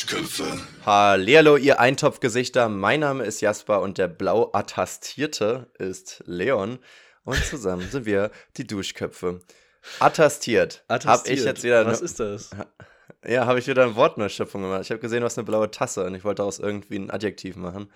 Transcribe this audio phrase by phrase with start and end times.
[0.00, 0.58] Duschköpfe.
[0.86, 2.70] Hallihallo, ihr Eintopfgesichter.
[2.70, 6.78] Mein Name ist Jasper und der blau Attastierte ist Leon.
[7.24, 9.40] Und zusammen sind wir die Duschköpfe.
[9.98, 10.84] Attestiert.
[10.88, 12.50] Hab ich jetzt wieder Was ne- ist das?
[13.28, 14.80] Ja, habe ich wieder eine Wortneuschöpfung gemacht.
[14.84, 17.56] Ich habe gesehen, du hast eine blaue Tasse und ich wollte daraus irgendwie ein Adjektiv
[17.56, 17.92] machen.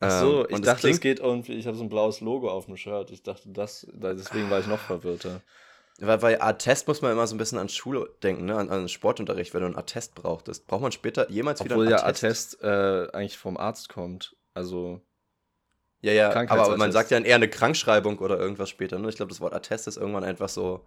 [0.00, 2.64] Ach so, Ähm, ich dachte, es geht irgendwie, ich habe so ein blaues Logo auf
[2.64, 3.10] dem Shirt.
[3.10, 5.42] Ich dachte, das, deswegen war ich noch verwirrter.
[6.00, 8.56] Weil bei Attest muss man immer so ein bisschen an Schule denken, ne?
[8.56, 10.66] an, an Sportunterricht, wenn du einen Attest brauchtest.
[10.66, 12.62] Braucht man später jemals Obwohl wieder ja einen Attest?
[12.62, 14.34] Attest äh, eigentlich vom Arzt kommt.
[14.54, 15.00] Also,
[16.00, 18.98] Ja, ja, aber, aber man sagt ja eher eine Krankschreibung oder irgendwas später.
[18.98, 19.08] Ne?
[19.08, 20.84] Ich glaube, das Wort Attest ist irgendwann einfach so,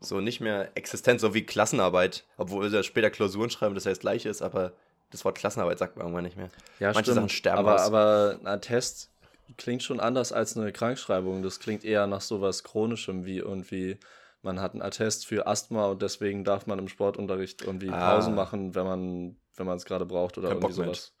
[0.00, 2.24] so nicht mehr existent, so wie Klassenarbeit.
[2.36, 4.72] Obwohl wir später Klausuren schreiben, das ja das gleiche ist, aber
[5.10, 6.50] das Wort Klassenarbeit sagt man irgendwann nicht mehr.
[6.78, 7.14] ja, Manche stimmt.
[7.16, 7.80] Sachen sterben aber, aus.
[7.82, 9.10] aber ein Attest
[9.56, 11.42] klingt schon anders als eine Krankschreibung.
[11.42, 13.98] Das klingt eher nach sowas Chronischem, wie irgendwie,
[14.42, 18.14] man hat einen Attest für Asthma und deswegen darf man im Sportunterricht irgendwie Ah.
[18.14, 21.12] Pausen machen, wenn man wenn man es gerade braucht oder Kein irgendwie Bock sowas.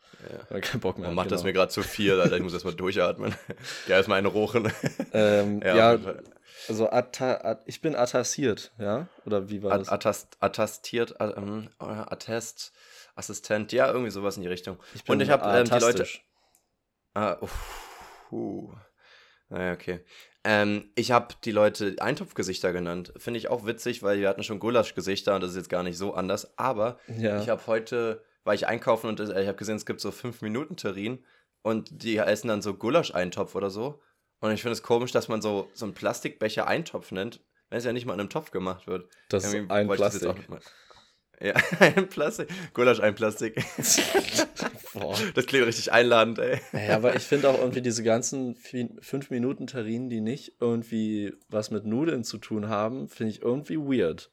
[0.50, 0.60] Ja.
[0.60, 1.08] Kein Bock mehr.
[1.08, 1.48] Man macht das genau.
[1.48, 2.36] mir gerade zu viel, Alter.
[2.36, 3.34] Ich muss erstmal durchatmen.
[3.86, 4.72] Ja, erstmal eine rochen.
[5.12, 6.14] Ähm, Ja, ja,
[6.68, 9.08] also atta, at, ich bin attestiert, ja?
[9.26, 9.88] Oder wie war das?
[9.88, 12.72] At- Attest, attestiert, äh, ähm, äh, Attest,
[13.14, 14.78] Assistent, ja, irgendwie sowas in die Richtung.
[14.94, 16.06] ich Und ich habe ähm, die Leute.
[17.14, 18.72] Ah, uff, uh.
[19.48, 20.04] Naja, okay.
[20.44, 23.12] Ähm, ich habe die Leute Eintopfgesichter genannt.
[23.18, 25.98] Finde ich auch witzig, weil wir hatten schon Gulaschgesichter und das ist jetzt gar nicht
[25.98, 26.56] so anders.
[26.58, 27.40] Aber Ja.
[27.42, 31.24] ich habe heute, war ich einkaufen und äh, ich habe gesehen, es gibt so 5-Minuten-Terrinen
[31.62, 34.00] und die essen dann so Gulasch-Eintopf oder so.
[34.40, 37.84] Und ich finde es komisch, dass man so, so einen Plastikbecher Eintopf nennt, wenn es
[37.84, 39.10] ja nicht mal in einem Topf gemacht wird.
[39.28, 40.22] das ist ein wollte ich das Plastik.
[40.22, 40.60] jetzt auch noch mal-
[41.42, 41.54] Ja,
[41.96, 42.48] ein Plastik.
[42.72, 43.62] Gulasch, ein Plastik.
[44.94, 45.16] Boah.
[45.34, 46.60] Das klingt richtig einladend, ey.
[46.72, 52.24] Ja, aber ich finde auch irgendwie diese ganzen 5-Minuten-Terrinen, die nicht irgendwie was mit Nudeln
[52.24, 54.30] zu tun haben, finde ich irgendwie weird.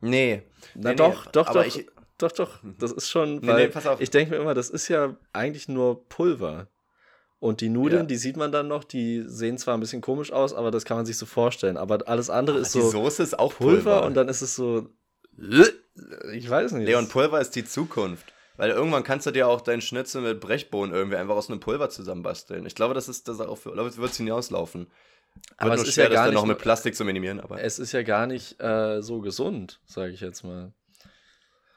[0.00, 0.42] Nee.
[0.74, 1.86] Na Nee, doch, nee, doch, aber doch, ich-
[2.18, 2.60] doch, doch.
[2.78, 6.68] Das ist schon, Nee, weil ich denke mir immer, das ist ja eigentlich nur Pulver.
[7.38, 8.06] Und die Nudeln, Ja.
[8.06, 10.96] die sieht man dann noch, die sehen zwar ein bisschen komisch aus, aber das kann
[10.96, 11.76] man sich so vorstellen.
[11.76, 14.06] Aber alles andere ist die so Soße ist auch Pulver, Pulver.
[14.06, 14.88] und dann ist es so.
[16.32, 16.86] Ich weiß nicht.
[16.86, 18.32] Leon, Pulver ist die Zukunft.
[18.56, 21.90] Weil irgendwann kannst du dir auch deinen Schnitzel mit Brechbohnen irgendwie einfach aus einem Pulver
[21.90, 22.64] zusammenbasteln.
[22.66, 24.86] Ich glaube, das ist das auch für, glaube, wird es hinauslaufen.
[25.58, 27.40] Aber Wird es ist schwer, ja gar das dann noch nicht mit Plastik zu minimieren.
[27.40, 30.72] Aber, es ist ja gar nicht äh, so gesund, sage ich jetzt mal.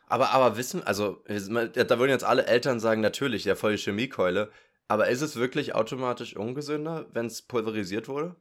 [0.07, 4.49] aber, aber wissen, also, da würden jetzt alle Eltern sagen, natürlich, der voll die Chemiekeule.
[4.87, 8.35] Aber ist es wirklich automatisch ungesünder, wenn es pulverisiert wurde?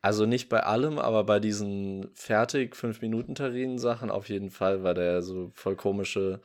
[0.00, 5.22] Also nicht bei allem, aber bei diesen fertig 5-Minuten-Terrinen-Sachen auf jeden Fall, weil da ja
[5.22, 6.40] so voll komische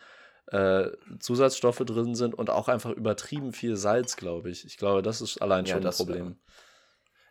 [0.53, 4.65] äh, Zusatzstoffe drin sind und auch einfach übertrieben viel Salz, glaube ich.
[4.65, 6.37] Ich glaube, das ist allein Ja, schon ein das, Problem.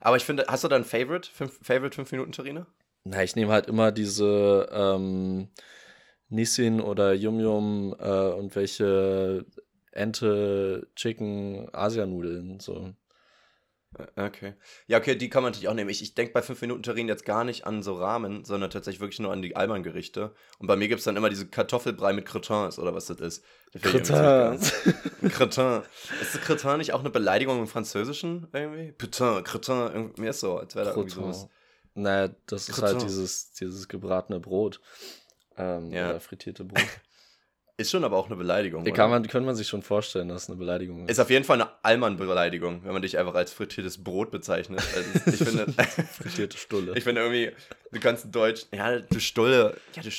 [0.00, 1.30] Aber ich finde, hast du da ein Favorite?
[1.30, 2.66] Fünf, Favorite 5-Minuten-Terrine?
[3.04, 5.48] Na, ich nehme halt immer diese ähm,
[6.28, 9.46] Nissin oder Yum Yum äh, und welche
[9.92, 12.94] Ente, Chicken, Asianudeln, so.
[14.16, 14.54] Okay.
[14.86, 15.90] Ja, okay, die kann man natürlich auch nehmen.
[15.90, 19.32] Ich, ich denke bei 5-Minuten-Terrinen jetzt gar nicht an so Rahmen, sondern tatsächlich wirklich nur
[19.32, 20.34] an die Alman-Gerichte.
[20.58, 23.44] Und bei mir gibt es dann immer diese Kartoffelbrei mit Cretins oder was das ist.
[23.82, 24.58] Geil.
[25.30, 25.82] Cretin.
[26.20, 28.92] Ist das Cretin nicht auch eine Beleidigung im Französischen irgendwie?
[28.92, 31.48] Putain, Cretin, mir ist so, als wäre da irgendwie sowas.
[31.94, 34.80] Naja, das ist halt dieses, dieses gebratene Brot.
[35.58, 36.10] Ähm, Ja.
[36.10, 36.82] Oder frittierte Brot.
[37.78, 38.84] Ist schon aber auch eine Beleidigung.
[38.84, 41.60] Kann man, könnte man sich schon vorstellen, dass es eine Beleidigung ist auf jeden Fall
[41.60, 44.82] eine Allmann-Beleidigung, wenn man dich einfach als frittiertes Brot bezeichnet.
[44.94, 46.92] Also ich finde, Frittierte Stulle.
[46.96, 47.50] ich finde irgendwie,
[47.90, 50.10] du kannst in Deutsch, ja, du Stulle, ja, du,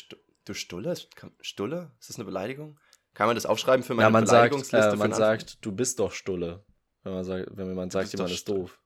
[0.46, 0.92] du Stulle?
[0.92, 1.10] Ist-
[1.42, 1.92] Stulle?
[2.00, 2.80] Ist das eine Beleidigung?
[3.14, 4.88] Kann man das aufschreiben für meine ja, man sagt, Beleidigungsliste?
[4.88, 6.66] äh, für man sagt, du bist doch Stulle.
[7.04, 8.80] Wenn man sagt, wenn jemand sagt, jemand ist doof.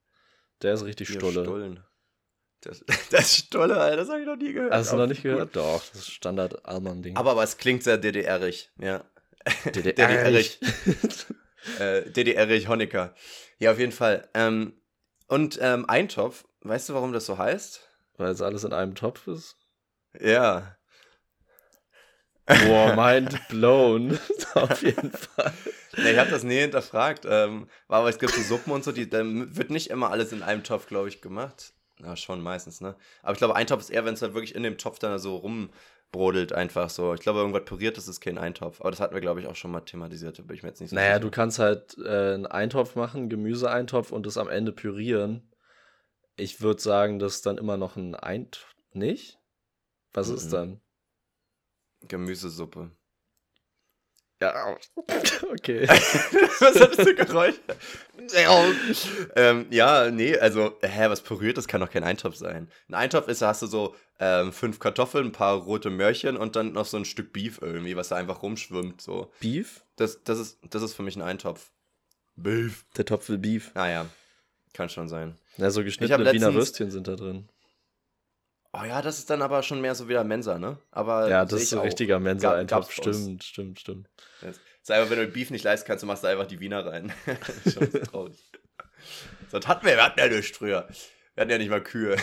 [0.61, 1.43] Der ist richtig Stulle.
[1.43, 1.83] Stullen.
[2.61, 4.73] Das, das ist Stulle, Alter, das habe ich noch nie gehört.
[4.73, 5.31] Hast du noch nicht gut.
[5.31, 5.55] gehört?
[5.55, 9.03] Doch, das ist standard alman ding Aber, aber es klingt sehr DDR-ig, ja.
[9.65, 10.59] DDR-ig.
[11.79, 13.13] äh, DDR-ig Honecker.
[13.59, 14.27] Ja, auf jeden Fall.
[14.33, 14.73] Ähm,
[15.27, 17.81] und ähm, Eintopf, weißt du, warum das so heißt?
[18.17, 19.55] Weil es alles in einem Topf ist.
[20.19, 20.75] Ja.
[22.45, 24.17] Boah, mind blown.
[24.53, 25.53] Auf jeden Fall.
[25.97, 27.25] Nee, ich habe das nie hinterfragt.
[27.27, 30.43] Ähm, aber es gibt so Suppen und so, die, da wird nicht immer alles in
[30.43, 31.73] einem Topf, glaube ich, gemacht.
[31.99, 32.95] Na, schon meistens, ne?
[33.23, 35.37] Aber ich glaube, Eintopf ist eher, wenn es halt wirklich in dem Topf dann so
[35.37, 37.13] rumbrodelt, einfach so.
[37.15, 38.81] Ich glaube, irgendwas püriert, ist kein Eintopf.
[38.81, 40.37] Aber das hatten wir, glaube ich, auch schon mal thematisiert.
[40.37, 41.19] Da bin ich mir jetzt nicht so Naja, sicher.
[41.21, 45.51] du kannst halt äh, einen Eintopf machen, Gemüseeintopf und das am Ende pürieren.
[46.35, 48.75] Ich würde sagen, das ist dann immer noch ein Eintopf.
[48.93, 49.39] Nicht?
[50.13, 50.51] Was ist Mhm.
[50.51, 50.81] dann?
[52.07, 52.91] Gemüsesuppe.
[54.39, 54.77] Ja,
[55.51, 55.87] okay.
[55.87, 57.55] was hat das für Geräusch?
[59.35, 62.69] ähm, ja, nee, also, hä, was püriert, das kann doch kein Eintopf sein.
[62.87, 66.55] Ein Eintopf ist, da hast du so ähm, fünf Kartoffeln, ein paar rote Möhrchen und
[66.55, 69.31] dann noch so ein Stück Beef irgendwie, was da einfach rumschwimmt, so.
[69.39, 69.83] Beef?
[69.95, 71.71] Das, das, ist, das ist für mich ein Eintopf.
[72.35, 72.85] Beef.
[72.95, 73.71] Der Topf will Beef.
[73.73, 74.05] Naja,
[74.73, 75.35] kann schon sein.
[75.57, 77.49] Ja, so geschnittene Wiener Würstchen sind da drin.
[78.79, 80.77] Oh ja, das ist dann aber schon mehr so wieder Mensa, ne?
[80.91, 82.91] Aber ja, das ist so ein richtiger Mensa-Eintopf.
[82.91, 84.09] Stimmt, stimmt, stimmt.
[84.41, 86.85] Das ist einfach, wenn du Beef nicht leisten kannst, du machst da einfach die Wiener
[86.85, 87.11] rein.
[87.71, 88.51] schon traurig.
[89.49, 90.87] Sonst hatten wir, wir hatten ja nichts früher.
[91.33, 92.17] Wir hatten ja nicht mal Kühe.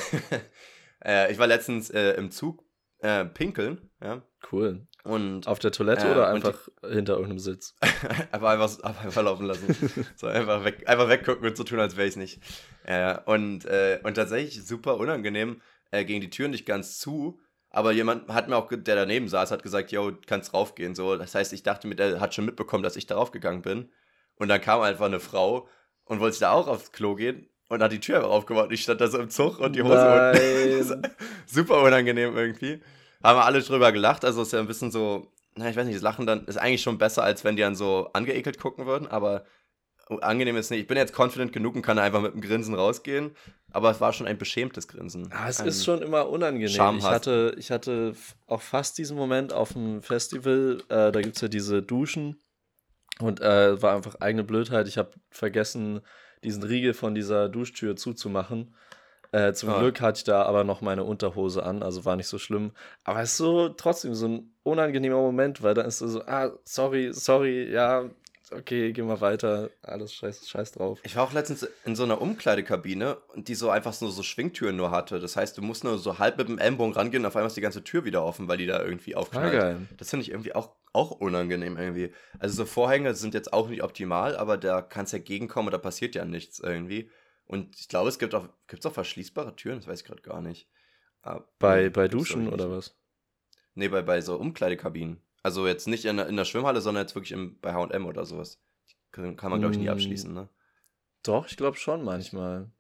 [1.05, 2.65] äh, ich war letztens äh, im Zug
[2.99, 4.23] äh, pinkeln, ja.
[4.53, 4.87] Cool.
[5.05, 7.75] Und, Auf der Toilette äh, oder einfach die, hinter irgendeinem Sitz?
[8.33, 10.07] einfach, einfach, einfach laufen lassen.
[10.17, 12.41] so einfach, weg, einfach weggucken und so tun, als wäre ich nicht.
[12.85, 15.61] Äh, und, äh, und tatsächlich super unangenehm
[15.95, 17.39] äh, ging die Tür nicht ganz zu.
[17.71, 20.95] Aber jemand hat mir auch, der daneben saß, hat gesagt, yo, kannst raufgehen.
[20.95, 23.91] So, das heißt, ich dachte mir, der hat schon mitbekommen, dass ich darauf gegangen bin.
[24.37, 25.69] Und dann kam einfach eine Frau
[26.05, 28.71] und wollte da auch aufs Klo gehen und hat die Tür einfach aufgemacht.
[28.71, 30.33] Ich stand da so im Zug und die Hose
[30.93, 31.11] unten.
[31.47, 32.81] Super unangenehm irgendwie.
[33.23, 34.25] Haben wir alle drüber gelacht.
[34.25, 36.83] Also ist ja ein bisschen so, na, ich weiß nicht, das Lachen dann ist eigentlich
[36.83, 39.45] schon besser, als wenn die dann so angeekelt gucken würden, aber
[40.21, 40.81] angenehm ist nicht.
[40.81, 43.35] Ich bin jetzt confident genug und kann einfach mit einem Grinsen rausgehen,
[43.73, 45.31] aber es war schon ein beschämtes Grinsen.
[45.33, 46.99] Ah, es ist schon immer unangenehm.
[46.99, 48.15] Ich hatte, ich hatte
[48.47, 52.43] auch fast diesen Moment auf dem Festival, äh, da gibt es ja diese Duschen
[53.21, 54.89] und äh, war einfach eigene Blödheit.
[54.89, 56.01] Ich habe vergessen,
[56.43, 58.75] diesen Riegel von dieser Duschtür zuzumachen.
[59.33, 59.81] Äh, zum ah.
[59.81, 62.71] Glück hatte ich da aber noch meine Unterhose an, also war nicht so schlimm.
[63.03, 67.13] Aber es ist so trotzdem so ein unangenehmer Moment, weil dann ist so, ah, sorry,
[67.13, 68.11] sorry, ja,
[68.53, 71.01] okay, geh mal weiter, alles scheiß, scheiß drauf.
[71.03, 74.91] Ich war auch letztens in so einer Umkleidekabine die so einfach so, so Schwingtüren nur
[74.91, 75.21] hatte.
[75.21, 77.57] Das heißt, du musst nur so halb mit dem Ellenbogen rangehen und auf einmal ist
[77.57, 79.55] die ganze Tür wieder offen, weil die da irgendwie aufknallt.
[79.55, 82.13] Ah, das finde ich irgendwie auch, auch unangenehm irgendwie.
[82.39, 85.73] Also so Vorhänge sind jetzt auch nicht optimal, aber da kannst du ja gegenkommen und
[85.73, 87.11] da passiert ja nichts irgendwie.
[87.47, 90.41] Und ich glaube, es gibt auch, gibt's auch verschließbare Türen, das weiß ich gerade gar
[90.41, 90.69] nicht.
[91.23, 92.97] Aber, bei bei Duschen oder was?
[93.75, 95.21] Nee, bei, bei so Umkleidekabinen.
[95.45, 98.61] Also jetzt nicht in, in der Schwimmhalle, sondern jetzt wirklich im, bei HM oder sowas.
[99.13, 99.91] Kann, kann man, glaube ich, nie mm.
[99.91, 100.49] abschließen, ne?
[101.23, 102.73] Doch, ich glaube schon manchmal.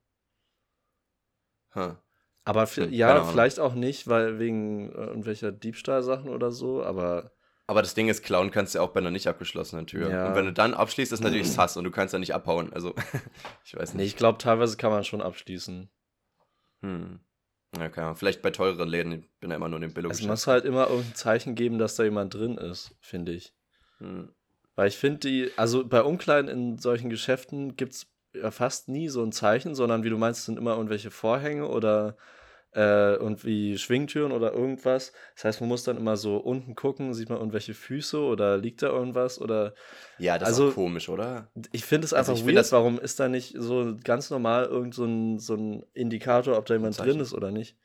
[1.75, 1.94] Huh.
[2.44, 7.32] Aber hm, ja, vielleicht auch nicht, weil wegen äh, irgendwelcher Diebstahlsachen oder so, aber.
[7.66, 10.10] Aber das Ding ist, klauen kannst du ja auch bei einer nicht abgeschlossenen Tür.
[10.10, 10.28] Ja.
[10.28, 12.72] Und wenn du dann abschließt, ist natürlich Sass und du kannst ja nicht abhauen.
[12.72, 12.94] Also,
[13.64, 14.00] ich weiß nicht.
[14.00, 15.90] Nee, ich glaube, teilweise kann man schon abschließen.
[16.82, 17.20] Hm.
[17.79, 20.23] Ja, keine Vielleicht bei teureren Läden, ich bin ja immer nur in den Billo Es
[20.23, 23.53] muss halt immer irgendein Zeichen geben, dass da jemand drin ist, finde ich.
[23.99, 24.31] Hm.
[24.76, 29.09] Weil ich finde die, also bei Umkleiden in solchen Geschäften gibt es ja fast nie
[29.09, 32.17] so ein Zeichen, sondern wie du meinst, sind immer irgendwelche Vorhänge oder
[32.75, 35.12] äh, irgendwie Schwingtüren oder irgendwas.
[35.35, 38.82] Das heißt, man muss dann immer so unten gucken, sieht man irgendwelche Füße oder liegt
[38.82, 39.75] da irgendwas oder.
[40.19, 41.49] Ja, das also, ist komisch, oder?
[41.73, 42.73] Ich finde es also einfach also weird.
[42.73, 46.75] Warum ist da nicht so ganz normal irgend so ein, so ein Indikator, ob da
[46.75, 47.76] jemand drin ist oder nicht?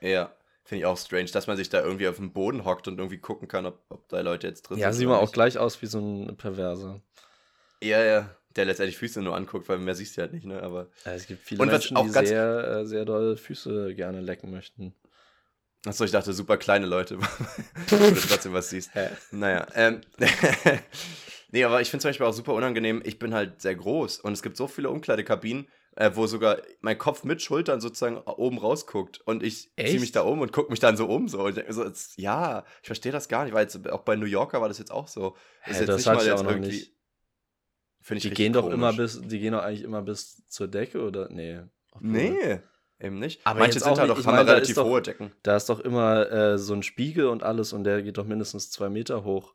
[0.00, 0.32] Ja.
[0.64, 3.18] Finde ich auch strange, dass man sich da irgendwie auf dem Boden hockt und irgendwie
[3.18, 4.92] gucken kann, ob, ob da Leute jetzt drin ja, sind.
[4.92, 7.00] Ja, sieht man auch gleich aus wie so ein Perverser.
[7.82, 10.62] Ja, ja der letztendlich Füße nur anguckt, weil mehr siehst du halt nicht, ne?
[10.62, 14.94] Aber ja, es gibt viele Menschen, die sehr, äh, sehr doll Füße gerne lecken möchten.
[15.84, 17.18] Achso, ich dachte, super kleine Leute,
[17.88, 18.94] wo du trotzdem was siehst.
[18.94, 19.08] Hä?
[19.32, 20.00] Naja, ähm,
[21.50, 24.32] nee, aber ich finde zum Beispiel auch super unangenehm, ich bin halt sehr groß und
[24.32, 25.66] es gibt so viele Umkleidekabinen,
[25.96, 30.20] äh, wo sogar mein Kopf mit Schultern sozusagen oben rausguckt und ich ziehe mich da
[30.22, 33.12] um und gucke mich dann so um so und denke so, jetzt, ja, ich verstehe
[33.12, 35.36] das gar nicht, weil jetzt, auch bei New Yorker war das jetzt auch so.
[35.66, 36.92] Ist Hä, das hatte ich auch noch nicht.
[38.02, 41.02] Finde ich Die gehen doch immer bis, die gehen doch eigentlich immer bis zur Decke,
[41.02, 41.28] oder?
[41.30, 41.60] Nee.
[42.00, 42.60] Nee,
[42.98, 43.40] eben nicht.
[43.44, 45.30] Aber Manche sind halt doch, haben meine, relativ doch, hohe Decken.
[45.42, 48.70] Da ist doch immer äh, so ein Spiegel und alles und der geht doch mindestens
[48.70, 49.54] zwei Meter hoch.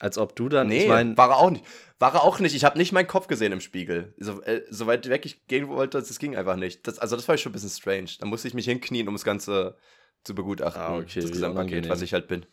[0.00, 0.68] Als ob du dann.
[0.68, 1.64] Nee, ich mein, war er auch nicht.
[1.98, 2.54] War er auch nicht.
[2.54, 4.14] Ich habe nicht meinen Kopf gesehen im Spiegel.
[4.18, 6.86] So, äh, so weit weg ich gehen wollte, das ging einfach nicht.
[6.86, 8.10] Das, also, das war schon ein bisschen strange.
[8.20, 9.76] Da musste ich mich hinknien, um das Ganze
[10.22, 10.80] zu begutachten.
[10.80, 11.20] Ah, okay.
[11.20, 12.46] Das Gesamtpaket, was ich halt bin.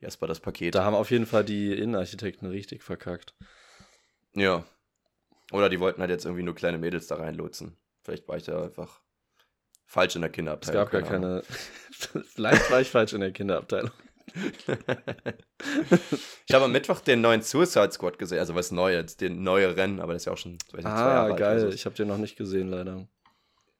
[0.00, 0.74] Erstmal das Paket.
[0.74, 3.34] Da haben auf jeden Fall die Innenarchitekten richtig verkackt.
[4.34, 4.64] Ja.
[5.52, 7.76] Oder die wollten halt jetzt irgendwie nur kleine Mädels da reinlotsen.
[8.02, 9.00] Vielleicht war ich da einfach
[9.86, 10.82] falsch in der Kinderabteilung.
[10.82, 11.42] Es gab gar keine.
[12.34, 13.92] Vielleicht war ich falsch in der Kinderabteilung.
[16.46, 20.14] ich habe am Mittwoch den neuen Suicide Squad gesehen, also was Neues, den neueren, aber
[20.14, 21.64] das ist ja auch schon ah, zwei Jahre geil.
[21.64, 21.74] alt.
[21.74, 23.06] Ich habe den noch nicht gesehen, leider.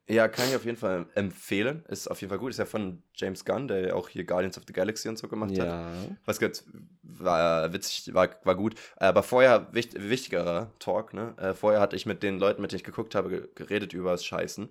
[0.06, 1.82] Ja, kann ich auf jeden Fall empfehlen.
[1.88, 2.50] Ist auf jeden Fall gut.
[2.50, 5.52] Ist ja von James Gunn, der auch hier Guardians of the Galaxy und so gemacht
[5.52, 5.64] ja.
[5.64, 5.92] hat.
[6.26, 6.66] Was gibt's?
[7.02, 8.74] War witzig, war, war gut.
[8.96, 11.34] Aber vorher, wichtig, wichtigerer Talk, ne?
[11.38, 14.24] Äh, vorher hatte ich mit den Leuten, mit denen ich geguckt habe, geredet über das
[14.24, 14.68] Scheißen.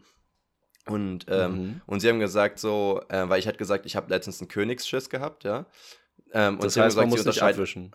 [0.85, 1.81] Und, ähm, mhm.
[1.87, 5.09] und sie haben gesagt, so, äh, weil ich hatte gesagt, ich habe letztens einen Königsschiss
[5.09, 5.65] gehabt, ja.
[6.33, 7.91] Ähm, und das heißt, man muss nicht abwischen.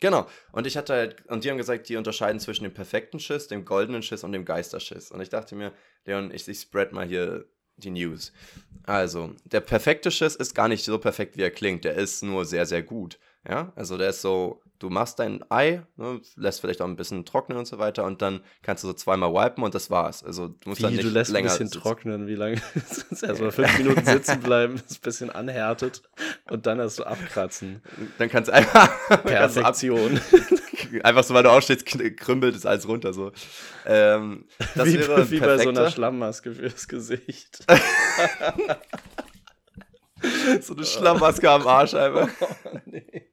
[0.00, 0.26] Genau.
[0.52, 3.64] Und ich hatte halt, und die haben gesagt, die unterscheiden zwischen dem perfekten Schiss, dem
[3.64, 5.10] goldenen Schiss und dem Geisterschiss.
[5.10, 5.72] Und ich dachte mir,
[6.04, 7.46] Leon, ich, ich spread mal hier
[7.76, 8.32] die News.
[8.84, 11.84] Also, der perfekte Schiss ist gar nicht so perfekt, wie er klingt.
[11.84, 13.18] Der ist nur sehr, sehr gut.
[13.48, 17.24] Ja, also der ist so, du machst dein Ei, ne, lässt vielleicht auch ein bisschen
[17.24, 20.22] trocknen und so weiter und dann kannst du so zweimal wipen und das war's.
[20.24, 21.82] Also du musst Wie, dann nicht du lässt länger ein bisschen sitzen.
[21.82, 22.60] trocknen, wie lange?
[23.22, 26.02] Erstmal fünf Minuten sitzen bleiben, das ein bisschen anhärtet
[26.50, 27.82] und dann erst so abkratzen.
[28.18, 28.90] Dann kannst du einfach,
[29.24, 30.20] Perfektion.
[31.02, 33.32] einfach so, weil du aufstehst, krümmelt es alles runter so.
[33.86, 37.64] Ähm, das wie, wäre wie bei so einer Schlammmaske fürs Gesicht.
[40.60, 42.28] so eine Schlammmaske am Arsch einfach.
[42.40, 43.24] Oh, nee.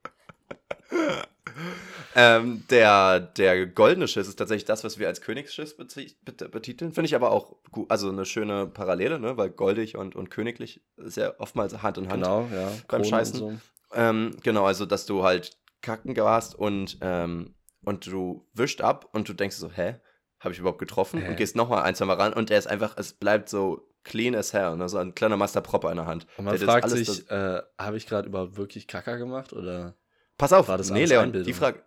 [2.14, 6.92] Ähm, der, der goldene Schiss ist tatsächlich das, was wir als Königsschiss beti- bet- betiteln.
[6.92, 9.36] Finde ich aber auch gut, also eine schöne Parallele, ne?
[9.36, 12.22] weil goldig und, und königlich ist ja oftmals Hand in Hand.
[12.22, 12.66] Genau, ja.
[12.66, 13.42] Beim Kronen Scheißen.
[13.42, 13.60] und
[13.94, 17.54] Ähm, genau, also dass du halt kacken warst und, ähm,
[17.84, 19.96] und du wischt ab und du denkst so, hä?
[20.40, 21.20] Habe ich überhaupt getroffen?
[21.20, 21.28] Hä?
[21.28, 24.34] Und gehst nochmal ein, zwei Mal ran und der ist einfach, es bleibt so clean
[24.34, 24.88] as hell, ne?
[24.88, 26.26] so ein kleiner Master Propper in der Hand.
[26.36, 29.96] Und man Der fragt alles sich, äh, habe ich gerade überhaupt wirklich Kacker gemacht oder?
[30.42, 31.46] Pass auf, War das nee, Leon, Einbildung?
[31.46, 31.84] die Frage,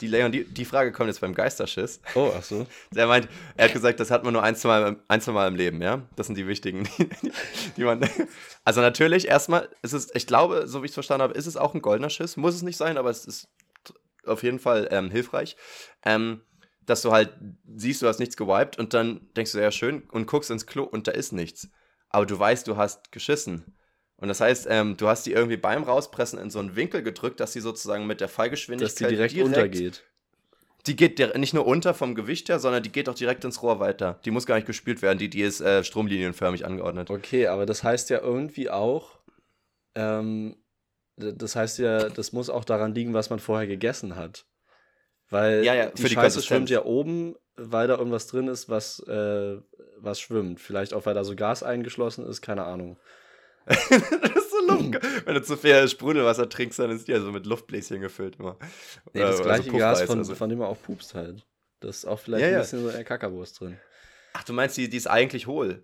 [0.00, 2.00] die, Leon, die, die Frage kommt jetzt beim Geisterschiss.
[2.14, 2.64] Oh, ach so.
[2.92, 5.48] Der meint, er hat gesagt, das hat man nur ein, zwei Mal, ein, zwei Mal
[5.48, 6.06] im Leben, ja?
[6.14, 7.32] Das sind die wichtigen, die,
[7.76, 8.08] die man.
[8.62, 11.56] Also natürlich, erstmal ist es, ich glaube, so wie ich es verstanden habe, ist es
[11.56, 12.36] auch ein goldener Schiss.
[12.36, 13.48] Muss es nicht sein, aber es ist
[14.26, 15.56] auf jeden Fall ähm, hilfreich.
[16.04, 16.42] Ähm,
[16.86, 17.32] dass du halt
[17.74, 20.84] siehst, du hast nichts gewiped und dann denkst du, ja, schön, und guckst ins Klo
[20.84, 21.68] und da ist nichts.
[22.10, 23.74] Aber du weißt, du hast geschissen.
[24.22, 27.40] Und das heißt, ähm, du hast die irgendwie beim Rauspressen in so einen Winkel gedrückt,
[27.40, 30.04] dass sie sozusagen mit der Dass Fallgeschwindigkeit die direkt, untergeht.
[30.86, 33.80] die geht nicht nur unter vom Gewicht her, sondern die geht auch direkt ins Rohr
[33.80, 34.20] weiter.
[34.24, 37.10] Die muss gar nicht gespült werden, die, die ist äh, stromlinienförmig angeordnet.
[37.10, 39.18] Okay, aber das heißt ja irgendwie auch,
[39.96, 40.54] ähm,
[41.16, 44.46] das heißt ja, das muss auch daran liegen, was man vorher gegessen hat.
[45.30, 49.00] Weil Ja, ja, die die Scheiße schwimmt ja oben, weil da irgendwas drin ist, was,
[49.08, 49.56] äh,
[49.96, 50.60] was schwimmt.
[50.60, 52.98] Vielleicht auch, weil da so Gas eingeschlossen ist, keine Ahnung.
[53.66, 55.26] das ist so Luft.
[55.26, 58.58] Wenn du zu viel Sprudelwasser trinkst, dann ist die ja so mit Luftbläschen gefüllt immer.
[59.12, 60.34] Nee, das Äh, gleiche also Gas, von, also.
[60.34, 61.44] von dem man auch pupst halt.
[61.80, 62.60] Das ist auch vielleicht Ja, ein ja.
[62.60, 63.78] bisschen so eine Kackerwurst drin.
[64.34, 65.82] Ach, du meinst, die, die ist eigentlich hohl.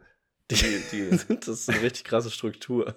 [0.50, 2.94] Die, die, das ist eine richtig krasse Struktur.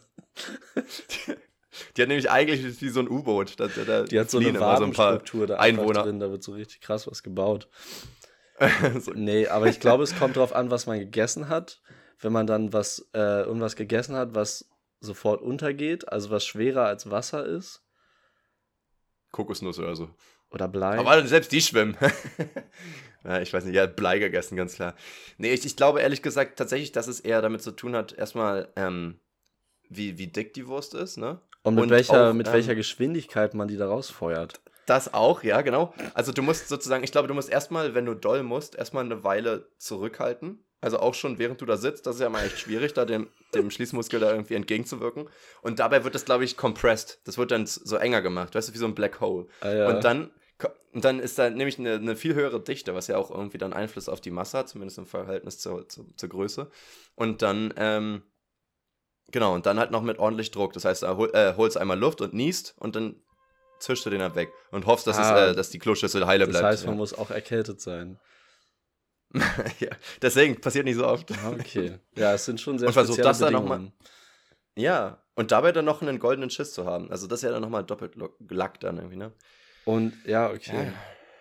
[1.98, 3.60] die hat nämlich eigentlich wie so ein U-Boot.
[3.60, 6.04] Da, da, Die hat so eine immer so ein Wabenstruktur da Einwohner.
[6.04, 7.68] drin, da wird so richtig krass was gebaut.
[9.00, 11.82] so, Nee, aber ich glaube, es kommt drauf an, was man gegessen hat.
[12.22, 17.10] Wenn man dann was, äh, irgendwas gegessen hat, was sofort untergeht, also was schwerer als
[17.10, 17.84] Wasser ist
[19.32, 20.10] Kokosnuss oder so.
[20.52, 20.98] oder Blei.
[21.00, 21.98] Aber selbst die schwimmen.
[23.24, 24.96] ja, ich weiß nicht, ja, Blei gegessen, ganz klar.
[25.38, 28.70] Nee, ich, ich glaube ehrlich gesagt tatsächlich, dass es eher damit zu tun hat, erstmal,
[28.76, 29.20] ähm,
[29.90, 31.42] wie, wie dick die Wurst ist, ne?
[31.64, 34.62] und mit, und welcher, auch, mit ähm, welcher Geschwindigkeit man die da rausfeuert.
[34.86, 35.94] Das auch, ja, genau.
[36.14, 39.24] Also du musst sozusagen, ich glaube, du musst erstmal, wenn du doll musst, erstmal eine
[39.24, 40.64] Weile zurückhalten.
[40.82, 43.30] Also auch schon während du da sitzt, das ist ja mal echt schwierig, da dem,
[43.54, 45.30] dem Schließmuskel da irgendwie entgegenzuwirken.
[45.62, 47.22] Und dabei wird das, glaube ich, compressed.
[47.26, 49.46] Das wird dann so enger gemacht, weißt du, wie so ein Black Hole.
[49.62, 49.88] Ah, ja.
[49.88, 50.32] Und dann,
[50.92, 53.74] und dann ist da nämlich eine, eine viel höhere Dichte, was ja auch irgendwie dann
[53.74, 56.72] Einfluss auf die Masse hat, zumindest im Verhältnis zur, zur, zur Größe.
[57.16, 58.24] Und dann, ähm,
[59.30, 60.74] genau, und dann halt noch mit ordentlich Druck.
[60.74, 63.22] Das heißt, da hol, äh, holst einmal Luft und niest und dann
[63.80, 65.46] zischst du den halt weg und hoffst, dass, Ah.
[65.46, 66.66] es, äh, dass die Kloschüssel heile das bleibt.
[66.66, 66.98] heißt, man ja.
[67.00, 68.20] muss auch erkältet sein.
[69.80, 69.90] ja.
[70.22, 71.32] Deswegen passiert nicht so oft.
[71.32, 71.98] Ah, Okay.
[72.16, 73.94] Ja, es sind schon sehr Und versuch spezielle das dann noch mal- Bedingungen.
[74.76, 77.12] Ja, und dabei dann noch einen goldenen Schiss zu haben.
[77.12, 78.14] Also das ist ja dann nochmal doppelt
[78.50, 79.32] Lack dann irgendwie, ne?
[79.86, 80.86] Und ja, okay.
[80.88, 80.94] Ja.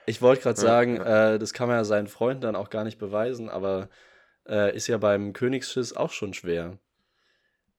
[0.06, 1.34] Ich wollte gerade sagen, ja.
[1.34, 3.88] Äh, das kann man ja seinen Freunden dann auch gar nicht beweisen, aber
[4.48, 6.78] äh, ist ja beim Königsschiss auch schon schwer.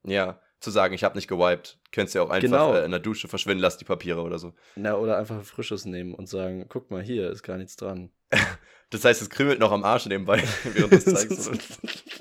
[0.03, 1.79] Ja, zu sagen, ich habe nicht gewiped.
[1.91, 2.73] Könntest ja auch einfach Genau.
[2.75, 4.53] äh, in der Dusche verschwinden lassen, die Papiere oder so.
[4.75, 8.11] Na, oder einfach ein frisches nehmen und sagen, guck mal, hier ist gar nichts dran.
[8.91, 11.49] Das heißt, es kribbelt noch am Arsch nebenbei, während du es zeigst.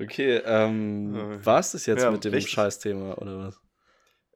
[0.00, 1.46] okay, ähm, Ja.
[1.46, 2.52] war es das jetzt Ja, mit dem richtig.
[2.52, 3.60] Scheißthema oder was?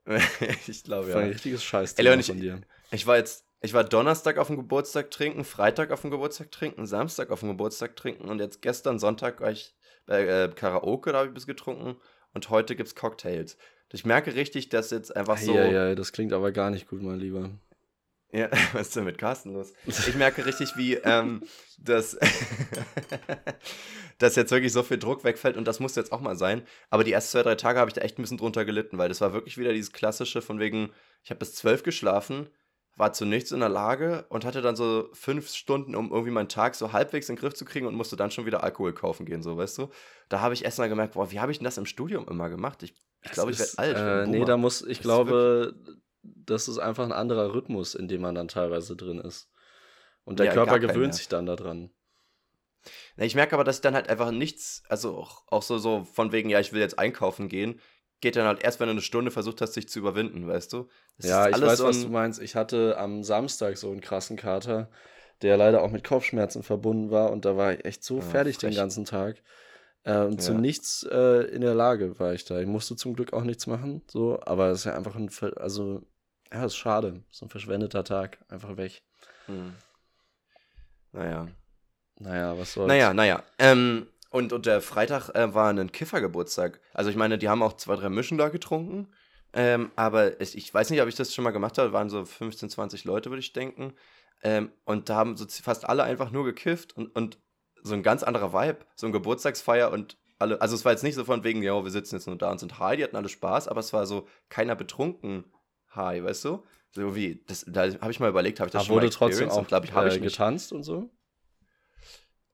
[0.68, 1.32] ich glaube, Das war ein ja.
[1.32, 2.60] richtiges Ey, Scheißthema Leon, ich- von dir.
[2.92, 6.86] Ich war jetzt, ich war Donnerstag auf dem Geburtstag trinken, Freitag auf dem Geburtstag trinken,
[6.86, 9.74] Samstag auf dem Geburtstag trinken und jetzt gestern Sonntag war ich
[10.06, 11.96] bei äh, Karaoke, da habe ich bis getrunken
[12.32, 13.56] und heute gibt's Cocktails.
[13.92, 15.56] Ich merke richtig, dass jetzt einfach so.
[15.56, 17.50] Ja, ja, das klingt aber gar nicht gut, mein Lieber.
[18.36, 19.72] Ja, was ist denn mit Carsten los?
[19.86, 21.42] Ich merke richtig, wie ähm,
[21.78, 22.18] das,
[24.18, 26.62] dass jetzt wirklich so viel Druck wegfällt und das muss jetzt auch mal sein.
[26.90, 29.08] Aber die ersten zwei, drei Tage habe ich da echt ein bisschen drunter gelitten, weil
[29.08, 30.92] das war wirklich wieder dieses klassische von wegen,
[31.24, 32.50] ich habe bis zwölf geschlafen,
[32.94, 36.48] war zu nichts in der Lage und hatte dann so fünf Stunden, um irgendwie meinen
[36.50, 39.24] Tag so halbwegs in den Griff zu kriegen und musste dann schon wieder Alkohol kaufen
[39.24, 39.88] gehen, so, weißt du?
[40.28, 42.50] Da habe ich erst mal gemerkt, boah, wie habe ich denn das im Studium immer
[42.50, 42.82] gemacht?
[42.82, 43.96] Ich Ich glaube, ich werde alt.
[43.96, 45.74] Äh, nee, da muss, ich das glaube,
[46.34, 49.50] das ist einfach ein anderer Rhythmus, in dem man dann teilweise drin ist.
[50.24, 51.90] Und der ja, Körper gewöhnt sich dann daran.
[53.16, 56.32] Ich merke aber, dass ich dann halt einfach nichts, also auch, auch so, so von
[56.32, 57.80] wegen, ja, ich will jetzt einkaufen gehen,
[58.20, 60.88] geht dann halt erst, wenn du eine Stunde versucht hast, dich zu überwinden, weißt du?
[61.18, 62.40] Das ja, ich weiß, so was du meinst.
[62.40, 64.90] Ich hatte am Samstag so einen krassen Kater,
[65.42, 68.30] der leider auch mit Kopfschmerzen verbunden war und da war ich echt so ja, ah,
[68.30, 68.70] fertig frech.
[68.70, 69.42] den ganzen Tag.
[70.04, 70.38] Äh, und ja.
[70.38, 72.60] zu nichts äh, in der Lage war ich da.
[72.60, 76.02] Ich musste zum Glück auch nichts machen, so, aber es ist ja einfach ein, also,
[76.52, 77.22] ja, ist schade.
[77.30, 79.02] So ein verschwendeter Tag, einfach weg.
[79.46, 79.74] Hm.
[81.12, 81.48] Naja.
[82.18, 82.88] Naja, was soll's.
[82.88, 83.42] Naja, naja.
[83.58, 86.80] Ähm, und, und der Freitag äh, war ein Kiffergeburtstag.
[86.94, 89.08] Also ich meine, die haben auch zwei, drei Mischen da getrunken.
[89.52, 91.92] Ähm, aber es, ich weiß nicht, ob ich das schon mal gemacht habe.
[91.92, 93.94] Waren so 15, 20 Leute, würde ich denken.
[94.42, 97.38] Ähm, und da haben so fast alle einfach nur gekifft und, und
[97.82, 101.14] so ein ganz anderer Vibe, so ein Geburtstagsfeier und alle, also es war jetzt nicht
[101.14, 103.28] so von wegen, ja, wir sitzen jetzt nur da und sind high, die hatten alle
[103.28, 105.44] Spaß, aber es war so keiner betrunken
[105.96, 106.62] high, weißt du?
[106.92, 109.12] So wie, das, da habe ich mal überlegt, habe ich das aber schon wurde mal
[109.12, 111.10] trotzdem auch, glaube ich, habe ich äh, getanzt und so?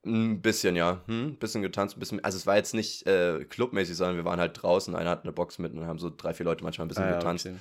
[0.04, 1.02] Ein bisschen, ja.
[1.06, 2.24] Hm, ein bisschen getanzt, ein bisschen.
[2.24, 4.96] Also, es war jetzt nicht äh, clubmäßig, sondern wir waren halt draußen.
[4.96, 7.12] Einer hat eine Box mit und haben so drei, vier Leute manchmal ein bisschen ah,
[7.12, 7.46] getanzt.
[7.46, 7.56] Okay.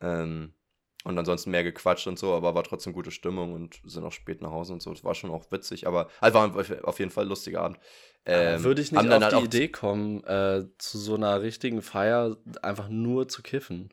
[0.00, 0.54] Ähm,
[1.04, 4.42] und ansonsten mehr gequatscht und so, aber war trotzdem gute Stimmung und sind auch spät
[4.42, 4.92] nach Hause und so.
[4.92, 7.78] Das war schon auch witzig, aber also war auf jeden Fall ein lustiger Abend.
[8.26, 12.36] Ähm, würde ich nicht auf halt die Idee kommen, äh, zu so einer richtigen Feier
[12.62, 13.90] einfach nur zu kiffen.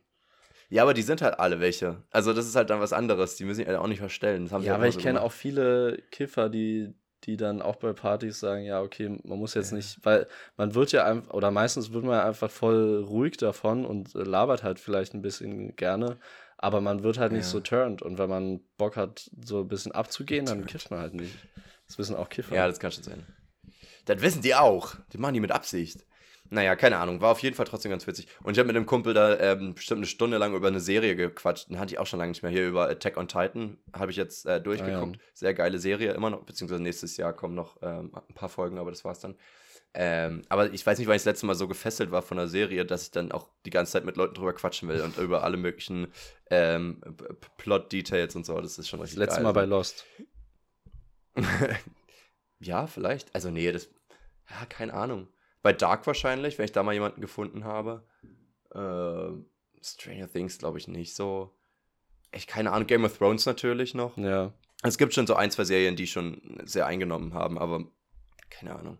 [0.68, 2.02] Ja, aber die sind halt alle welche.
[2.10, 3.36] Also das ist halt dann was anderes.
[3.36, 4.48] Die müssen sich halt auch nicht verstellen.
[4.62, 6.94] ja, aber ich kenne auch viele Kiffer, die
[7.24, 10.92] die dann auch bei Partys sagen, ja, okay, man muss jetzt nicht, weil man wird
[10.92, 15.14] ja einfach, oder meistens wird man ja einfach voll ruhig davon und labert halt vielleicht
[15.14, 16.18] ein bisschen gerne,
[16.56, 17.50] aber man wird halt nicht ja.
[17.50, 21.14] so turned und wenn man Bock hat, so ein bisschen abzugehen, dann kifft man halt
[21.14, 21.34] nicht.
[21.88, 22.54] Das wissen auch Kiffer.
[22.54, 23.26] Ja, das kann schon sein.
[24.04, 24.94] Das wissen die auch.
[25.12, 26.05] Die machen die mit Absicht.
[26.50, 28.28] Naja, keine Ahnung, war auf jeden Fall trotzdem ganz witzig.
[28.42, 31.16] Und ich habe mit einem Kumpel da ähm, bestimmt eine Stunde lang über eine Serie
[31.16, 31.68] gequatscht.
[31.68, 33.78] Den hatte ich auch schon lange nicht mehr hier über Attack on Titan.
[33.92, 35.16] Habe ich jetzt äh, durchgeguckt.
[35.16, 35.30] Ah, ja.
[35.34, 38.90] Sehr geile Serie, immer noch, beziehungsweise nächstes Jahr kommen noch ähm, ein paar Folgen, aber
[38.90, 39.36] das war's dann.
[39.98, 42.48] Ähm, aber ich weiß nicht, wann ich das letzte Mal so gefesselt war von der
[42.48, 45.42] Serie, dass ich dann auch die ganze Zeit mit Leuten drüber quatschen will und über
[45.42, 46.08] alle möglichen
[46.50, 47.00] ähm,
[47.56, 48.60] Plot-Details und so.
[48.60, 49.44] Das ist schon richtig Das letzte geil.
[49.44, 50.04] Mal bei Lost.
[52.60, 53.34] ja, vielleicht.
[53.34, 53.88] Also, nee, das.
[54.50, 55.28] Ja, keine Ahnung.
[55.66, 58.06] Bei Dark wahrscheinlich, wenn ich da mal jemanden gefunden habe.
[58.72, 59.32] Äh,
[59.82, 61.58] Stranger Things glaube ich nicht so.
[62.30, 62.86] Echt keine Ahnung.
[62.86, 64.16] Game of Thrones natürlich noch.
[64.16, 64.52] Ja.
[64.84, 67.82] Es gibt schon so ein, zwei Serien, die schon sehr eingenommen haben, aber
[68.48, 68.98] keine Ahnung.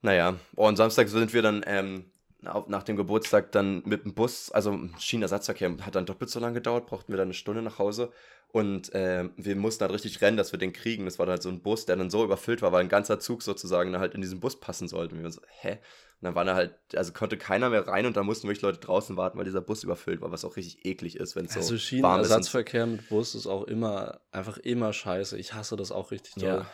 [0.00, 4.52] Naja, oh, und Samstag sind wir dann ähm, nach dem Geburtstag dann mit dem Bus,
[4.52, 8.12] also Schienenersatzverkehr hat dann doppelt so lange gedauert, brauchten wir dann eine Stunde nach Hause
[8.52, 11.06] und äh, wir mussten halt richtig rennen, dass wir den kriegen.
[11.06, 13.18] Das war dann halt so ein Bus, der dann so überfüllt war, weil ein ganzer
[13.18, 15.14] Zug sozusagen halt in diesen Bus passen sollte.
[15.14, 15.72] Und wir so, hä?
[15.72, 18.78] Und dann war da halt, also konnte keiner mehr rein und dann mussten wirklich Leute
[18.78, 21.70] draußen warten, weil dieser Bus überfüllt war, was auch richtig eklig ist, wenn es also
[21.70, 25.38] so Schienenersatzverkehr mit Bus ist auch immer, einfach immer scheiße.
[25.38, 26.44] Ich hasse das auch richtig toll.
[26.44, 26.66] Ja.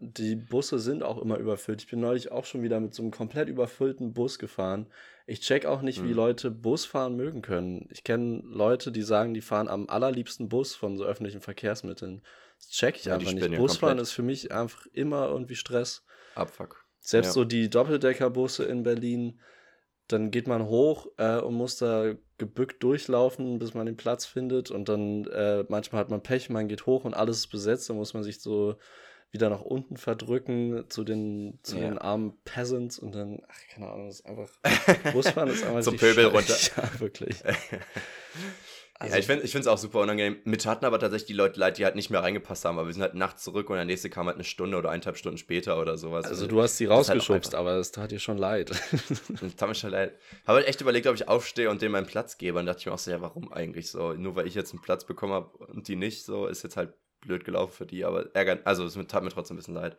[0.00, 1.82] Die Busse sind auch immer überfüllt.
[1.82, 4.86] Ich bin neulich auch schon wieder mit so einem komplett überfüllten Bus gefahren.
[5.28, 6.08] Ich check auch nicht, mhm.
[6.08, 7.86] wie Leute Bus fahren mögen können.
[7.90, 12.22] Ich kenne Leute, die sagen, die fahren am allerliebsten Bus von so öffentlichen Verkehrsmitteln.
[12.56, 13.56] Das check ich ja, einfach nicht.
[13.56, 16.06] Busfahren ist für mich einfach immer irgendwie Stress.
[16.34, 16.82] Abfuck.
[17.00, 17.32] Selbst ja.
[17.34, 19.38] so die Doppeldeckerbusse in Berlin,
[20.08, 24.70] dann geht man hoch äh, und muss da gebückt durchlaufen, bis man den Platz findet.
[24.70, 27.90] Und dann äh, manchmal hat man Pech, man geht hoch und alles ist besetzt.
[27.90, 28.76] Dann muss man sich so
[29.30, 31.88] wieder nach unten verdrücken zu den, zu ja.
[31.88, 34.50] den armen Peasants und dann, ach, keine Ahnung, das ist einfach,
[35.12, 36.56] Busfahren ist einfach Zum Pöbel runter.
[36.76, 37.36] Ja, wirklich.
[39.00, 40.38] Also, ja, ich finde es auch super unangenehm.
[40.42, 42.92] Mit hatten aber tatsächlich die Leute leid, die halt nicht mehr reingepasst haben, aber wir
[42.92, 45.80] sind halt nachts zurück und der nächste kam halt eine Stunde oder eineinhalb Stunden später
[45.80, 46.24] oder sowas.
[46.24, 48.70] Also, also du hast sie halt rausgeschubst, halt aber es tat dir schon leid.
[49.40, 50.18] das tat mir schon leid.
[50.48, 52.86] Habe halt echt überlegt, ob ich aufstehe und dem meinen Platz gebe und dachte ich
[52.86, 54.14] mir auch so, ja, warum eigentlich so?
[54.14, 56.92] Nur weil ich jetzt einen Platz bekommen habe und die nicht, so ist jetzt halt
[57.28, 59.96] blöd gelaufen für die, aber ärgern, also es tat mir trotzdem ein bisschen leid.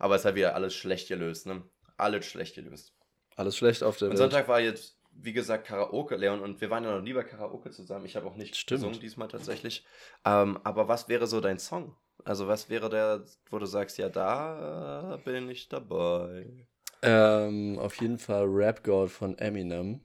[0.00, 1.62] Aber es hat wieder alles schlecht gelöst, ne?
[1.96, 2.94] Alles schlecht gelöst.
[3.36, 4.18] Alles schlecht auf der und Welt.
[4.18, 7.70] Sonntag war jetzt, wie gesagt, Karaoke, Leon, und wir waren ja noch nie bei Karaoke
[7.70, 8.06] zusammen.
[8.06, 8.80] Ich habe auch nicht Stimmt.
[8.80, 9.84] gesungen diesmal tatsächlich.
[10.24, 11.96] Ähm, aber was wäre so dein Song?
[12.24, 16.66] Also was wäre der, wo du sagst, ja, da bin ich dabei?
[17.02, 20.00] Ähm, auf jeden Fall Rap God von Eminem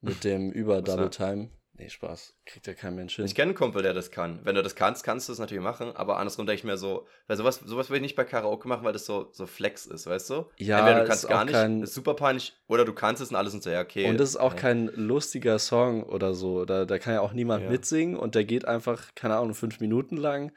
[0.00, 1.50] mit dem über Double Time.
[1.74, 2.34] Nee, Spaß.
[2.44, 3.24] Kriegt ja kein Mensch hin.
[3.24, 4.40] Ich kenne einen Kumpel, der das kann.
[4.44, 7.06] Wenn du das kannst, kannst du es natürlich machen, aber andersrum denke ich mir so,
[7.26, 10.06] weil sowas, sowas will ich nicht bei Karaoke machen, weil das so, so Flex ist,
[10.06, 10.46] weißt du?
[10.58, 11.82] Ja, Entweder du kannst gar nicht, kein...
[11.82, 14.08] ist super peinlich, oder du kannst es und alles und so, ja, okay.
[14.10, 14.60] Und das ist auch ja.
[14.60, 16.66] kein lustiger Song oder so.
[16.66, 17.70] Da, da kann ja auch niemand ja.
[17.70, 20.52] mitsingen und der geht einfach, keine Ahnung, fünf Minuten lang.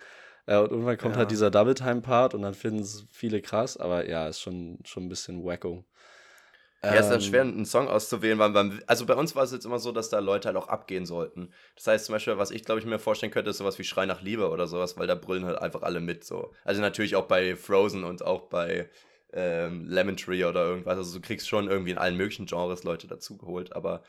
[0.48, 1.20] Äh, und irgendwann kommt ja.
[1.20, 5.10] halt dieser Double-Time-Part und dann finden es viele krass, aber ja, ist schon, schon ein
[5.10, 5.86] bisschen wacko.
[6.94, 9.66] Ja, ist dann schwer, einen Song auszuwählen, weil beim, also bei uns war es jetzt
[9.66, 11.52] immer so, dass da Leute halt auch abgehen sollten.
[11.76, 14.06] Das heißt zum Beispiel, was ich glaube ich mir vorstellen könnte, ist sowas wie Schrei
[14.06, 16.54] nach Liebe oder sowas, weil da brüllen halt einfach alle mit so.
[16.64, 18.90] Also natürlich auch bei Frozen und auch bei
[19.34, 20.98] ähm, Lemon Tree oder irgendwas.
[20.98, 24.04] Also du kriegst schon irgendwie in allen möglichen Genres Leute dazugeholt, aber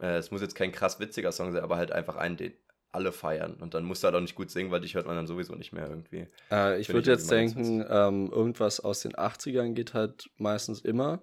[0.00, 2.54] äh, es muss jetzt kein krass witziger Song sein, aber halt einfach einen, den
[2.92, 3.54] alle feiern.
[3.60, 5.54] Und dann musst du halt auch nicht gut singen, weil dich hört man dann sowieso
[5.54, 6.26] nicht mehr irgendwie.
[6.50, 11.22] Äh, ich würde jetzt denken, ähm, irgendwas aus den 80ern geht halt meistens immer.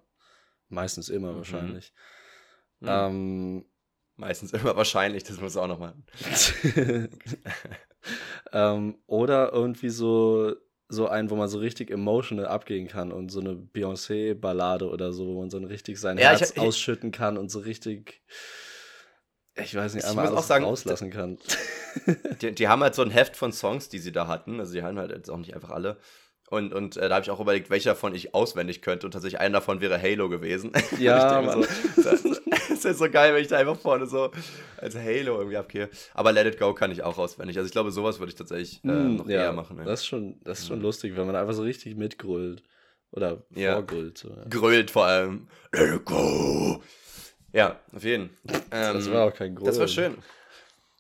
[0.70, 1.38] Meistens immer mhm.
[1.38, 1.94] wahrscheinlich.
[2.80, 2.88] Mhm.
[2.90, 3.66] Ähm,
[4.18, 5.94] Meistens immer wahrscheinlich, das muss auch noch mal.
[8.52, 10.56] ähm, oder irgendwie so,
[10.90, 15.28] so ein, wo man so richtig emotional abgehen kann und so eine Beyoncé-Ballade oder so,
[15.28, 18.24] wo man so richtig sein ja, Herz ich, ausschütten kann und so richtig,
[19.54, 21.38] ich weiß nicht, einmal alles auch sagen, rauslassen kann.
[22.42, 24.60] Die, die, haben halt so ein Heft von Songs, die sie da hatten.
[24.60, 25.98] Also die haben halt jetzt auch nicht einfach alle.
[26.50, 29.06] Und, und äh, da habe ich auch überlegt, welcher davon ich auswendig könnte.
[29.06, 30.72] Und tatsächlich einer davon wäre Halo gewesen.
[30.98, 31.66] Ja, so,
[32.02, 32.24] das,
[32.70, 34.32] das ist so geil, wenn ich da einfach vorne so
[34.78, 35.90] als Halo irgendwie abgehe.
[36.14, 37.58] Aber Let It Go kann ich auch auswendig.
[37.58, 39.78] Also ich glaube, sowas würde ich tatsächlich äh, mm, noch ja, eher machen.
[39.80, 39.86] Ey.
[39.86, 40.84] Das ist schon, das ist schon mhm.
[40.84, 42.64] lustig, wenn man einfach so richtig mitgrölt.
[43.12, 43.74] Oder ja.
[43.74, 44.18] vorgrölt.
[44.18, 44.46] So, ja.
[44.50, 45.48] Grölt vor allem.
[45.74, 46.82] Let It Go!
[47.52, 48.62] Ja, auf jeden Fall.
[48.72, 49.68] Ähm, das war auch kein Grölen.
[49.68, 50.16] Das war schön.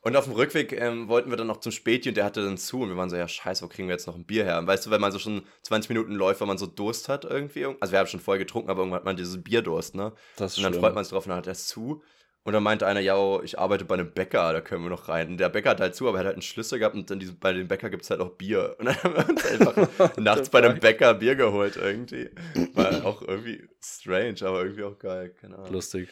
[0.08, 2.58] Und auf dem Rückweg ähm, wollten wir dann noch zum Späti und der hatte dann
[2.58, 4.58] zu und wir waren so, ja scheiße, wo kriegen wir jetzt noch ein Bier her?
[4.58, 7.26] Und weißt du, wenn man so schon 20 Minuten läuft, weil man so Durst hat
[7.26, 10.14] irgendwie, also wir haben schon vorher getrunken, aber irgendwann hat man dieses Bierdurst, ne?
[10.38, 10.82] Das ist und dann schlimm.
[10.82, 12.02] freut man sich drauf und dann hat er zu.
[12.44, 15.10] Und dann meinte einer, ja, oh, ich arbeite bei einem Bäcker, da können wir noch
[15.10, 15.28] rein.
[15.28, 17.20] Und der Bäcker hat halt zu, aber er hat halt einen Schlüssel gehabt und dann
[17.20, 18.78] diese, bei dem Bäcker gibt es halt auch Bier.
[18.80, 22.30] Und dann haben wir uns einfach nachts bei einem Bäcker Bier geholt irgendwie.
[22.76, 25.74] War auch irgendwie strange, aber irgendwie auch geil, keine Ahnung.
[25.74, 26.08] Lustig.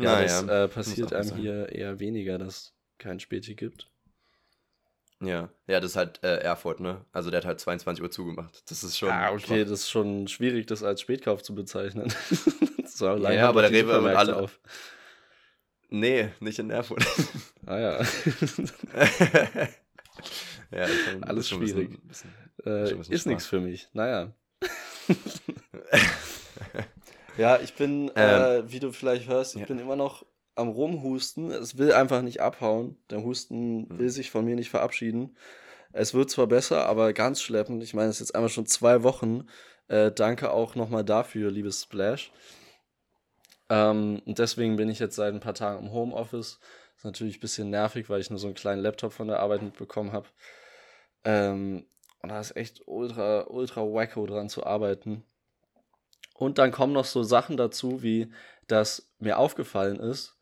[0.00, 3.88] Ja, naja, das äh, passiert einem hier eher weniger, dass kein Späti gibt.
[5.22, 7.04] Ja, ja, das ist halt äh, Erfurt, ne?
[7.12, 8.62] Also der hat halt 22 Uhr zugemacht.
[8.70, 9.10] Das ist schon.
[9.10, 9.56] Ah, okay, schwach.
[9.58, 12.10] das ist schon schwierig, das als Spätkauf zu bezeichnen.
[12.86, 14.36] so, ja, aber der Rewe und alle.
[14.36, 14.60] Auf.
[15.90, 17.04] Nee, nicht in Erfurt.
[17.66, 18.00] Ah ja.
[20.72, 20.86] ja
[21.20, 22.00] Alles schwierig.
[22.08, 22.32] Bisschen,
[22.64, 23.88] bisschen, äh, ist nichts für mich.
[23.92, 24.32] Naja.
[27.36, 29.66] ja, ich bin, ähm, äh, wie du vielleicht hörst, ich ja.
[29.66, 30.24] bin immer noch
[30.60, 31.50] am Rumhusten.
[31.50, 32.96] Es will einfach nicht abhauen.
[33.10, 33.98] Der Husten mhm.
[33.98, 35.36] will sich von mir nicht verabschieden.
[35.92, 37.82] Es wird zwar besser, aber ganz schleppend.
[37.82, 39.48] Ich meine, es ist jetzt einmal schon zwei Wochen.
[39.88, 42.32] Äh, danke auch nochmal dafür, liebes Splash.
[43.68, 46.60] Ähm, und deswegen bin ich jetzt seit ein paar Tagen im Homeoffice.
[46.96, 49.62] Ist natürlich ein bisschen nervig, weil ich nur so einen kleinen Laptop von der Arbeit
[49.62, 50.28] mitbekommen habe.
[51.24, 51.86] Ähm,
[52.22, 55.24] und da ist echt ultra, ultra wacko dran zu arbeiten.
[56.34, 58.32] Und dann kommen noch so Sachen dazu, wie
[58.66, 60.36] dass mir aufgefallen ist,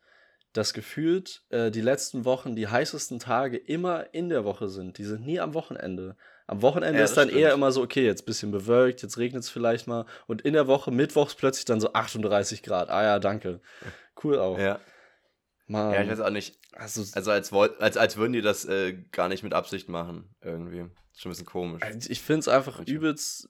[0.58, 4.98] dass gefühlt äh, die letzten Wochen die heißesten Tage immer in der Woche sind.
[4.98, 6.16] Die sind nie am Wochenende.
[6.48, 7.40] Am Wochenende ja, ist dann stimmt.
[7.40, 10.04] eher immer so, okay, jetzt ein bisschen bewölkt, jetzt regnet es vielleicht mal.
[10.26, 12.90] Und in der Woche, mittwochs plötzlich dann so 38 Grad.
[12.90, 13.60] Ah ja, danke.
[14.24, 14.58] Cool auch.
[14.58, 14.80] Ja.
[15.68, 15.92] Mann.
[15.92, 16.58] Ja, ich weiß auch nicht.
[16.72, 20.90] Also, also als, als, als würden die das äh, gar nicht mit Absicht machen, irgendwie.
[21.16, 21.82] Schon ein bisschen komisch.
[21.84, 23.48] Also ich finde es einfach übelst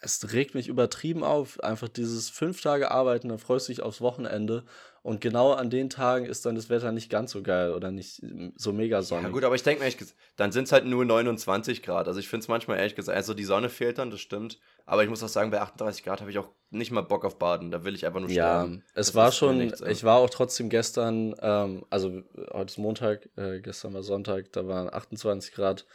[0.00, 1.60] es regt mich übertrieben auf.
[1.62, 4.64] Einfach dieses fünf Tage arbeiten, dann freust du dich aufs Wochenende.
[5.06, 8.24] Und genau an den Tagen ist dann das Wetter nicht ganz so geil oder nicht
[8.24, 9.26] ähm, so mega sonnig.
[9.26, 9.92] Ja, gut, aber ich denke mir,
[10.34, 12.08] dann sind es halt nur 29 Grad.
[12.08, 14.58] Also ich finde es manchmal ehrlich gesagt, also die Sonne fehlt dann, das stimmt.
[14.84, 17.38] Aber ich muss auch sagen, bei 38 Grad habe ich auch nicht mal Bock auf
[17.38, 17.70] Baden.
[17.70, 18.74] Da will ich einfach nur sterben.
[18.74, 22.78] Ja, es das war schon, nichts, ich war auch trotzdem gestern, ähm, also heute ist
[22.78, 25.86] Montag, äh, gestern war Sonntag, da waren 28 Grad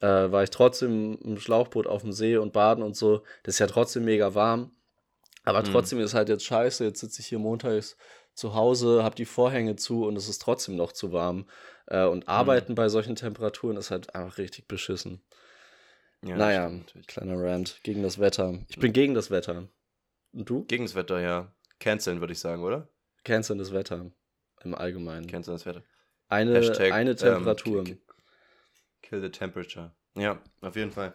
[0.00, 3.22] äh, war ich trotzdem im Schlauchboot auf dem See und baden und so.
[3.42, 4.72] Das ist ja trotzdem mega warm.
[5.44, 5.72] Aber mhm.
[5.72, 6.84] trotzdem ist halt jetzt scheiße.
[6.84, 7.96] Jetzt sitze ich hier montags
[8.34, 11.46] zu Hause, habe die Vorhänge zu und es ist trotzdem noch zu warm.
[11.86, 12.28] Äh, und mhm.
[12.28, 15.22] arbeiten bei solchen Temperaturen ist halt einfach richtig beschissen.
[16.22, 16.70] Ja, naja,
[17.06, 18.58] kleiner Rant gegen das Wetter.
[18.68, 19.68] Ich bin gegen das Wetter.
[20.32, 20.64] Und du?
[20.66, 21.52] Gegen das Wetter, ja.
[21.78, 22.88] Canceln, würde ich sagen, oder?
[23.24, 24.10] Canceln das Wetter.
[24.62, 25.26] Im Allgemeinen.
[25.26, 25.82] Canceln das Wetter.
[26.28, 27.86] Eine, Hashtag, eine ähm, Temperatur.
[27.86, 27.98] Ähm,
[29.02, 29.92] Kill the temperature.
[30.14, 31.14] Ja, auf jeden Fall.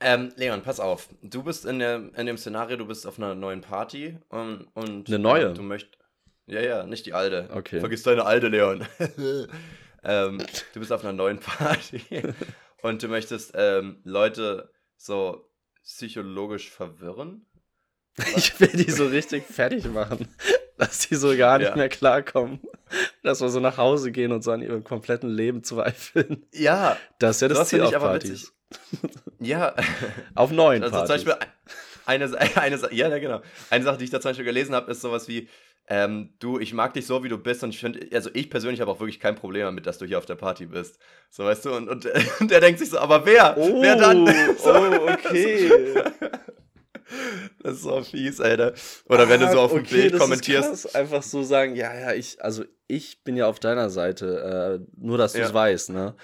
[0.00, 1.08] Ähm, Leon, pass auf.
[1.22, 4.66] Du bist in, der, in dem Szenario, du bist auf einer neuen Party und.
[4.74, 5.54] und Eine neue?
[5.54, 5.96] Du möchtest.
[6.46, 7.48] Ja, ja, nicht die alte.
[7.52, 7.80] Okay.
[7.80, 8.86] Vergiss deine alte, Leon.
[10.04, 10.38] ähm,
[10.72, 12.02] du bist auf einer neuen Party
[12.82, 15.50] und du möchtest ähm, Leute so
[15.82, 17.46] psychologisch verwirren.
[18.36, 20.26] Ich will die so richtig fertig machen,
[20.78, 21.76] dass die so gar nicht ja.
[21.76, 22.60] mehr klarkommen.
[23.22, 26.46] Dass wir so nach Hause gehen und so an ihrem kompletten Leben zweifeln.
[26.52, 26.96] Ja.
[27.18, 28.54] Das ist ja das, das Ziel auf Partys.
[29.38, 29.74] Ja.
[30.34, 31.22] auf neuen also Partys.
[31.22, 31.48] Zum Beispiel
[32.06, 33.42] eine, eine, ja, genau.
[33.70, 35.48] Eine Sache, die ich da zum Beispiel gelesen habe, ist sowas wie,
[35.88, 38.80] ähm, du, ich mag dich so, wie du bist und ich finde, also ich persönlich
[38.80, 40.98] habe auch wirklich kein Problem damit, dass du hier auf der Party bist.
[41.30, 42.06] So, weißt du, und, und,
[42.40, 43.56] und der denkt sich so, aber wer?
[43.56, 44.26] Oh, wer dann?
[44.58, 44.72] So.
[44.72, 45.70] Oh, okay.
[47.62, 48.74] Das ist so fies, Alter.
[49.08, 50.72] Oder wenn du so auf dem okay, Bild das kommentierst.
[50.72, 50.94] Ist krass.
[50.96, 55.16] Einfach so sagen, ja, ja, ich, also ich bin ja auf deiner Seite, äh, nur
[55.16, 55.54] dass du es Ja.
[55.54, 56.16] weißt, ne?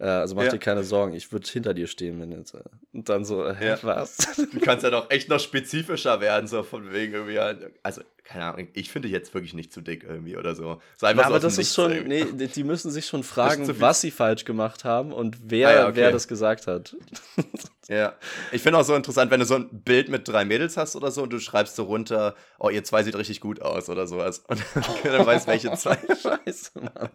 [0.00, 0.50] Äh, also mach Ja.
[0.50, 2.54] dir keine Sorgen, ich würde hinter dir stehen, wenn jetzt.
[2.54, 2.60] Äh,
[2.92, 3.78] und dann so, äh, hä, Ja.
[3.82, 4.16] was?
[4.36, 7.38] Du kannst ja doch echt noch spezifischer werden, so von wegen irgendwie.
[7.40, 10.80] halt- Also, keine Ahnung, ich finde jetzt wirklich nicht zu dick irgendwie oder so.
[10.98, 12.24] so einfach Na, so aber das ist schon, irgendwie.
[12.34, 15.84] nee, die- müssen sich schon fragen, was sie falsch gemacht haben und wer, Ah ja,
[15.86, 15.96] okay.
[15.96, 16.94] wer das gesagt hat.
[17.90, 18.12] Ja.
[18.52, 21.10] Ich finde auch so interessant, wenn du so ein Bild mit drei Mädels hast oder
[21.10, 24.40] so und du schreibst so runter, oh, ihr zwei sieht richtig gut aus oder sowas.
[24.46, 24.62] Und
[25.04, 25.96] dann weißt welche zwei.
[26.22, 27.08] Scheiße, Mann.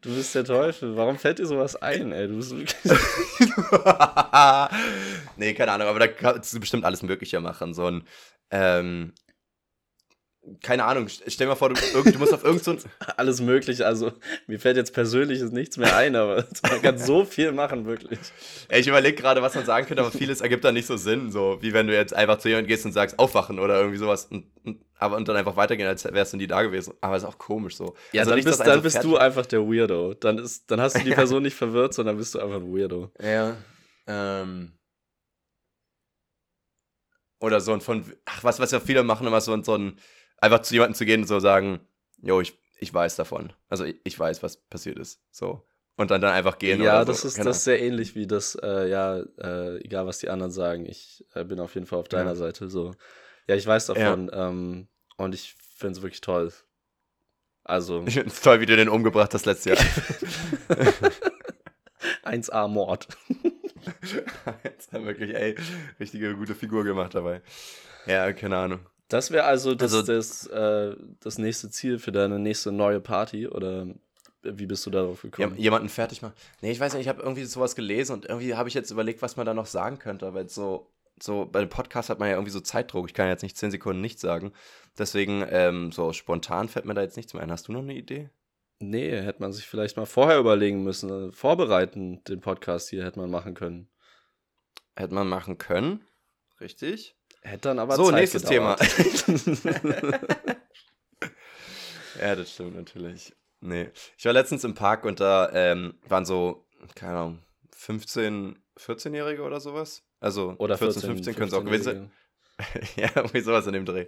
[0.00, 0.96] Du bist der Teufel.
[0.96, 2.26] Warum fällt dir sowas ein, ey?
[2.28, 2.74] Du bist wirklich.
[5.36, 7.74] nee, keine Ahnung, aber da kannst du bestimmt alles Mögliche machen.
[7.74, 8.04] So ein,
[8.50, 9.12] ähm,
[10.62, 13.86] keine Ahnung, stell dir mal vor, du, du musst auf irgendein so alles Mögliche.
[13.86, 14.12] Also,
[14.46, 18.18] mir fällt jetzt persönlich nichts mehr ein, aber man kann so viel machen, wirklich.
[18.68, 21.30] Ey, ich überlege gerade, was man sagen könnte, aber vieles ergibt da nicht so Sinn.
[21.30, 24.26] So wie wenn du jetzt einfach zu jemandem gehst und sagst, aufwachen oder irgendwie sowas.
[24.26, 26.94] Und, und, aber und dann einfach weitergehen, als wärst du nie da gewesen.
[27.00, 27.94] Aber ist auch komisch so.
[28.12, 30.14] Ja, Also dann nicht, bist, dann so bist du einfach der Weirdo.
[30.14, 33.10] Dann, ist, dann hast du die Person nicht verwirrt, sondern bist du einfach ein Weirdo.
[33.20, 33.56] Ja.
[34.06, 34.72] Ähm.
[37.40, 39.98] Oder so ein von, ach, was, was ja viele machen, immer so, ein- so ein,
[40.38, 41.80] einfach zu jemandem zu gehen und so sagen,
[42.22, 43.52] jo, ich, ich weiß davon.
[43.68, 45.20] Also ich, ich weiß, was passiert ist.
[45.30, 45.66] So.
[45.96, 47.28] Und dann, dann einfach gehen ja, das so.
[47.28, 50.52] ist Keine das ist sehr ähnlich wie das, äh, ja, äh, egal was die anderen
[50.52, 52.36] sagen, ich äh, bin auf jeden Fall auf deiner Ja.
[52.36, 52.68] Seite.
[52.68, 52.92] So.
[53.48, 56.52] Ja, ich weiß davon ähm, und ich finde es wirklich toll.
[57.64, 58.04] Also.
[58.06, 59.78] Ich finde es toll, wie du den umgebracht hast letztes Jahr.
[62.24, 63.08] 1A Mord.
[64.64, 65.54] Jetzt haben wirklich, ey,
[65.98, 67.40] richtige gute Figur gemacht dabei.
[68.06, 68.80] Ja, keine Ahnung.
[69.08, 73.46] Das wäre also das, Also- das, äh, das nächste Ziel für deine nächste neue Party
[73.46, 73.86] oder
[74.42, 75.56] wie bist du darauf Ja, gekommen?
[75.56, 76.34] jemanden fertig machen.
[76.60, 79.22] Nee, ich weiß nicht, ich habe irgendwie sowas gelesen und irgendwie habe ich jetzt überlegt,
[79.22, 80.90] was man da noch sagen könnte, weil so,
[81.20, 83.06] so bei dem Podcast hat man ja irgendwie so Zeitdruck.
[83.08, 84.52] Ich kann jetzt nicht 10 Sekunden nichts sagen.
[84.98, 87.50] Deswegen, ähm, so spontan fällt mir da jetzt nichts mehr ein.
[87.50, 88.30] Hast du noch eine Idee?
[88.78, 91.30] Nee, hätte man sich vielleicht mal vorher überlegen müssen.
[91.30, 93.88] äh, Vorbereiten, den Podcast hier hätte man machen können.
[94.96, 96.02] Hätte man machen können.
[96.60, 97.14] Richtig.
[97.46, 98.80] Hätte dann aber So, Zeit nächstes gedauert.
[102.18, 103.34] Ja, das stimmt natürlich.
[103.60, 103.90] Nee.
[104.16, 107.42] Ich war letztens im Park und da ähm, waren so, keine Ahnung,
[107.74, 110.02] 15, 14-Jährige oder sowas.
[110.18, 112.10] Also Oder 14, 14, 15 können es auch gewesen sein.
[112.58, 112.92] 15-Jährige.
[112.96, 114.06] ja, irgendwie sowas in dem Dreh.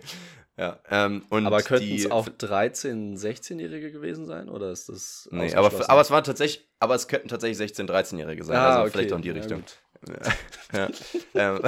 [0.56, 4.48] Ja, ähm, und Aber könnten es auch 13, 16-Jährige gewesen sein?
[4.48, 5.28] Oder ist das.
[5.30, 8.56] Nee, aber, aber es waren tatsächlich, aber es könnten tatsächlich 16, 13-Jährige sein.
[8.56, 8.90] Ah, also okay.
[8.92, 9.60] vielleicht auch in die Ja, Richtung.
[9.60, 9.78] gut.
[10.72, 10.88] Ja.
[11.34, 11.60] ähm.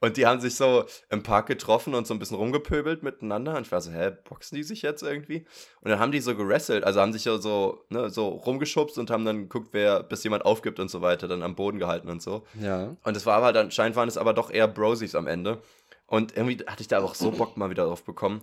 [0.00, 3.56] Und die haben sich so im Park getroffen und so ein bisschen rumgepöbelt miteinander.
[3.56, 5.46] Und ich war so, hä, boxen die sich jetzt irgendwie?
[5.80, 9.10] Und dann haben die so gerasselt, also haben sich ja so, ne, so rumgeschubst und
[9.10, 12.22] haben dann geguckt, wer, bis jemand aufgibt und so weiter, dann am Boden gehalten und
[12.22, 12.44] so.
[12.60, 12.96] Ja.
[13.02, 15.62] Und es war aber halt anscheinend waren es aber doch eher Brosies am Ende.
[16.06, 18.42] Und irgendwie hatte ich da auch so Bock mal wieder drauf bekommen.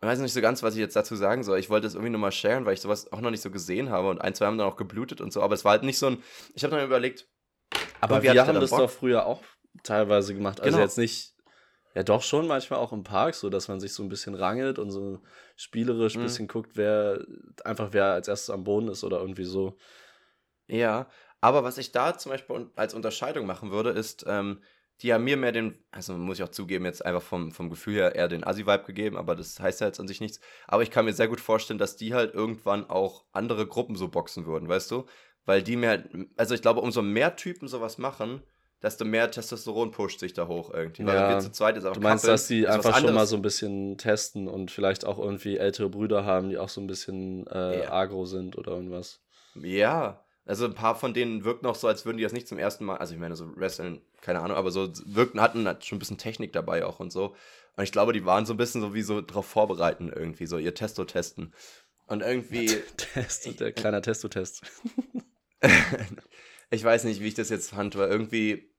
[0.00, 1.58] Ich weiß nicht so ganz, was ich jetzt dazu sagen soll.
[1.58, 4.08] Ich wollte das irgendwie nochmal sharen, weil ich sowas auch noch nicht so gesehen habe.
[4.10, 5.40] Und ein, zwei haben dann auch geblutet und so.
[5.40, 6.22] Aber es war halt nicht so ein.
[6.54, 7.26] Ich habe dann überlegt,
[8.00, 8.80] Aber wir dann das Bock.
[8.80, 9.40] doch früher auch
[9.82, 10.60] teilweise gemacht.
[10.60, 10.82] Also Genau.
[10.84, 11.32] jetzt nicht.
[11.94, 14.78] Ja, doch schon manchmal auch im Park, so dass man sich so ein bisschen rangelt
[14.80, 15.20] und so
[15.56, 16.22] spielerisch ein Mhm.
[16.22, 17.24] bisschen guckt, wer
[17.64, 19.76] einfach wer als erstes am Boden ist oder irgendwie so.
[20.66, 21.08] ja.
[21.40, 24.62] Aber was ich da zum Beispiel als Unterscheidung machen würde, ist, ähm,
[25.02, 27.96] die haben mir mehr den, also muss ich auch zugeben, jetzt einfach vom, vom Gefühl
[27.96, 30.40] her eher den Assi-Vibe gegeben, aber das heißt ja jetzt an sich nichts.
[30.66, 34.08] Aber ich kann mir sehr gut vorstellen, dass die halt irgendwann auch andere Gruppen so
[34.08, 35.04] boxen würden, weißt du?
[35.44, 36.04] Weil die mehr,
[36.38, 38.42] also ich glaube, umso mehr Typen sowas machen,
[38.84, 41.04] desto mehr Testosteron pusht sich da hoch irgendwie.
[41.06, 41.28] Weil Ja.
[41.30, 43.42] wir zu zweit ist auch Du meinst, Couple, dass die einfach schon mal so ein
[43.42, 47.80] bisschen testen und vielleicht auch irgendwie ältere Brüder haben, die auch so ein bisschen äh,
[47.80, 47.90] Ja.
[47.92, 49.20] agro sind oder irgendwas.
[49.60, 52.58] Ja, also ein paar von denen wirken auch so, als würden die das nicht zum
[52.58, 55.96] ersten Mal, also ich meine, so Wrestling, keine Ahnung, aber so wirkten, hatten halt schon
[55.96, 57.34] ein bisschen Technik dabei auch und so.
[57.76, 60.58] Und ich glaube, die waren so ein bisschen so wie so drauf vorbereiten irgendwie, so
[60.58, 61.52] ihr Testo testen.
[62.06, 62.66] Und irgendwie,
[62.98, 64.62] Test, der kleiner Testotest.
[66.70, 68.70] ich weiß nicht, wie ich das jetzt fand, weil irgendwie,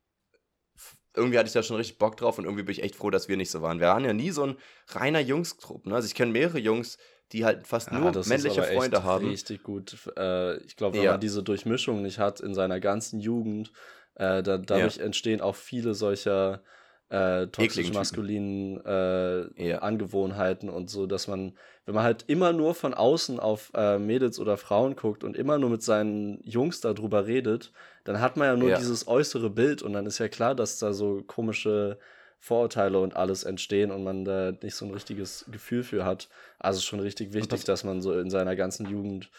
[1.15, 3.27] irgendwie hatte ich da schon richtig Bock drauf und irgendwie bin ich echt froh, dass
[3.27, 3.79] wir nicht so waren.
[3.79, 4.57] Wir waren ja nie so ein
[4.89, 5.95] reiner Jungstrupp, ne?
[5.95, 6.97] Also ich kenne mehrere Jungs,
[7.31, 9.27] die halt fast nur das ist männliche Freunde haben.
[9.29, 9.95] Richtig gut.
[10.17, 11.11] Äh, ich glaube, wenn Ja.
[11.13, 13.71] man diese Durchmischung nicht hat in seiner ganzen Jugend,
[14.15, 16.61] äh, da, dadurch entstehen auch viele solcher
[17.09, 17.99] äh, toxisch Ekligen Typen.
[17.99, 19.79] maskulinen äh, Ja.
[19.79, 24.39] Angewohnheiten und so, dass man, wenn man halt immer nur von außen auf äh, Mädels
[24.39, 27.71] oder Frauen guckt und immer nur mit seinen Jungs darüber redet,
[28.03, 28.77] dann hat man ja nur Ja.
[28.77, 31.97] dieses äußere Bild und dann ist ja klar, dass da so komische
[32.39, 36.27] Vorurteile und alles entstehen und man da nicht so ein richtiges Gefühl für hat.
[36.59, 39.29] Also schon richtig wichtig, dass man so in seiner ganzen Jugend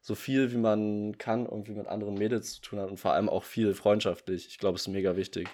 [0.00, 3.30] so viel wie man kann irgendwie mit anderen Mädels zu tun hat und vor allem
[3.30, 4.46] auch viel freundschaftlich.
[4.48, 5.48] Ich glaube, es ist mega wichtig.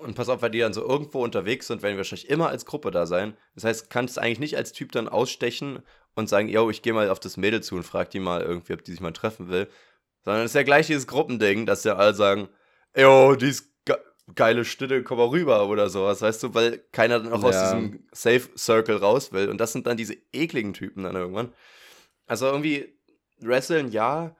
[0.00, 2.64] Und pass auf, weil die dann so irgendwo unterwegs sind, werden wir wahrscheinlich immer als
[2.64, 3.36] Gruppe da sein.
[3.54, 5.82] Das heißt, kannst du eigentlich nicht als Typ dann ausstechen
[6.14, 8.72] und sagen, yo, ich gehe mal auf das Mädel zu und frag die mal irgendwie,
[8.72, 9.68] ob die sich mal treffen will.
[10.24, 12.48] Sondern es ist ja gleich dieses Gruppending, dass ja alle sagen,
[12.96, 13.96] yo, die ist ge
[14.34, 17.48] geile Stitte, komm mal rüber oder sowas, weißt du, weil keiner dann auch ja.
[17.48, 19.48] aus diesem Safe Circle raus will.
[19.48, 21.52] Und das sind dann diese ekligen Typen dann irgendwann.
[22.26, 22.96] Also irgendwie,
[23.38, 24.36] wresteln ja,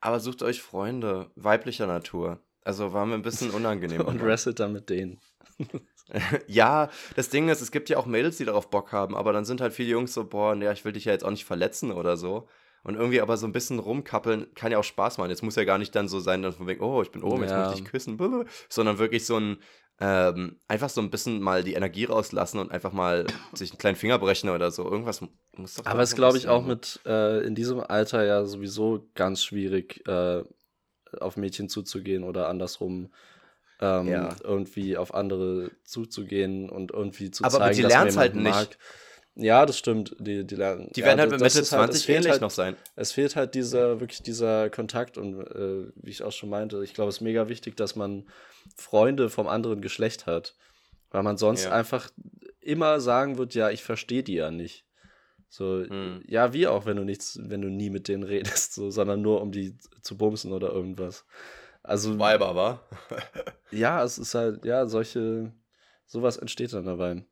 [0.00, 2.40] aber sucht euch Freunde weiblicher Natur.
[2.62, 4.02] Also war mir ein bisschen unangenehm.
[4.02, 5.20] Und wrestelt dann mit denen.
[6.46, 9.44] ja, das Ding ist, es gibt ja auch Mädels, die darauf Bock haben, aber dann
[9.44, 11.92] sind halt viele Jungs so, boah, ja, ich will dich ja jetzt auch nicht verletzen
[11.92, 12.48] oder so.
[12.82, 15.28] Und irgendwie aber so ein bisschen rumkappeln kann ja auch Spaß machen.
[15.28, 17.42] Jetzt muss ja gar nicht dann so sein, dann von wegen, oh, ich bin oben,
[17.42, 17.58] jetzt ja.
[17.58, 18.18] möchte ich dich küssen,
[18.70, 19.58] sondern wirklich so ein,
[20.00, 23.96] ähm, einfach so ein bisschen mal die Energie rauslassen und einfach mal sich einen kleinen
[23.96, 24.90] Finger brechen oder so.
[24.90, 25.20] Irgendwas
[25.56, 25.84] muss doch.
[25.84, 30.06] Aber es ist, glaube ich, auch mit äh, in diesem Alter ja sowieso ganz schwierig,
[30.08, 30.42] äh,
[31.20, 33.10] auf Mädchen zuzugehen oder andersrum
[33.80, 34.36] ähm, ja.
[34.42, 38.44] irgendwie auf andere zuzugehen und irgendwie zu aber zeigen, die dass man halt nicht.
[38.44, 38.78] mag.
[39.36, 40.16] Ja, das stimmt.
[40.18, 42.76] Die, die, lernen, die werden ja, halt mit Mitte 20 halt, ähnlich halt, noch sein.
[42.96, 46.94] Es fehlt halt dieser, wirklich dieser Kontakt und äh, wie ich auch schon meinte, ich
[46.94, 48.28] glaube, es ist mega wichtig, dass man
[48.76, 50.56] Freunde vom anderen Geschlecht hat.
[51.10, 51.72] Weil man sonst ja.
[51.72, 52.10] einfach
[52.60, 54.84] immer sagen wird, ja, ich verstehe die ja nicht.
[55.52, 56.22] So, hm.
[56.28, 59.42] ja, wie auch, wenn du nichts, wenn du nie mit denen redest, so, sondern nur
[59.42, 61.26] um die zu bumsen oder irgendwas.
[61.82, 62.18] Also.
[62.18, 62.80] Weiber, wa?
[63.72, 65.52] ja, es ist halt, ja, solche,
[66.06, 67.14] sowas entsteht dann dabei.
[67.14, 67.26] Hm,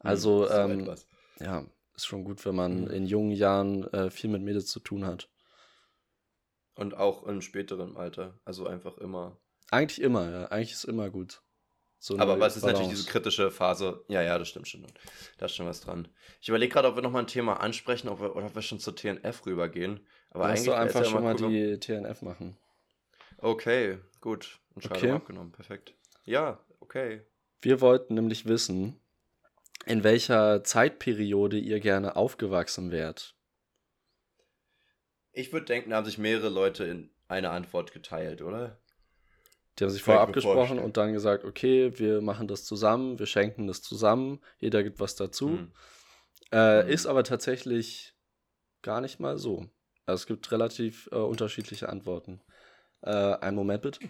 [0.00, 0.96] also, hm, ähm,
[1.40, 1.64] ja,
[1.96, 2.90] ist schon gut, wenn man hm.
[2.90, 5.30] in jungen Jahren äh, viel mit Mädels zu tun hat.
[6.74, 8.38] Und auch im späteren Alter.
[8.44, 9.38] Also einfach immer.
[9.70, 10.44] Eigentlich immer, ja.
[10.46, 11.42] Eigentlich ist immer gut.
[12.02, 14.02] So Aber was ist natürlich diese kritische Phase?
[14.08, 14.86] Ja, ja, das stimmt schon.
[15.36, 16.08] Da ist schon was dran.
[16.40, 18.80] Ich überlege gerade, ob wir nochmal ein Thema ansprechen ob wir, oder ob wir schon
[18.80, 20.00] zur TNF rübergehen.
[20.30, 22.56] Aber Lass eigentlich einfach ja schon mal die TNF machen.
[23.36, 24.60] Okay, gut.
[24.74, 25.10] Entscheidung okay.
[25.10, 25.52] abgenommen.
[25.52, 25.94] Perfekt.
[26.24, 27.20] Ja, okay.
[27.60, 28.98] Wir wollten nämlich wissen,
[29.84, 33.36] in welcher Zeitperiode ihr gerne aufgewachsen wärt.
[35.32, 38.80] Ich würde denken, da haben sich mehrere Leute in eine Antwort geteilt, oder?
[39.80, 43.66] Die haben sich vorher abgesprochen und dann gesagt, okay, wir machen das zusammen, wir schenken
[43.66, 45.48] das zusammen, jeder gibt was dazu.
[45.48, 45.72] Mhm.
[46.52, 46.90] Äh, mhm.
[46.90, 48.14] Ist aber tatsächlich
[48.82, 49.70] gar nicht mal so.
[50.04, 52.42] Also es gibt relativ äh, unterschiedliche Antworten.
[53.00, 54.00] Äh, einen Moment bitte.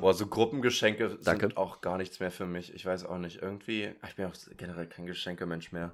[0.00, 1.46] Boah, so Gruppengeschenke Danke.
[1.46, 2.74] sind auch gar nichts mehr für mich.
[2.74, 3.42] Ich weiß auch nicht.
[3.42, 5.92] Irgendwie, ich bin auch generell kein Geschenkemensch mehr.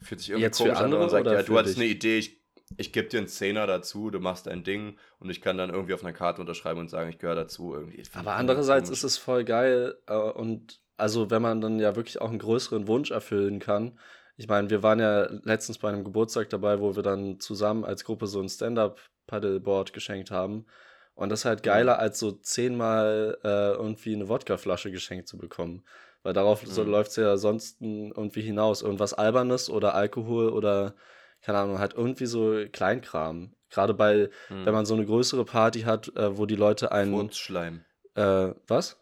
[0.00, 1.82] Fühlt sich irgendwie Jetzt komisch an, wenn man sagt, ja, du hattest dich?
[1.82, 2.41] eine Idee, ich
[2.76, 5.94] ich gebe dir einen Zehner dazu, du machst dein Ding und ich kann dann irgendwie
[5.94, 7.74] auf einer Karte unterschreiben und sagen, ich gehöre dazu.
[7.74, 8.02] Irgendwie.
[8.14, 12.30] Aber andererseits ist es voll geil äh, und also wenn man dann ja wirklich auch
[12.30, 13.98] einen größeren Wunsch erfüllen kann.
[14.36, 18.04] Ich meine, wir waren ja letztens bei einem Geburtstag dabei, wo wir dann zusammen als
[18.04, 20.66] Gruppe so ein Stand-up-Paddleboard geschenkt haben.
[21.14, 25.84] Und das ist halt geiler, als so zehnmal äh, irgendwie eine Wodkaflasche geschenkt zu bekommen.
[26.22, 26.70] Weil darauf mhm.
[26.70, 28.82] so läuft es ja sonst irgendwie hinaus.
[28.82, 30.94] Irgendwas Albernes oder Alkohol oder
[31.42, 33.54] keine Ahnung, halt irgendwie so Kleinkram.
[33.70, 34.66] Gerade bei, hm.
[34.66, 37.12] wenn man so eine größere Party hat, äh, wo die Leute einen.
[37.12, 37.84] Furzschleim.
[38.14, 39.00] Äh, was?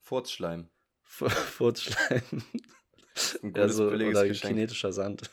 [0.00, 0.68] Furzschleim.
[1.04, 2.22] Furzschleim.
[3.42, 4.54] Ein gutes, ja, so, oder Geschenk.
[4.54, 5.30] kinetischer Sand.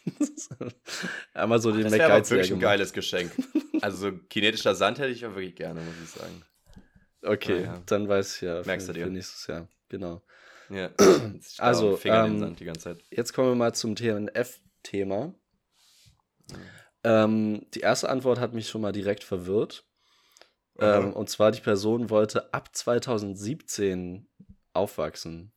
[1.33, 3.31] Einmal so Ach, den Das wäre wirklich ein geiles Geschenk.
[3.81, 6.43] Also so kinetischer Sand hätte ich auch wirklich gerne, muss ich sagen.
[7.21, 7.83] Okay, ah, ja.
[7.85, 9.05] dann weiß ich ja Merkst für, du dir?
[9.05, 9.67] für nächstes Jahr.
[9.89, 10.23] Genau.
[10.69, 10.89] Ja.
[11.57, 12.55] also, ähm,
[13.11, 15.35] jetzt kommen wir mal zum TNF-Thema.
[17.03, 19.85] Ähm, die erste Antwort hat mich schon mal direkt verwirrt.
[20.79, 24.27] Ähm, und zwar, die Person wollte ab 2017
[24.73, 25.53] aufwachsen.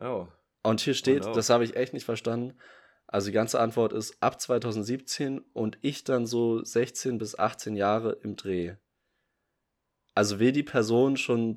[0.00, 0.28] Oh.
[0.62, 1.34] Und hier steht, oh no.
[1.34, 2.56] das habe ich echt nicht verstanden.
[3.06, 8.12] Also die ganze Antwort ist ab 2017 und ich dann so 16 bis 18 Jahre
[8.22, 8.74] im Dreh.
[10.14, 11.56] Also will die Person schon.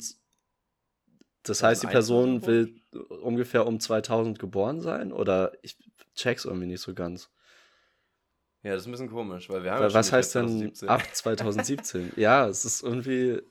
[1.43, 2.79] Das heißt, die Person will
[3.21, 5.11] ungefähr um 2000 geboren sein?
[5.11, 5.77] Oder ich
[6.15, 7.29] check's irgendwie nicht so ganz.
[8.63, 11.03] Ja, das ist ein bisschen komisch, weil wir haben weil ja Was heißt denn ab
[11.15, 12.13] 2017?
[12.15, 13.41] ja, es ist irgendwie.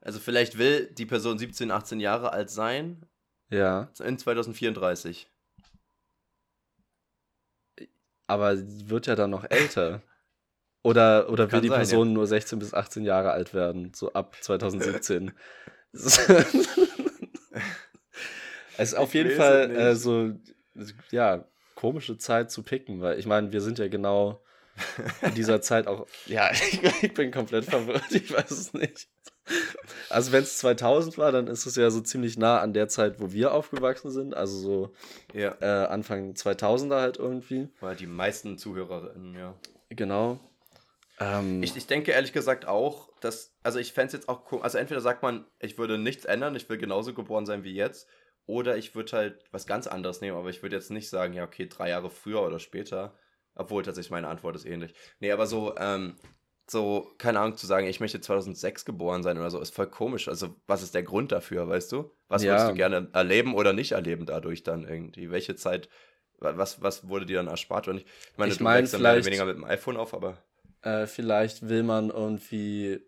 [0.00, 3.06] Also vielleicht will die Person 17, 18 Jahre alt sein.
[3.50, 3.90] Ja.
[4.02, 5.30] In 2034.
[8.26, 10.02] Aber sie wird ja dann noch älter.
[10.82, 12.14] Oder, oder will die sein, Person ja.
[12.14, 15.32] nur 16 bis 18 Jahre alt werden, so ab 2017?
[15.92, 16.18] es
[18.76, 20.32] ist auf ich jeden Fall äh, so,
[21.10, 21.46] ja,
[21.84, 24.40] komische Zeit zu picken, weil ich meine, wir sind ja genau
[25.22, 26.06] in dieser Zeit auch.
[26.26, 29.08] Ja, ich, ich bin komplett verwirrt, ich weiß es nicht.
[30.08, 33.20] Also, wenn es 2000 war, dann ist es ja so ziemlich nah an der Zeit,
[33.20, 34.34] wo wir aufgewachsen sind.
[34.34, 34.92] Also, so
[35.38, 35.54] Ja.
[35.60, 37.68] äh, Anfang 2000er halt irgendwie.
[37.80, 39.54] Weil die meisten Zuhörerinnen, ja.
[39.90, 40.40] Genau.
[41.20, 44.60] Ähm, Ich, ich denke ehrlich gesagt auch, dass, also ich fände es jetzt auch, ko-
[44.62, 48.08] also entweder sagt man, ich würde nichts ändern, ich will genauso geboren sein wie jetzt,
[48.46, 51.44] oder ich würde halt was ganz anderes nehmen, aber ich würde jetzt nicht sagen, ja,
[51.44, 53.14] okay, drei Jahre früher oder später,
[53.54, 54.94] obwohl tatsächlich meine Antwort ist ähnlich.
[55.20, 56.16] Nee, aber so, ähm,
[56.66, 60.28] so, keine Ahnung, zu sagen, ich möchte 2006 geboren sein oder so, ist voll komisch.
[60.28, 62.10] Also, was ist der Grund dafür, weißt du?
[62.28, 62.52] Was Ja.
[62.52, 65.30] würdest du gerne erleben oder nicht erleben dadurch dann irgendwie?
[65.30, 65.88] Welche Zeit,
[66.38, 68.06] wa- was, was wurde dir dann erspart nicht?
[68.32, 70.14] Ich meine, Ich du mein, wächst dann mehr oder vielleicht- weniger mit dem iPhone auf,
[70.14, 70.38] aber
[70.82, 73.00] äh, vielleicht will man irgendwie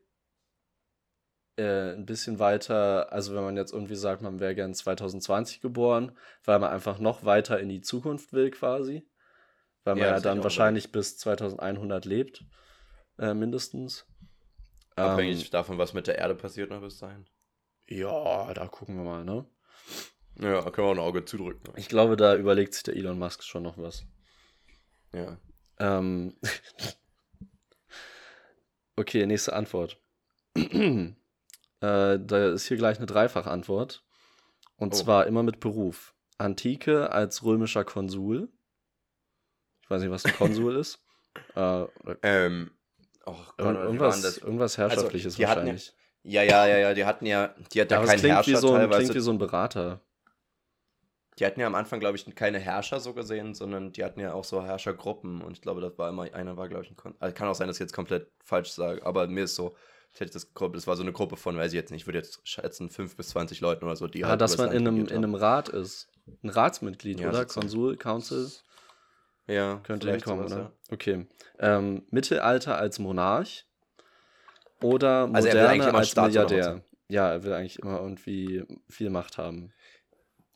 [1.57, 6.17] äh, ein bisschen weiter, also wenn man jetzt irgendwie sagt, man wäre gern 2020 geboren,
[6.45, 9.09] weil man einfach noch weiter in die Zukunft will quasi.
[9.85, 12.45] Weil man Ja, ja, dann wahrscheinlich bis 2100 lebt,
[13.19, 14.07] äh, mindestens.
[14.97, 17.27] abhängig Ähm, davon, was mit der Erde passiert noch bis dahin.
[17.89, 19.47] ja, da gucken wir mal, ne?
[20.39, 21.73] Ja, können wir auch ein Auge zudrücken.
[21.77, 24.05] Ich glaube, da überlegt sich der Elon Musk schon noch was.
[25.15, 25.39] Ja.
[25.79, 26.37] Ähm,
[28.97, 29.99] okay, nächste Antwort.
[31.87, 34.05] äh, da ist hier gleich eine Dreifachantwort.
[34.76, 34.97] Und Oh.
[34.97, 36.14] zwar immer mit Beruf.
[36.39, 38.49] Antike als römischer Konsul.
[39.82, 40.99] Ich weiß nicht, was ein Konsul ist.
[41.55, 41.84] Äh,
[42.22, 42.70] Ähm,
[43.24, 44.39] oh Gott, irgendwas, das?
[44.39, 45.95] irgendwas Herrschaftliches die hatten ja- wahrscheinlich.
[46.22, 48.57] Ja, ja, ja, ja, die hatten ja, die hatten Ja, es keinen klingt, wie Herrscher
[48.57, 48.99] so, ein, teilweise.
[49.03, 50.01] klingt wie so ein Berater.
[51.39, 54.32] Die hatten ja am Anfang, glaube ich, keine Herrscher so gesehen, sondern die hatten ja
[54.32, 57.14] auch so Herrschergruppen und ich glaube, das war immer, einer war, glaube ich, ein Kon
[57.20, 59.76] also kann auch sein, dass ich jetzt komplett falsch sage, aber mir ist so,
[60.17, 62.07] ich hätte das, Gruppe- das war so eine Gruppe von, weiß ich jetzt nicht, ich
[62.07, 64.89] würde jetzt schätzen, 5 bis 20 Leuten oder so, die Ja, halt dass man in
[64.89, 66.09] einem, in einem Rat ist.
[66.43, 67.45] Ein Ratsmitglied, Ja, oder?
[67.45, 68.51] Konsul, Council.
[69.47, 70.73] Ja, Könnte hinkommen, sowas, oder?
[70.91, 71.27] Okay.
[71.59, 73.67] Ähm, Mittelalter als Monarch
[74.83, 76.83] oder Also er Moderne als Staatsoberhaupt Milliardär.
[77.09, 79.73] Ja, er will eigentlich immer irgendwie viel Macht haben.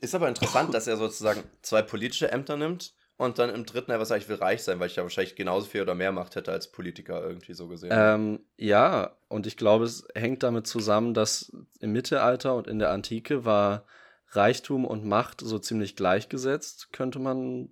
[0.00, 4.06] Ist aber interessant, dass er sozusagen zwei politische Ämter nimmt und dann im dritten einfach
[4.06, 6.52] sagt, ich will reich sein, weil ich ja wahrscheinlich genauso viel oder mehr Macht hätte
[6.52, 7.90] als Politiker irgendwie so gesehen.
[7.92, 12.90] Ähm, ja, und ich glaube, es hängt damit zusammen, dass im Mittelalter und in der
[12.90, 13.84] Antike war
[14.28, 17.68] Reichtum und Macht so ziemlich gleichgesetzt, könnte man,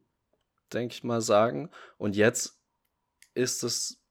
[0.74, 1.70] denke ich mal, sagen.
[1.96, 2.61] Und jetzt
[3.32, 4.03] ist es.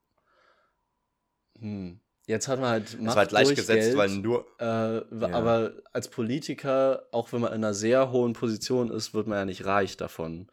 [1.60, 2.00] Hm.
[2.26, 3.98] Jetzt hat man halt es Macht war halt leicht durch gesetzt, Geld.
[3.98, 4.48] weil nur.
[4.60, 5.34] Äh, Ja.
[5.34, 9.46] Aber als Politiker, auch wenn man in einer sehr hohen Position ist, wird man ja
[9.46, 10.50] nicht reich davon.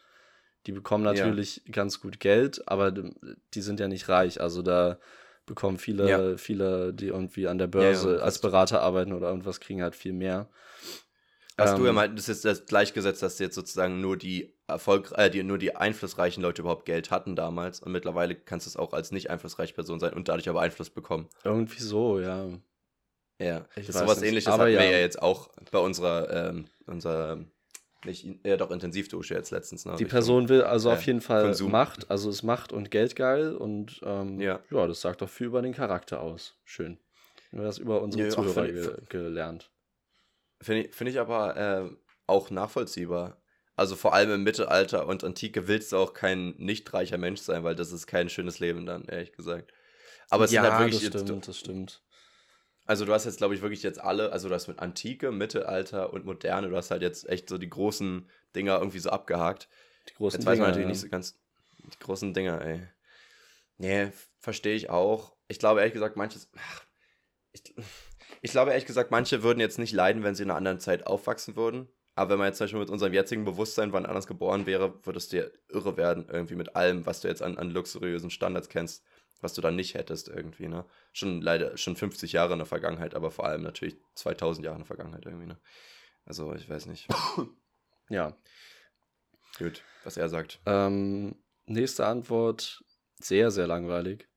[0.67, 1.13] Die bekommen Ja.
[1.13, 4.41] natürlich ganz gut Geld, aber die sind ja nicht reich.
[4.41, 4.99] Also da
[5.47, 6.37] bekommen viele, Ja.
[6.39, 9.83] viele, die irgendwie an der Ja, ja, Börse hast- als Berater arbeiten oder irgendwas, kriegen
[9.83, 10.49] halt viel mehr.
[11.57, 15.13] Hast du ja Ähm, mal, das ist das gleichgesetzt, dass jetzt sozusagen nur die Erfolg,
[15.17, 18.77] äh, die, nur die einflussreichen Leute überhaupt Geld hatten damals und mittlerweile kannst du es
[18.77, 21.29] auch als nicht einflussreiche Person sein und dadurch aber Einfluss bekommen.
[21.45, 22.49] Irgendwie so, ja.
[23.39, 24.93] Ja, Ich das weiß ist sowas nicht, ähnliches aber hatten wir ja.
[24.93, 27.45] ja jetzt auch bei unserer, ähm, unserer,
[28.05, 29.85] nicht, ja doch, Intensivdusche jetzt letztens.
[29.85, 31.71] Ne, Die Person will also äh, auf jeden Fall Konsum.
[31.71, 34.61] Macht, also ist Macht und Geld geil und ähm, Ja.
[34.71, 36.55] ja, das sagt doch viel über den Charakter aus.
[36.65, 36.99] Schön.
[37.51, 39.71] Wir haben das über unsere Ja, Zuhörer finde ich- ge gelernt.
[40.61, 41.91] Finde ich, find ich aber äh,
[42.27, 43.41] auch nachvollziehbar.
[43.77, 47.65] Also vor allem im Mittelalter und Antike willst du auch kein nicht reicher Mensch sein,
[47.65, 49.73] weil das ist kein schönes Leben dann, ehrlich gesagt.
[50.31, 52.03] Aber es ja, sind halt wirklich das stimmt, das stimmt.
[52.87, 56.13] Also du hast jetzt, glaube ich, wirklich jetzt alle, also du hast mit Antike, Mittelalter
[56.13, 59.69] und Moderne, du hast halt jetzt echt so die großen Dinger irgendwie so abgehakt.
[60.09, 60.89] Die großen Jetzt weiß man Dinger, natürlich ja.
[60.91, 61.39] nicht so ganz
[61.93, 62.87] die großen Dinger, ey.
[63.79, 65.35] Nee, verstehe ich auch.
[65.49, 66.49] Ich glaube ehrlich gesagt, manches.
[66.57, 66.85] ach,
[67.53, 67.63] Ich,
[68.43, 71.07] ich glaube ehrlich gesagt, manche würden jetzt nicht leiden, wenn sie in einer anderen Zeit
[71.07, 71.89] aufwachsen würden.
[72.15, 75.33] Aber wenn man jetzt zum Beispiel mit unserem jetzigen Bewusstsein wann anders geboren wäre, würdest
[75.33, 79.03] du ja irre werden, irgendwie mit allem, was du jetzt an, an luxuriösen Standards kennst,
[79.45, 80.85] was du dann nicht hättest, irgendwie, ne?
[81.13, 84.81] Schon leider, schon 50 Jahre in der Vergangenheit, aber vor allem natürlich 2000 Jahre in
[84.81, 85.59] der Vergangenheit irgendwie, ne?
[86.25, 87.07] Also, ich weiß nicht.
[88.11, 88.37] Ja.
[89.59, 90.61] Gut, was er sagt.
[90.67, 92.85] Ähm, nächste Antwort,
[93.19, 94.29] sehr, sehr langweilig.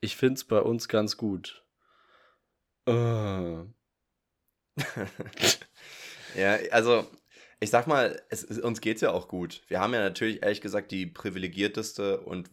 [0.00, 1.66] Ich finde es bei uns ganz gut.
[2.86, 2.92] Äh,
[6.36, 7.10] ja, also
[7.58, 9.62] ich sag mal, es, es, uns geht's ja auch gut.
[9.66, 12.52] Wir haben ja natürlich ehrlich gesagt die privilegierteste und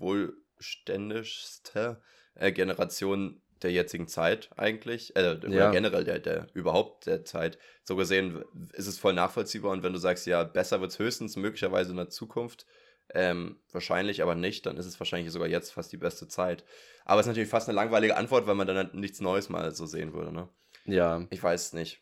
[0.62, 2.01] wohlständigste
[2.36, 5.72] äh, Generation der jetzigen Zeit eigentlich, äh, oder Ja.
[5.72, 7.59] generell der, der überhaupt der Zeit.
[7.84, 8.43] So gesehen
[8.74, 12.09] ist es voll nachvollziehbar und wenn du sagst, ja, besser wird's höchstens möglicherweise in der
[12.09, 12.66] Zukunft,
[13.14, 16.64] ähm, wahrscheinlich aber nicht, dann ist es wahrscheinlich sogar jetzt fast die beste Zeit.
[17.05, 19.76] Aber es ist natürlich fast eine langweilige Antwort, weil man dann halt nichts Neues mal
[19.76, 20.47] so sehen würde, ne?
[20.86, 22.01] ja, Ich weiß es nicht.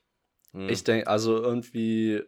[0.53, 0.69] Hm.
[0.69, 2.23] ich denke, also irgendwie,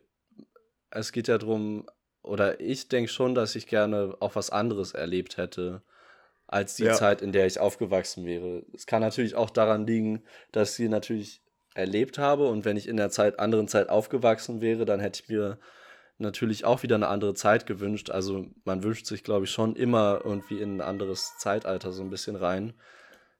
[0.89, 1.87] es geht ja drum,
[2.23, 5.83] oder ich denke schon, dass ich gerne auch was anderes erlebt hätte.
[6.51, 6.93] Als die ja.
[6.93, 8.63] Zeit, in der ich aufgewachsen wäre.
[8.73, 10.21] Es kann natürlich auch daran liegen,
[10.51, 11.41] dass ich sie natürlich
[11.73, 15.29] erlebt habe und wenn ich in der Zeit, anderen Zeit aufgewachsen wäre, dann hätte ich
[15.29, 15.57] mir
[16.17, 18.09] natürlich auch wieder eine andere Zeit gewünscht.
[18.09, 22.09] Also man wünscht sich, glaube ich, schon immer irgendwie in ein anderes Zeitalter so ein
[22.09, 22.73] bisschen rein,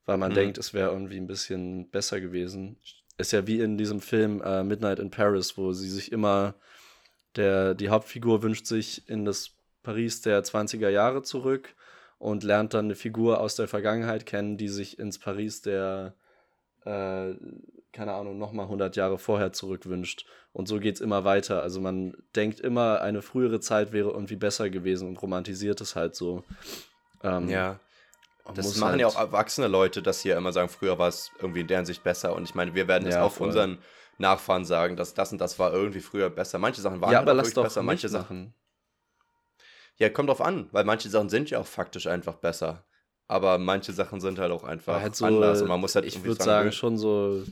[0.05, 0.36] weil man mhm.
[0.36, 2.78] denkt, es wäre irgendwie ein bisschen besser gewesen.
[3.18, 6.55] Ist ja wie in diesem Film äh, Midnight in Paris, wo sie sich immer,
[7.36, 9.51] der, die Hauptfigur wünscht sich in das
[9.84, 11.76] Paris der 20er Jahre zurück
[12.22, 16.13] und lernt dann eine Figur aus der Vergangenheit kennen, die sich ins Paris der,
[16.86, 17.34] äh,
[17.91, 20.28] keine Ahnung, nochmal 100 Jahre vorher zurückwünscht.
[20.53, 21.63] Und so geht es immer weiter.
[21.63, 26.15] Also man denkt immer, eine frühere Zeit wäre irgendwie besser gewesen und romantisiert es halt
[26.15, 26.43] so.
[27.24, 27.80] Ähm, ja.
[28.53, 31.32] Das machen halt ja auch erwachsene Leute, dass sie ja immer sagen, früher war es
[31.39, 32.36] irgendwie in deren Sicht besser.
[32.36, 33.47] Und ich meine, wir werden es ja, auch voll.
[33.47, 33.80] unseren
[34.19, 36.59] Nachfahren sagen, dass das und das war irgendwie früher besser.
[36.59, 38.53] Manche Sachen waren ja, aber lass doch besser, manche Sachen.
[40.02, 42.86] Ja, kommt drauf an, weil manche Sachen sind ja auch faktisch einfach besser.
[43.28, 45.62] Aber manche Sachen sind halt auch einfach halt so, anders.
[45.62, 47.43] Und man muss halt ich würde sagen, schon so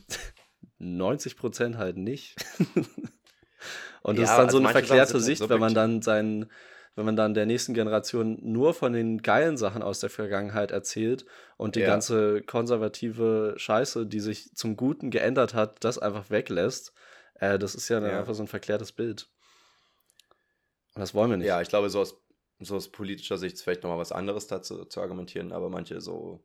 [0.79, 2.35] 90 Prozent halt nicht.
[4.01, 6.01] und das ja, ist dann so also eine verklärte Sicht, halt so wenn man dann
[6.01, 6.49] seinen
[6.95, 11.25] wenn man dann der nächsten Generation nur von den geilen Sachen aus der Vergangenheit erzählt
[11.55, 11.85] und die ja.
[11.85, 16.93] ganze konservative Scheiße, die sich zum Guten geändert hat, das einfach weglässt,
[17.35, 19.29] äh, das ist ja, ja, einfach so ein verklärtes Bild.
[20.95, 21.47] Und das wollen wir nicht.
[21.47, 22.17] Ja, ich glaube, so aus,
[22.59, 26.43] so aus politischer Sicht vielleicht nochmal was anderes dazu zu argumentieren, aber manche so.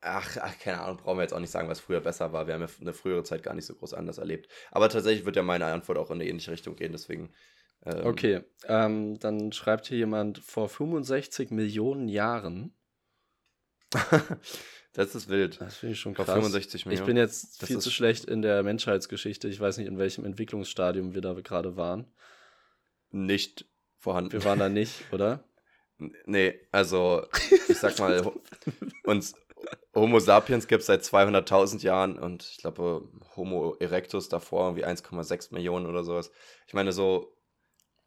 [0.00, 2.48] Ach, ach, keine Ahnung, brauchen wir jetzt auch nicht sagen, was früher besser war.
[2.48, 4.48] Wir haben ja eine frühere Zeit gar nicht so groß anders erlebt.
[4.72, 7.32] Aber tatsächlich wird ja meine Antwort auch in eine ähnliche Richtung gehen, deswegen
[7.84, 12.74] ähm, okay, ähm, dann schreibt hier jemand vor 65 Millionen Jahren.
[14.92, 15.60] das ist wild.
[15.60, 16.26] Das finde ich schon krass.
[16.26, 17.02] Vor 65 Millionen.
[17.02, 19.48] Ich bin jetzt das viel zu schlecht in der Menschheitsgeschichte.
[19.48, 22.06] Ich weiß nicht, in welchem Entwicklungsstadium wir da gerade waren.
[23.10, 23.66] Nicht
[24.02, 24.32] vorhanden.
[24.32, 25.44] Wir waren da nicht, oder?
[26.26, 27.26] Nee, also
[27.68, 28.32] ich sag mal,
[29.04, 29.34] uns
[29.94, 35.54] Homo sapiens gibt es seit 200.000 Jahren und ich glaube Homo erectus davor irgendwie 1,6
[35.54, 36.32] Millionen oder sowas.
[36.66, 37.36] Ich meine, so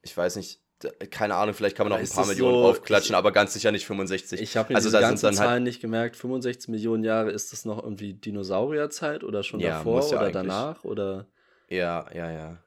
[0.01, 0.61] ich weiß nicht,
[1.09, 3.71] keine Ahnung, vielleicht kann man noch ein paar Millionen so, draufklatschen, ich, aber ganz sicher
[3.71, 4.41] nicht 65.
[4.41, 6.17] Ich habe mir also diese ganzen halt Zahlen halt nicht gemerkt.
[6.17, 10.83] 65 Millionen Jahre, ist das noch irgendwie Dinosaurierzeit oder schon ja, davor ja oder danach?
[10.83, 11.27] Oder?
[11.69, 12.64] Ja, ja, ja.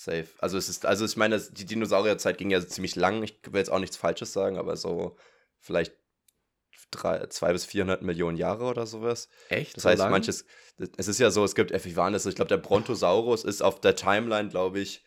[0.00, 0.28] Safe.
[0.38, 3.22] Also es ist, also ich meine, die Dinosaurierzeit ging ja ziemlich lang.
[3.22, 5.14] Ich will jetzt auch nichts Falsches sagen, aber so
[5.58, 5.92] vielleicht
[6.90, 9.28] drei, zwei bis 400 Millionen Jahre oder sowas.
[9.50, 9.76] Echt?
[9.76, 10.10] Das so heißt, lang?
[10.10, 10.46] manches,
[10.96, 12.24] es ist ja so, es gibt, wie waren das?
[12.24, 15.04] Ich glaube, der Brontosaurus ist auf der Timeline, glaube ich,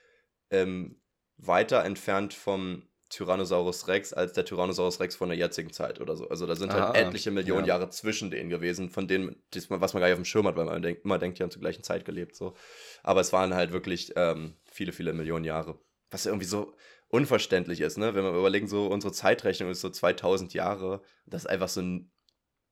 [0.51, 1.01] ähm,
[1.37, 6.29] weiter entfernt vom Tyrannosaurus Rex als der Tyrannosaurus Rex von der jetzigen Zeit oder so.
[6.29, 7.75] Also da sind halt ah, etliche Millionen ja.
[7.75, 9.35] Jahre zwischen denen gewesen, von denen,
[9.69, 11.51] was man gar nicht auf dem Schirm hat, weil man denkt, immer denkt, die haben
[11.51, 12.35] zur gleichen Zeit gelebt.
[12.35, 12.53] So.
[13.01, 15.79] Aber es waren halt wirklich ähm, viele, viele Millionen Jahre.
[16.09, 16.75] Was irgendwie so
[17.07, 18.15] unverständlich ist, ne?
[18.15, 21.01] Wenn wir überlegen, so unsere Zeitrechnung ist so 2000 Jahre.
[21.25, 21.81] Das ist einfach so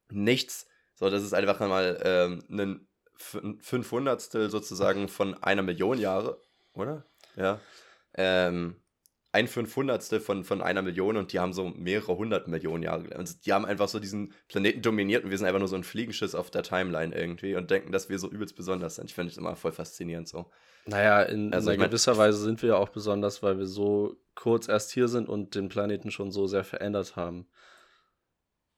[0.10, 0.68] nichts.
[0.96, 6.42] So, das ist einfach mal ähm, ein Fünfhundertstel sozusagen von einer Million Jahre,
[6.74, 7.06] oder?
[7.36, 7.60] Ja
[8.16, 8.81] ähm,
[9.34, 13.18] ein Fünfhundertstel von, von einer Million und die haben so mehrere hundert Millionen Jahre gelebt.
[13.18, 15.86] Also die haben einfach so diesen Planeten dominiert und wir sind einfach nur so ein
[15.86, 19.06] Fliegenschiss auf der Timeline irgendwie und denken, dass wir so übelst besonders sind.
[19.06, 20.52] Ich finde es immer voll faszinierend so.
[20.86, 24.68] Naja, in, also, in gewisser Weise sind wir ja auch besonders, weil wir so kurz
[24.68, 27.48] erst hier sind und den Planeten schon so sehr verändert haben.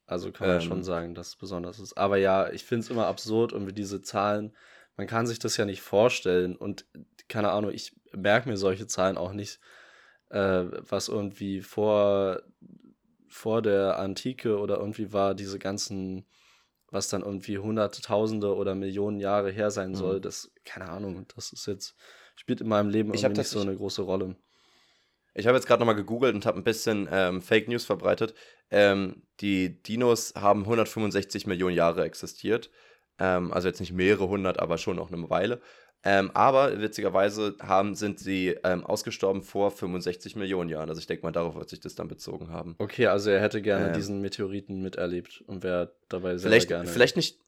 [0.06, 1.98] Also kann man ähm, schon sagen, dass es besonders ist.
[1.98, 4.56] Aber ja, ich finde es immer absurd und wie diese Zahlen,
[4.98, 6.86] man kann sich das ja nicht vorstellen und
[7.28, 9.60] keine Ahnung, ich merke mir solche Zahlen auch nicht,
[10.30, 12.42] äh, was irgendwie vor,
[13.28, 16.26] vor der Antike oder irgendwie war, diese ganzen,
[16.90, 19.96] was dann irgendwie Hunderttausende oder Millionen Jahre her sein mhm.
[19.96, 21.96] soll, das, keine Ahnung, das ist jetzt,
[22.36, 24.36] spielt in meinem Leben irgendwie nicht so eine große Rolle.
[25.36, 28.36] Ich habe jetzt gerade nochmal gegoogelt und habe ein bisschen ähm, Fake News verbreitet.
[28.70, 32.70] Ähm, die Dinos haben 165 Millionen Jahre existiert.
[33.20, 35.62] Ähm, also jetzt nicht mehrere hundert, aber schon auch eine Weile.
[36.06, 40.90] Ähm, aber witzigerweise haben, sind sie ähm, ausgestorben vor 65 Millionen Jahren.
[40.90, 42.76] Also ich denke mal, darauf wird sich das dann bezogen haben.
[42.80, 46.90] Okay, also er hätte gerne ähm, diesen Meteoriten miterlebt und wäre dabei sehr, vielleicht, gerne.
[46.90, 47.40] Vielleicht nicht.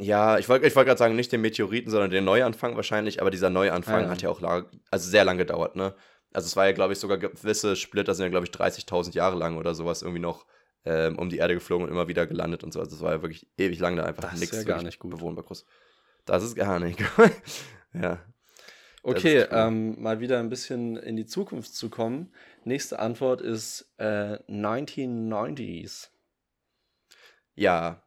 [0.00, 3.32] Ja, ich wollte ich wollt gerade sagen, nicht den Meteoriten, sondern den Neuanfang wahrscheinlich, aber
[3.32, 5.92] dieser Neuanfang ah, hat ja auch lang, also sehr lange gedauert, ne?
[6.32, 9.36] Also es war ja, glaube ich, sogar gewisse Splitter sind ja, glaube ich, 30.000 Jahre
[9.36, 10.46] lang oder sowas irgendwie noch
[10.84, 12.78] ähm, um die Erde geflogen und immer wieder gelandet und so.
[12.78, 15.10] Also es war ja wirklich ewig lang da einfach nichts ja gar nicht gut.
[15.10, 15.64] bewohnbar groß.
[16.26, 17.02] Das ist gar nicht
[17.94, 18.24] Ja.
[19.02, 19.48] Okay, cool.
[19.52, 22.32] ähm, mal wieder ein bisschen in die Zukunft zu kommen.
[22.64, 26.08] Nächste Antwort ist äh, 1990s.
[27.54, 28.02] Ja.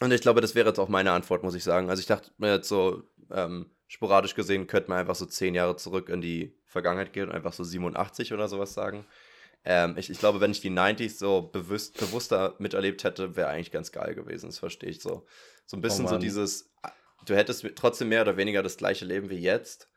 [0.00, 1.90] Und ich glaube, das wäre jetzt auch meine Antwort, muss ich sagen.
[1.90, 5.76] Also ich dachte mir jetzt so, ähm, sporadisch gesehen, könnte man einfach so zehn Jahre
[5.76, 9.04] zurück in die Vergangenheit gehen und einfach so 87 oder sowas sagen.
[9.64, 13.72] Ähm, ich, ich glaube, wenn ich die 90s so bewusst, bewusster miterlebt hätte, wäre eigentlich
[13.72, 14.46] ganz geil gewesen.
[14.46, 15.26] Das verstehe ich so.
[15.66, 16.70] So ein bisschen oh so dieses,
[17.26, 19.88] du hättest trotzdem mehr oder weniger das gleiche Leben wie jetzt,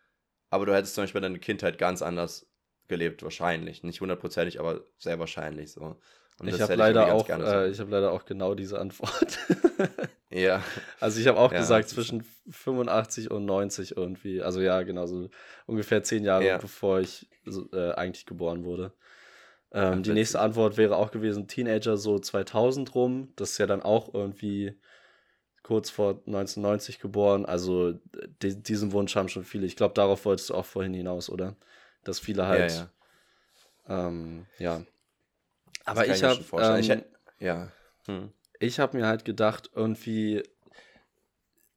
[0.49, 2.47] aber du hättest zum Beispiel deine Kindheit ganz anders
[2.87, 3.83] gelebt, wahrscheinlich.
[3.83, 5.97] Nicht hundertprozentig, aber sehr wahrscheinlich so.
[6.39, 9.39] Und ich habe leider auch, äh, ich habe leider auch genau diese Antwort.
[10.29, 10.63] ja.
[10.99, 14.41] Also ich habe auch ja, gesagt zwischen 85 und 90 irgendwie.
[14.41, 15.29] Also ja, genau so
[15.67, 16.57] ungefähr zehn Jahre ja.
[16.57, 17.29] bevor ich
[17.71, 18.93] äh, eigentlich geboren wurde.
[19.71, 23.33] Ähm, die nächste Antwort wäre auch gewesen Teenager so 2000 rum.
[23.35, 24.79] Das ist ja dann auch irgendwie
[25.63, 27.45] kurz vor 1990 geboren.
[27.45, 27.93] Also
[28.41, 29.65] die, diesen Wunsch haben schon viele.
[29.65, 31.55] Ich glaube, darauf wolltest du auch vorhin hinaus, oder?
[32.03, 32.71] Dass viele halt.
[32.71, 32.89] Ja.
[33.87, 34.07] ja.
[34.07, 34.83] Ähm, ja.
[35.85, 36.43] Aber ich habe.
[36.59, 37.03] Ähm, ich
[37.39, 37.71] ja.
[38.05, 38.31] Hm.
[38.59, 40.43] Ich habe mir halt gedacht, irgendwie,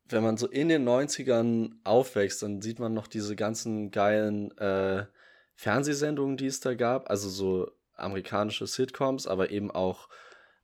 [0.09, 5.07] wenn man so in den 90ern aufwächst, dann sieht man noch diese ganzen geilen äh,
[5.55, 7.11] Fernsehsendungen, die es da gab.
[7.11, 10.09] Also so amerikanische Sitcoms, aber eben auch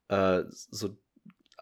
[0.08, 0.96] äh, so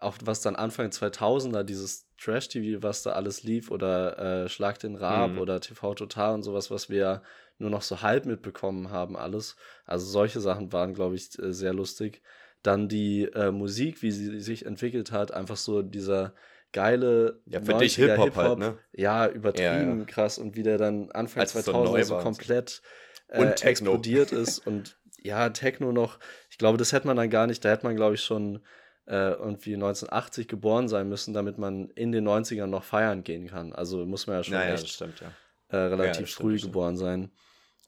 [0.01, 4.95] auch was dann Anfang 2000er, dieses Trash-TV, was da alles lief, oder äh, Schlag den
[4.95, 5.39] Raab mhm.
[5.39, 7.21] oder TV Total und sowas, was wir
[7.57, 9.55] nur noch so halb mitbekommen haben, alles.
[9.85, 12.21] Also solche Sachen waren, glaube ich, äh, sehr lustig.
[12.63, 16.33] Dann die äh, Musik, wie sie sich entwickelt hat, einfach so dieser
[16.73, 18.77] geile ja, für dich Hip-Hop, Hip halt, ne?
[18.93, 20.05] Ja, übertrieben ja, ja.
[20.05, 22.81] krass und wie der dann Anfang Als 2000 so, so komplett
[23.27, 26.17] äh, explodiert ist und ja, Techno noch,
[26.49, 28.61] ich glaube, das hätte man dann gar nicht, da hätte man, glaube ich, schon
[29.07, 33.73] äh, irgendwie 1980 geboren sein müssen, damit man in den 90ern noch feiern gehen kann.
[33.73, 35.31] Also muss man ja schon naja, echt stimmt, ja.
[35.69, 37.31] Äh, relativ ja, früh stimmt, geboren sein.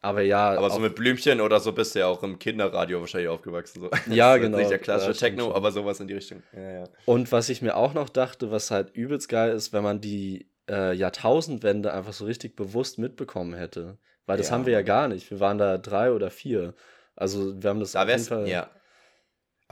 [0.01, 0.51] Aber ja.
[0.51, 3.81] Aber so mit Blümchen oder so bist du ja auch im Kinderradio wahrscheinlich aufgewachsen.
[3.81, 3.89] So.
[4.13, 4.57] Ja, genau.
[4.57, 6.43] Nicht der klassische Techno, aber sowas in die Richtung.
[6.53, 6.83] Ja, ja.
[7.05, 10.49] Und was ich mir auch noch dachte, was halt übelst geil ist, wenn man die
[10.69, 13.97] äh, Jahrtausendwende einfach so richtig bewusst mitbekommen hätte.
[14.25, 15.31] Weil das haben wir ja gar nicht.
[15.31, 16.73] Wir waren da drei oder vier.
[17.15, 18.47] Also wir haben das da auf jeden Fall.
[18.47, 18.69] Ja.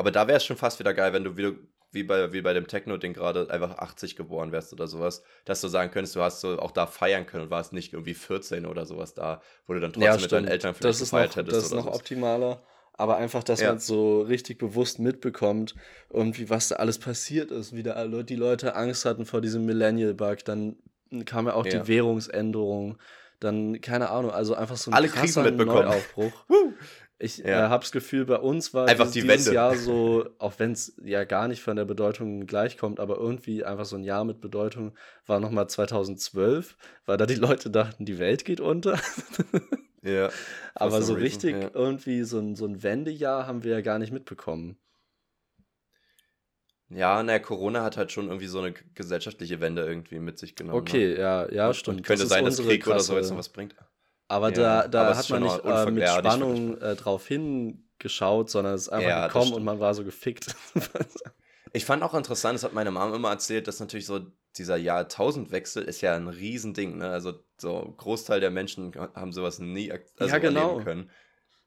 [0.01, 1.53] Aber da wäre es schon fast wieder geil, wenn du wieder
[1.91, 5.67] wie bei, wie bei dem Techno-Ding gerade einfach 80 geboren wärst oder sowas, dass du
[5.67, 8.87] sagen könntest, du hast so auch da feiern können und warst nicht irgendwie 14 oder
[8.87, 11.55] sowas da, wo du dann trotzdem ja, mit deinen Eltern vielleicht das gefeiert noch, hättest.
[11.55, 11.97] Das ist noch sowas.
[11.97, 12.63] optimaler.
[12.93, 13.67] Aber einfach, dass ja.
[13.67, 15.75] man es so richtig bewusst mitbekommt,
[16.09, 20.43] irgendwie, was da alles passiert ist, wie da die Leute Angst hatten vor diesem Millennial-Bug,
[20.45, 20.77] dann
[21.25, 21.79] kam ja auch ja.
[21.79, 22.97] die Währungsänderung,
[23.39, 26.33] dann, keine Ahnung, also einfach so ein Alle krasser Neuaufbruch.
[27.23, 27.67] Ich ja.
[27.67, 29.53] äh, habe das Gefühl, bei uns war einfach die dieses.
[29.53, 33.85] Jahr so, auch wenn es ja gar nicht von der Bedeutung gleichkommt, aber irgendwie einfach
[33.85, 34.97] so ein Jahr mit Bedeutung
[35.27, 38.99] war nochmal 2012, weil da die Leute dachten, die Welt geht unter.
[40.01, 40.29] ja.
[40.73, 41.69] aber so richtig ja.
[41.73, 44.77] irgendwie so ein, so ein Wendejahr haben wir ja gar nicht mitbekommen.
[46.89, 50.79] Ja, naja, Corona hat halt schon irgendwie so eine gesellschaftliche Wende irgendwie mit sich genommen.
[50.79, 51.19] Okay, ne?
[51.19, 51.97] ja, ja, stimmt.
[51.99, 52.93] Und könnte sein, dass Krieg krasse...
[52.93, 53.75] oder so jetzt noch was bringt.
[54.31, 58.75] Aber ja, da, da aber hat man nicht äh, mit Spannung äh, drauf hingeschaut, sondern
[58.75, 60.55] es ist einfach ja, gekommen und man war so gefickt.
[61.73, 64.21] ich fand auch interessant, das hat meine Mom immer erzählt, dass natürlich so
[64.55, 66.99] dieser Jahrtausendwechsel ist ja ein Riesending.
[66.99, 67.09] Ne?
[67.09, 70.69] Also so Großteil der Menschen haben sowas nie also ja, genau.
[70.69, 71.11] erleben können.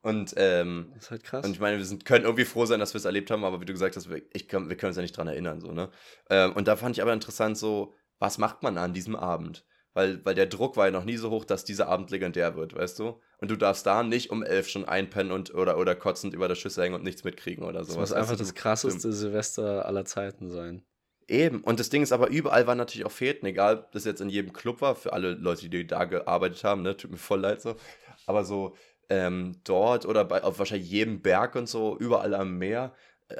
[0.00, 1.44] Und, ähm, das ist halt krass.
[1.44, 3.60] Und ich meine, wir sind, können irgendwie froh sein, dass wir es erlebt haben, aber
[3.60, 5.60] wie du gesagt hast, wir, ich, wir können uns ja nicht dran erinnern.
[5.60, 5.90] So, ne?
[6.30, 9.66] Ähm, und da fand ich aber interessant, so, was macht man an diesem Abend?
[9.94, 12.74] Weil, weil der Druck war ja noch nie so hoch, dass dieser Abend legendär wird,
[12.74, 13.20] weißt du?
[13.38, 16.56] Und du darfst da nicht um elf schon einpennen und oder, oder kotzend über der
[16.56, 18.10] Schüssel hängen und nichts mitkriegen oder sowas.
[18.10, 20.82] Das muss einfach das krasseste Silvester aller Zeiten sein.
[21.28, 21.62] Eben.
[21.62, 24.28] Und das Ding ist aber, überall waren natürlich auch Fäden, egal, ob das jetzt in
[24.28, 27.62] jedem Club war, für alle Leute, die da gearbeitet haben, ne, tut mir voll leid
[27.62, 27.76] so.
[28.26, 28.74] Aber so
[29.08, 32.94] ähm, dort oder bei, auf wahrscheinlich jedem Berg und so, überall am Meer,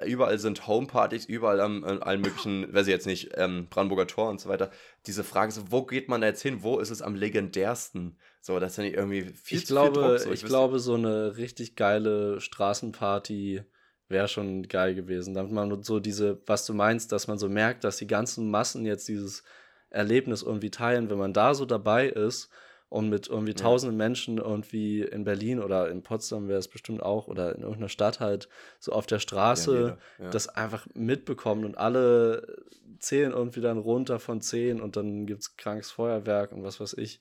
[0.06, 4.30] überall sind Homepartys, überall am an allen möglichen, weiß ich jetzt nicht, ähm, Brandenburger Tor
[4.30, 4.70] und so weiter.
[5.06, 6.62] Diese Frage so, wo geht man da jetzt hin?
[6.62, 8.18] Wo ist es am legendärsten?
[8.40, 10.32] So, das ist ja nicht irgendwie viel ich glaube, viel Druck, so.
[10.32, 13.62] Ich, ich glaube, so eine richtig geile Straßenparty
[14.08, 15.34] wäre schon geil gewesen.
[15.34, 18.86] Damit man so diese, was du meinst, dass man so merkt, dass die ganzen Massen
[18.86, 19.44] jetzt dieses
[19.90, 22.50] Erlebnis irgendwie teilen, wenn man da so dabei ist
[22.94, 23.56] und mit irgendwie ja.
[23.56, 27.88] tausenden Menschen irgendwie in Berlin oder in Potsdam wäre es bestimmt auch oder in irgendeiner
[27.88, 30.30] Stadt halt so auf der Straße ja, ja.
[30.30, 32.62] das einfach mitbekommen und alle
[33.00, 36.94] zählen irgendwie dann runter von zehn und dann gibt es krankes Feuerwerk und was weiß
[36.94, 37.20] ich.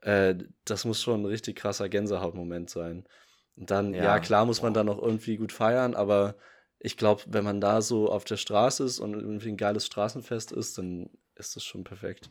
[0.00, 0.34] Äh,
[0.64, 3.06] das muss schon ein richtig krasser Gänsehautmoment sein.
[3.54, 6.34] Und dann, ja, klar muss man dann noch irgendwie gut feiern, aber
[6.80, 10.50] ich glaube, wenn man da so auf der Straße ist und irgendwie ein geiles Straßenfest
[10.50, 12.28] ist, dann ist das schon perfekt.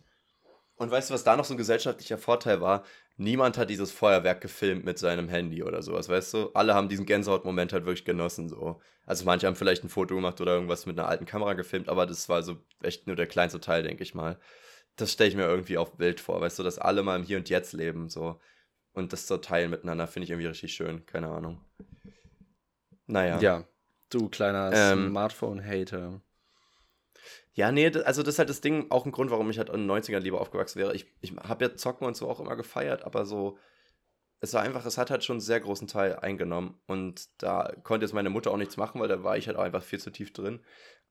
[0.77, 2.83] Und weißt du, was da noch so ein gesellschaftlicher Vorteil war?
[3.17, 6.49] Niemand hat dieses Feuerwerk gefilmt mit seinem Handy oder sowas, weißt du?
[6.53, 8.81] Alle haben diesen Gänsehautmoment halt wirklich genossen, so.
[9.05, 12.05] Also manche haben vielleicht ein Foto gemacht oder irgendwas mit einer alten Kamera gefilmt, aber
[12.05, 14.37] das war so echt nur der kleinste Teil, denke ich mal.
[14.97, 17.37] Das stelle ich mir irgendwie auf Bild vor, weißt du, dass alle mal im Hier
[17.37, 18.39] und Jetzt leben, so.
[18.91, 21.61] Und das so teilen miteinander, finde ich irgendwie richtig schön, keine Ahnung.
[23.07, 23.39] Naja.
[23.39, 23.63] Ja,
[24.09, 25.09] du kleiner Ähm.
[25.09, 26.21] Smartphone-Hater.
[27.53, 29.87] Ja, nee, also das ist halt das Ding, auch ein Grund, warum ich halt in
[29.87, 30.93] den 90ern lieber aufgewachsen wäre.
[30.93, 33.57] Ich, ich habe ja Zocken und so auch immer gefeiert, aber so,
[34.41, 36.79] es war einfach, es hat halt schon einen sehr großen Teil eingenommen.
[36.87, 39.63] Und da konnte jetzt meine Mutter auch nichts machen, weil da war ich halt auch
[39.63, 40.59] einfach viel zu tief drin.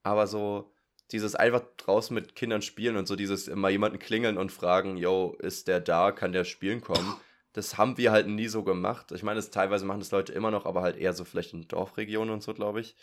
[0.02, 0.72] Aber so,
[1.12, 5.36] dieses einfach draußen mit Kindern spielen und so dieses immer jemanden klingeln und fragen, yo,
[5.40, 7.16] ist der da, kann der spielen kommen?
[7.52, 9.12] Das haben wir halt nie so gemacht.
[9.12, 11.68] Ich meine, das teilweise machen das Leute immer noch, aber halt eher so vielleicht in
[11.68, 12.96] Dorfregionen und so, glaube ich.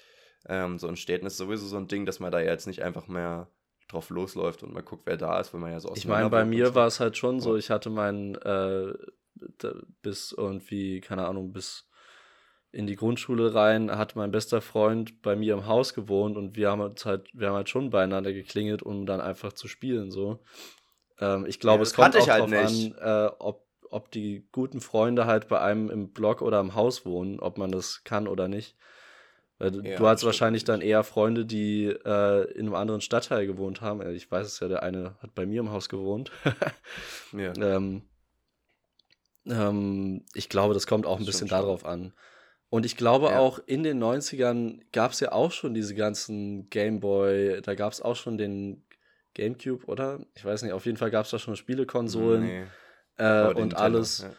[0.48, 3.08] Ähm, so in Städten ist sowieso so ein Ding, dass man da jetzt nicht einfach
[3.08, 3.48] mehr
[3.90, 6.46] drauf losläuft und mal guckt, wer da ist, weil man ja so Ich meine, bei
[6.46, 8.94] mir war es halt schon so, ich hatte meinen, äh,
[10.02, 11.88] bis irgendwie, keine Ahnung, bis
[12.72, 16.72] in die Grundschule rein, hat mein bester Freund bei mir im Haus gewohnt und wir
[16.72, 20.40] haben uns halt, wir haben halt schon beieinander geklingelt, um dann einfach zu spielen, so.
[21.20, 22.96] Ähm, ich glaube, Ja, es kommt auch halt drauf nicht.
[22.96, 27.06] an, äh, ob, ob die guten Freunde halt bei einem im Block oder im Haus
[27.06, 28.78] wohnen, ob man das kann oder nicht.
[29.62, 33.02] Weil du, Ja, du hast stimmt wahrscheinlich dann eher Freunde, die äh, in einem anderen
[33.02, 34.02] Stadtteil gewohnt haben.
[34.02, 36.32] Äh, Ich weiß es ja, der eine hat bei mir im Haus gewohnt.
[37.34, 37.54] Ja.
[37.54, 38.02] ähm,
[39.46, 42.14] ähm, ich glaube, das kommt auch ein bisschen darauf an.
[42.70, 43.40] Und ich glaube Ja.
[43.40, 48.02] auch in den 90ern gab es ja auch schon diese ganzen Gameboy, da gab es
[48.02, 48.86] auch schon den
[49.34, 50.26] Gamecube, oder?
[50.36, 52.64] Ich weiß nicht, auf jeden Fall gab es da schon Spielekonsolen Nee,
[53.18, 54.20] äh, und Nintendo, alles.
[54.20, 54.32] ja.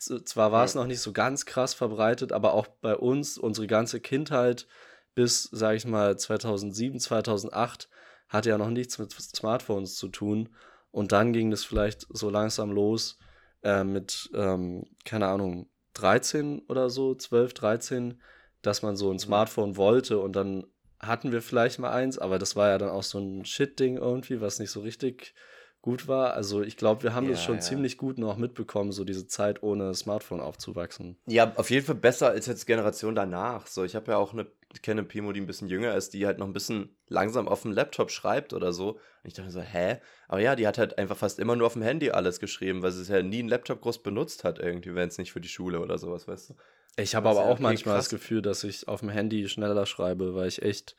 [0.00, 0.80] Zwar war es Ja.
[0.80, 4.66] noch nicht so ganz krass verbreitet, aber auch bei uns, unsere ganze Kindheit
[5.14, 7.88] bis, sage ich mal, 2007, 2008
[8.28, 10.48] hatte ja noch nichts mit Smartphones zu tun.
[10.90, 13.18] Und dann ging das vielleicht so langsam los
[13.62, 18.20] äh, mit, ähm, keine Ahnung, 13 oder so, 12, 13,
[18.62, 19.18] dass man so ein.
[19.18, 20.66] Smartphone wollte und dann
[20.98, 24.40] hatten wir vielleicht mal eins, aber das war ja dann auch so ein Shit-Ding irgendwie,
[24.40, 25.34] was nicht so richtig
[25.82, 26.34] gut war.
[26.34, 27.60] Also ich glaube, wir haben das Ja, schon ja.
[27.60, 31.16] ziemlich gut noch mitbekommen, so diese Zeit ohne Smartphone aufzuwachsen.
[31.26, 33.66] Ja, auf jeden Fall besser als jetzt Generation danach.
[33.66, 36.26] So, ich habe ja auch eine, ich kenne Pimo, die ein bisschen jünger ist, die
[36.26, 38.92] halt noch ein bisschen langsam auf dem Laptop schreibt oder so.
[38.92, 40.00] Und ich dachte so, hä?
[40.28, 42.92] Aber ja, die hat halt einfach fast immer nur auf dem Handy alles geschrieben, weil
[42.92, 45.48] sie es ja nie einen Laptop groß benutzt hat, irgendwie, wenn es nicht für die
[45.48, 46.54] Schule oder sowas, weißt du?
[46.96, 48.04] Ich habe Das aber ja auch okay, manchmal krass.
[48.04, 50.96] das Gefühl, dass ich auf dem Handy schneller schreibe, weil ich echt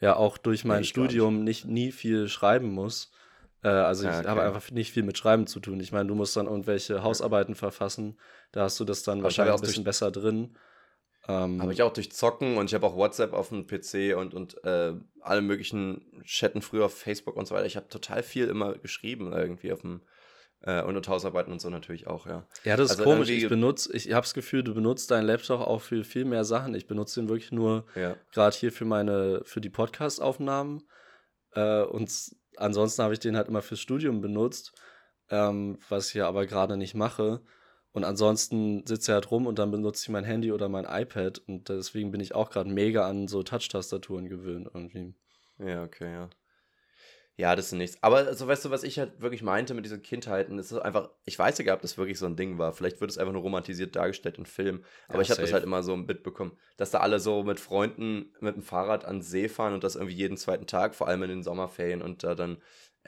[0.00, 0.90] ja auch durch mein nicht.
[0.90, 3.10] Studium nicht nie viel schreiben muss.
[3.62, 4.28] Äh, also ich Ja, okay.
[4.28, 5.80] habe einfach nicht viel mit Schreiben zu tun.
[5.80, 8.18] Ich meine, du musst dann irgendwelche Hausarbeiten verfassen,
[8.52, 10.56] da hast du das dann Aber ich habe wahrscheinlich ein bisschen besser drin.
[11.26, 14.32] Ähm, Aber ich auch durch Zocken und ich habe auch WhatsApp auf dem PC und,
[14.32, 17.66] und äh, alle möglichen Chatten früher auf Facebook und so weiter.
[17.66, 20.00] Ich habe total viel immer geschrieben irgendwie auf dem
[20.62, 22.46] äh, und, und Hausarbeiten und so natürlich auch, ja.
[22.64, 23.28] Ja, das ist Also komisch.
[23.28, 26.74] Ich benutze, ich habe das Gefühl, du benutzt deinen Laptop auch für viel mehr Sachen.
[26.74, 28.16] Ich benutze den wirklich nur Ja.
[28.32, 30.82] gerade hier für meine, für die Podcast-Aufnahmen.
[31.52, 32.10] Äh, und
[32.58, 34.72] ansonsten habe ich den halt immer fürs Studium benutzt,
[35.30, 37.40] ähm, was ich ja aber gerade nicht mache.
[37.92, 41.38] Und ansonsten sitze ich halt rum und dann benutze ich mein Handy oder mein iPad.
[41.46, 45.14] Und deswegen bin ich auch gerade mega an so Touch-Tastaturen gewöhnt irgendwie.
[45.58, 46.30] Ja, okay, ja.
[47.38, 47.96] Ja, das ist nichts.
[48.02, 51.10] Aber also, weißt du, was ich halt wirklich meinte mit diesen Kindheiten, ist so einfach,
[51.24, 52.72] ich weiß ja, ob das wirklich so ein Ding war.
[52.72, 54.84] Vielleicht wird es einfach nur romantisiert dargestellt in Filmen.
[55.06, 58.34] Aber Ja, ich habe das halt immer so mitbekommen, dass da alle so mit Freunden
[58.40, 61.28] mit dem Fahrrad an See fahren und das irgendwie jeden zweiten Tag, vor allem in
[61.28, 62.58] den Sommerferien und da dann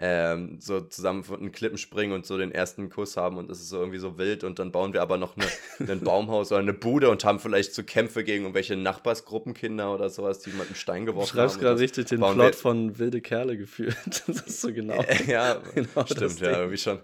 [0.03, 3.61] ähm, so zusammen von den Klippen springen und so den ersten Kuss haben und es
[3.61, 5.47] ist so irgendwie so wild und dann bauen wir aber noch eine,
[5.93, 10.39] ein Baumhaus oder eine Bude und haben vielleicht so Kämpfe gegen irgendwelche Nachbarsgruppenkinder oder sowas,
[10.41, 11.61] die mit einem Stein Du geworfen schreibst haben.
[11.63, 13.97] gerade und richtig den Plot wir- von Wilde Kerle gefühlt.
[14.27, 15.05] Das ist so genau.
[15.27, 17.01] ja, genau das stimmt, ja, irgendwie schon.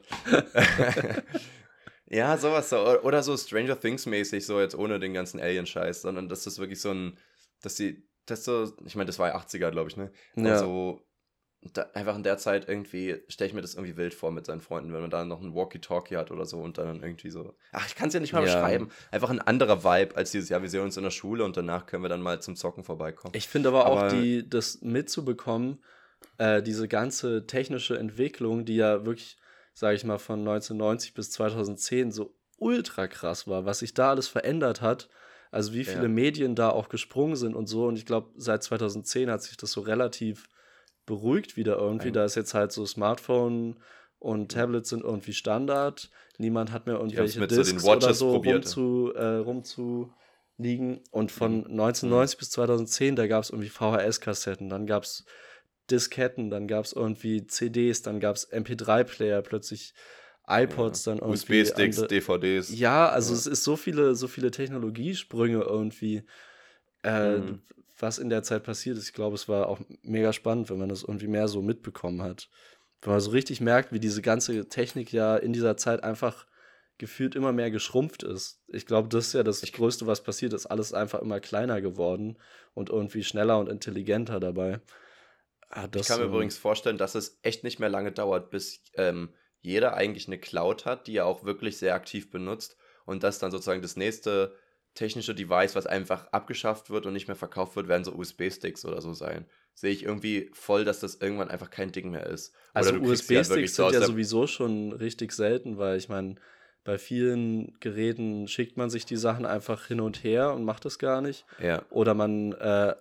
[2.09, 2.79] ja, sowas so.
[3.03, 6.81] Oder so Stranger Things mäßig, so jetzt ohne den ganzen Alien-Scheiß, sondern dass das wirklich
[6.81, 7.19] so ein,
[7.63, 10.11] dass sie, das so, ich meine, das war ja 80er, glaube ich, ne?
[10.35, 10.59] Und Ja.
[10.59, 11.03] so, da,
[11.95, 14.93] einfach in der Zeit irgendwie, stelle ich mir das irgendwie wild vor mit seinen Freunden,
[14.93, 17.95] wenn man da noch ein Walkie-Talkie hat oder so und dann irgendwie so, ach, ich
[17.95, 18.45] kann es ja nicht mal Ja.
[18.47, 18.91] beschreiben.
[19.11, 21.87] Einfach ein anderer Vibe als dieses Jahr, wir sehen uns in der Schule und danach
[21.87, 23.35] können wir dann mal zum Zocken vorbeikommen.
[23.37, 25.79] Ich finde aber auch, Aber- die, das mitzubekommen,
[26.39, 29.37] äh, diese ganze technische Entwicklung, die ja wirklich,
[29.75, 34.29] sage ich mal, von 1990 bis 2010 so ultra krass war, was sich da alles
[34.29, 35.09] verändert hat.
[35.51, 36.09] Also wie viele Ja.
[36.09, 37.87] Medien da auch gesprungen sind und so.
[37.87, 40.45] Und ich glaube, seit 2010 hat sich das so relativ
[41.07, 42.13] beruhigt wieder irgendwie.
[42.13, 43.77] Da ist jetzt halt so Smartphone
[44.19, 46.11] und Tablets sind irgendwie Standard.
[46.39, 48.57] Niemand hat mehr irgendwelche mit so den Discs oder so probiert.
[48.67, 49.25] rumzu, äh,
[50.59, 51.01] rumzuliegen.
[51.11, 51.77] Und von Mhm.
[51.77, 55.25] 1990 bis 2010, da gab es irgendwie VHS-Kassetten, dann gab es
[55.91, 59.95] Disketten, dann gab es irgendwie CDs, dann gab es MP3-Player, plötzlich
[60.49, 61.33] iPods, dann irgendwie.
[61.63, 62.77] USB-Sticks, DVDs.
[62.79, 63.39] ja, also Ja.
[63.39, 66.23] es ist so viele, so viele Technologiesprünge irgendwie,
[67.05, 67.63] äh, Mhm.
[67.99, 69.09] Was in der Zeit passiert ist.
[69.09, 72.49] Ich glaube, es war auch mega spannend, wenn man das irgendwie mehr so mitbekommen hat.
[73.01, 76.47] Wenn man so richtig merkt, wie diese ganze Technik ja in dieser Zeit einfach
[76.99, 78.63] gefühlt immer mehr geschrumpft ist.
[78.69, 80.67] Ich glaube, das ist ja das Größte, was passiert ist.
[80.67, 82.39] Alles einfach immer kleiner geworden
[82.75, 84.81] und irgendwie schneller und intelligenter dabei.
[85.69, 88.83] Ah, ich kann mir ähm, übrigens vorstellen, dass es echt nicht mehr lange dauert, bis
[88.95, 93.39] ähm, jeder eigentlich eine Cloud hat, die er auch wirklich sehr aktiv benutzt und das
[93.39, 94.55] dann sozusagen das nächste
[94.97, 99.01] technische Device, was einfach abgeschafft wird und nicht mehr verkauft wird, werden so USB-Sticks oder
[99.01, 99.47] so sein.
[99.75, 102.53] Sehe ich irgendwie voll, dass das irgendwann einfach kein Ding mehr ist.
[102.75, 106.37] Also USB-Sticks halt sind ja sowieso schon richtig selten, weil ich meine,
[106.83, 110.99] bei vielen Geräten schickt man sich die Sachen einfach hin und her und macht es
[110.99, 111.45] gar nicht.
[111.63, 111.83] Ja.
[111.91, 112.95] Oder man, äh,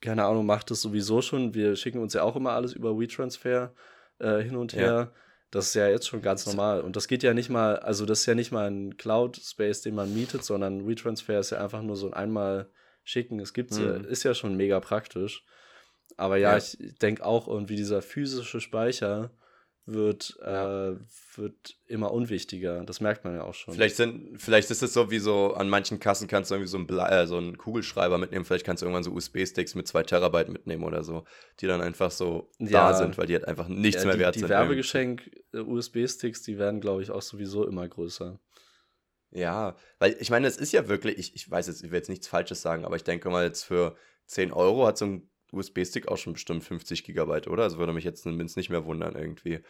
[0.00, 1.54] keine Ahnung, macht es sowieso schon.
[1.54, 3.72] Wir schicken uns ja auch immer alles über WeTransfer
[4.18, 5.12] äh, hin und her.
[5.54, 6.80] Das ist ja jetzt schon ganz normal.
[6.80, 9.94] Und das geht ja nicht mal, also das ist ja nicht mal ein Cloud-Space, den
[9.94, 12.68] man mietet, sondern WeTransfer ist ja einfach nur so ein einmal
[13.04, 13.38] schicken.
[13.38, 13.84] Es gibt's mhm.
[13.84, 15.44] ja, ist ja schon mega praktisch.
[16.16, 16.58] Aber ja, ja.
[16.58, 19.30] ich denke auch irgendwie dieser physische Speicher
[19.86, 20.96] wird, äh,
[21.36, 22.84] wird immer unwichtiger.
[22.84, 23.74] Das merkt man ja auch schon.
[23.74, 26.78] Vielleicht, sind, vielleicht ist es so wie so, an manchen Kassen kannst du irgendwie so
[26.78, 28.44] einen, äh, so einen Kugelschreiber mitnehmen.
[28.44, 31.24] Vielleicht kannst du irgendwann so USB-Sticks mit zwei Terabyte mitnehmen oder so,
[31.60, 34.20] die dann einfach so ja, da sind, weil die halt einfach nichts ja, mehr die,
[34.20, 34.48] wert die sind.
[34.48, 38.40] Die Werbegeschenk-USB-Sticks, äh, die werden, glaube ich, auch sowieso immer größer.
[39.32, 42.08] Ja, weil ich meine, es ist ja wirklich, ich, ich weiß jetzt, ich will jetzt
[42.08, 46.08] nichts Falsches sagen, aber ich denke mal, jetzt für 10 Euro hat so ein USB-Stick
[46.08, 47.64] auch schon bestimmt 50 Gigabyte, oder?
[47.64, 49.60] Also würde mich jetzt nicht mehr wundern irgendwie.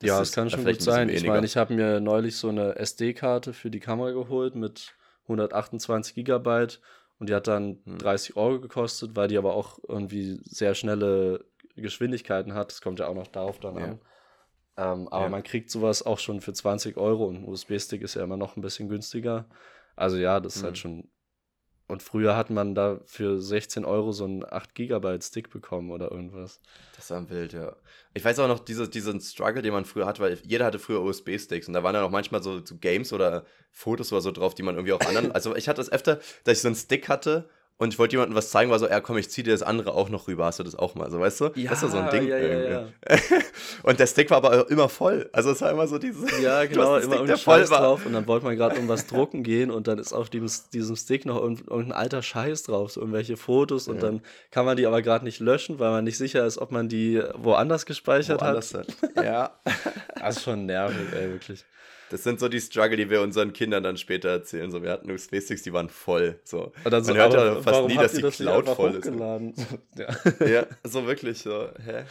[0.00, 1.08] Das ja, es kann schon gut sein.
[1.08, 6.14] Ich meine, ich habe mir neulich so eine SD-Karte für die Kamera geholt mit 128
[6.14, 6.80] Gigabyte
[7.18, 7.98] und die hat dann hm.
[7.98, 11.44] 30 Euro gekostet, weil die aber auch irgendwie sehr schnelle
[11.76, 12.70] Geschwindigkeiten hat.
[12.72, 13.84] Das kommt ja auch noch darauf dann ja.
[13.84, 14.00] an.
[14.76, 15.30] Ähm, aber ja.
[15.30, 18.56] man kriegt sowas auch schon für 20 Euro und ein USB-Stick ist ja immer noch
[18.56, 19.46] ein bisschen günstiger.
[19.96, 20.90] Also ja, das ist halt hm.
[20.90, 21.10] halt schon
[21.90, 26.10] und früher hat man da für 16 Euro so einen 8 Gigabyte Stick bekommen oder
[26.10, 26.60] irgendwas.
[26.96, 27.76] Das war wild, ja.
[28.14, 31.02] Ich weiß auch noch diese, diesen Struggle, den man früher hatte, weil jeder hatte früher
[31.02, 34.54] USB-Sticks und da waren dann auch manchmal so, so Games oder Fotos oder so drauf,
[34.54, 35.32] die man irgendwie auch anderen.
[35.32, 37.48] also ich hatte das öfter, dass ich so einen Stick hatte
[37.80, 39.94] und ich wollte jemandem was zeigen, war so, ja komm, ich zieh dir das andere
[39.94, 41.50] auch noch rüber, hast du das auch mal, so weißt du?
[41.54, 42.28] Ja, das ist so ein Ding.
[42.28, 42.88] Ja, ja, ja.
[43.82, 45.30] und der Stick war aber immer voll.
[45.32, 46.42] Also es war immer so dieses.
[46.42, 47.80] Ja, genau, immer Stick, der voll war.
[47.80, 50.50] drauf und dann wollte man gerade um was drucken gehen und dann ist auf diesem,
[50.74, 54.20] diesem Stick noch irgendein alter Scheiß drauf, so irgendwelche Fotos und dann
[54.50, 57.22] kann man die aber gerade nicht löschen, weil man nicht sicher ist, ob man die
[57.34, 58.88] woanders gespeichert woanders hat.
[59.16, 59.24] hat.
[59.24, 59.58] Ja.
[60.20, 61.64] das ist schon nervig, ey, wirklich.
[62.10, 64.70] Das sind so die Struggle, die wir unseren Kindern dann später erzählen.
[64.70, 66.40] So, wir hatten USB-Sticks, die waren voll.
[66.44, 66.72] So.
[66.84, 69.06] Man so, hört ja fast nie, dass die das Cloud voll ist.
[70.40, 70.46] ja.
[70.46, 71.68] ja, so wirklich so.
[71.84, 72.04] Hä?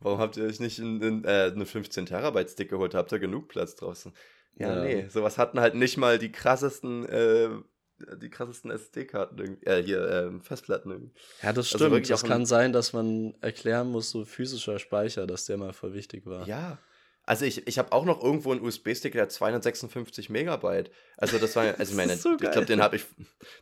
[0.00, 2.94] Warum habt ihr euch nicht einen, äh, eine 15 Terabyte Stick geholt?
[2.94, 4.12] Habt ihr genug Platz draußen?
[4.58, 4.82] Ja, ja.
[4.82, 7.50] nee, sowas hatten halt nicht mal die krassesten, äh,
[8.16, 10.90] die krassesten SD-Karten, äh, hier, äh, Festplatten.
[10.90, 11.12] Irgendwie.
[11.42, 11.94] Ja, das also stimmt.
[11.94, 15.92] Also das kann sein, dass man erklären muss, so physischer Speicher, dass der mal voll
[15.92, 16.46] wichtig war.
[16.48, 16.78] Ja,
[17.26, 20.92] also ich, ich habe auch noch irgendwo einen USB-Stick, der hat 256 Megabyte.
[21.16, 23.04] Also das war, also ich meine, so ich glaube, den habe ich,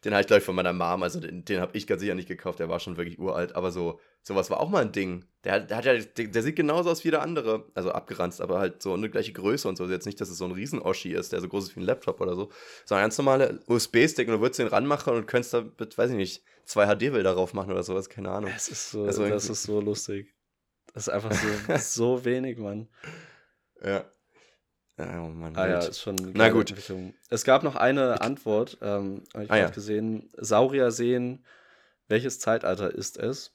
[0.05, 2.15] den habe ich glaube ich von meiner Mom, also den, den habe ich ganz sicher
[2.15, 5.25] nicht gekauft, der war schon wirklich uralt, aber so, sowas war auch mal ein Ding.
[5.45, 8.59] Der, der hat ja, der, der, sieht genauso aus wie der andere, also abgeranzt, aber
[8.59, 9.87] halt so eine gleiche Größe und so.
[9.87, 12.21] Jetzt nicht, dass es so ein Riesen-Oschi ist, der so groß ist wie ein Laptop
[12.21, 12.51] oder so,
[12.85, 15.65] sondern ein ganz normaler USB-Stick und du würdest den ranmachen und könntest da
[15.97, 18.51] weiß ich nicht, zwei HD-Bilder drauf machen oder sowas, keine Ahnung.
[18.53, 20.35] Das ist so, also das ist so lustig.
[20.93, 22.89] Das ist einfach so, so wenig, Mann.
[23.83, 24.05] Ja.
[24.97, 26.73] Oh Mann, ah ja, ist schon Na gut.
[27.29, 29.71] Es gab noch eine Antwort, ähm, habe ich ah, ja.
[29.71, 30.31] gesehen.
[30.37, 31.45] Saurier sehen,
[32.07, 33.53] welches Zeitalter ist es?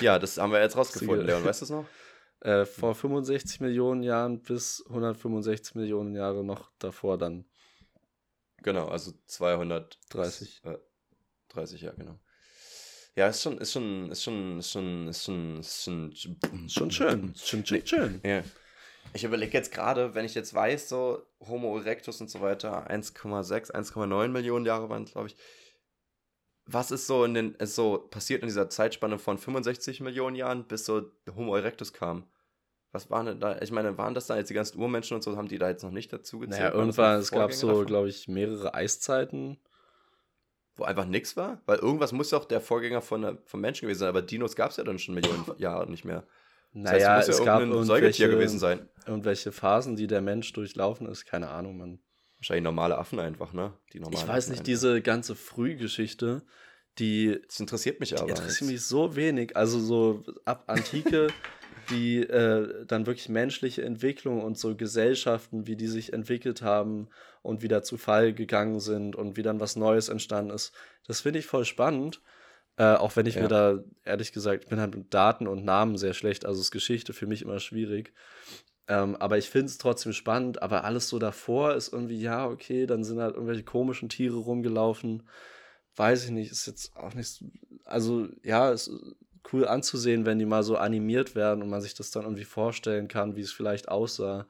[0.00, 1.44] Ja, das haben wir jetzt rausgefunden, Leon.
[1.44, 1.86] Weißt du es noch?
[2.42, 7.44] Äh, vor 65 Millionen Jahren bis 165 Millionen Jahre noch davor dann.
[8.64, 10.62] Genau, also 230.
[10.64, 10.78] Äh,
[11.50, 12.18] 30, ja, genau.
[13.14, 16.12] Ja, ist schon, ist schon, ist schon, ist schon, ist schon, ist schon,
[16.68, 17.34] schon schön.
[17.36, 18.20] Schon, schon schön.
[18.24, 18.42] Ja.
[19.12, 23.70] Ich überlege jetzt gerade, wenn ich jetzt weiß, so Homo erectus und so weiter, 1,6,
[23.72, 25.36] 1,9 Millionen Jahre waren, glaube ich.
[26.64, 30.66] Was ist so in den, ist so passiert in dieser Zeitspanne von 65 Millionen Jahren,
[30.66, 32.30] bis so Homo erectus kam?
[32.92, 33.60] Was waren denn da?
[33.60, 35.82] Ich meine, waren das dann jetzt die ganzen Urmenschen und so, haben die da jetzt
[35.82, 36.60] noch nicht dazu gezählt?
[36.60, 39.58] Naja, irgendwann, es gab so, glaube ich, mehrere Eiszeiten.
[40.74, 41.60] Wo einfach nichts war?
[41.66, 44.70] Weil irgendwas muss ja auch der Vorgänger von, vom Menschen gewesen sein, aber Dinos gab
[44.70, 46.26] es ja dann schon Millionen Jahre nicht mehr.
[46.72, 48.88] Naja, das heißt, es gab irgendwelche, gewesen sein.
[49.06, 51.26] irgendwelche Phasen, die der Mensch durchlaufen ist.
[51.26, 51.98] Keine Ahnung, man.
[52.38, 53.74] Wahrscheinlich normale Affen einfach, ne?
[53.92, 54.64] Die normalen ich weiß nicht, einfach.
[54.64, 56.42] diese ganze Frühgeschichte,
[56.98, 57.40] die.
[57.46, 58.30] Das interessiert mich aber.
[58.30, 59.54] interessiert mich so wenig.
[59.54, 61.28] Also so ab Antike,
[61.92, 67.08] wie äh, dann wirklich menschliche Entwicklung und so Gesellschaften, wie die sich entwickelt haben
[67.42, 70.72] und wieder zu Fall gegangen sind und wie dann was Neues entstanden ist.
[71.06, 72.20] Das finde ich voll spannend.
[72.76, 73.42] Äh, auch wenn ich ja.
[73.42, 76.70] mir da, ehrlich gesagt, ich bin halt mit Daten und Namen sehr schlecht, also ist
[76.70, 78.14] Geschichte für mich immer schwierig.
[78.88, 82.86] Ähm, aber ich finde es trotzdem spannend, aber alles so davor ist irgendwie, ja, okay,
[82.86, 85.22] dann sind halt irgendwelche komischen Tiere rumgelaufen.
[85.96, 87.44] Weiß ich nicht, ist jetzt auch nicht,
[87.84, 88.90] also ja, ist
[89.52, 93.08] cool anzusehen, wenn die mal so animiert werden und man sich das dann irgendwie vorstellen
[93.08, 94.46] kann, wie es vielleicht aussah.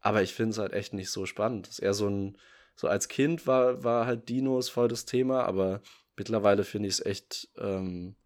[0.00, 1.66] Aber ich finde es halt echt nicht so spannend.
[1.66, 2.38] Das ist eher so ein,
[2.74, 5.82] so als Kind war, war halt Dinos voll das Thema, aber
[6.16, 8.16] mittlerweile finde ich es echt, ähm,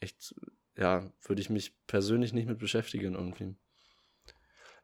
[0.00, 0.34] echt,
[0.76, 3.54] ja, würde ich mich persönlich nicht mit beschäftigen irgendwie.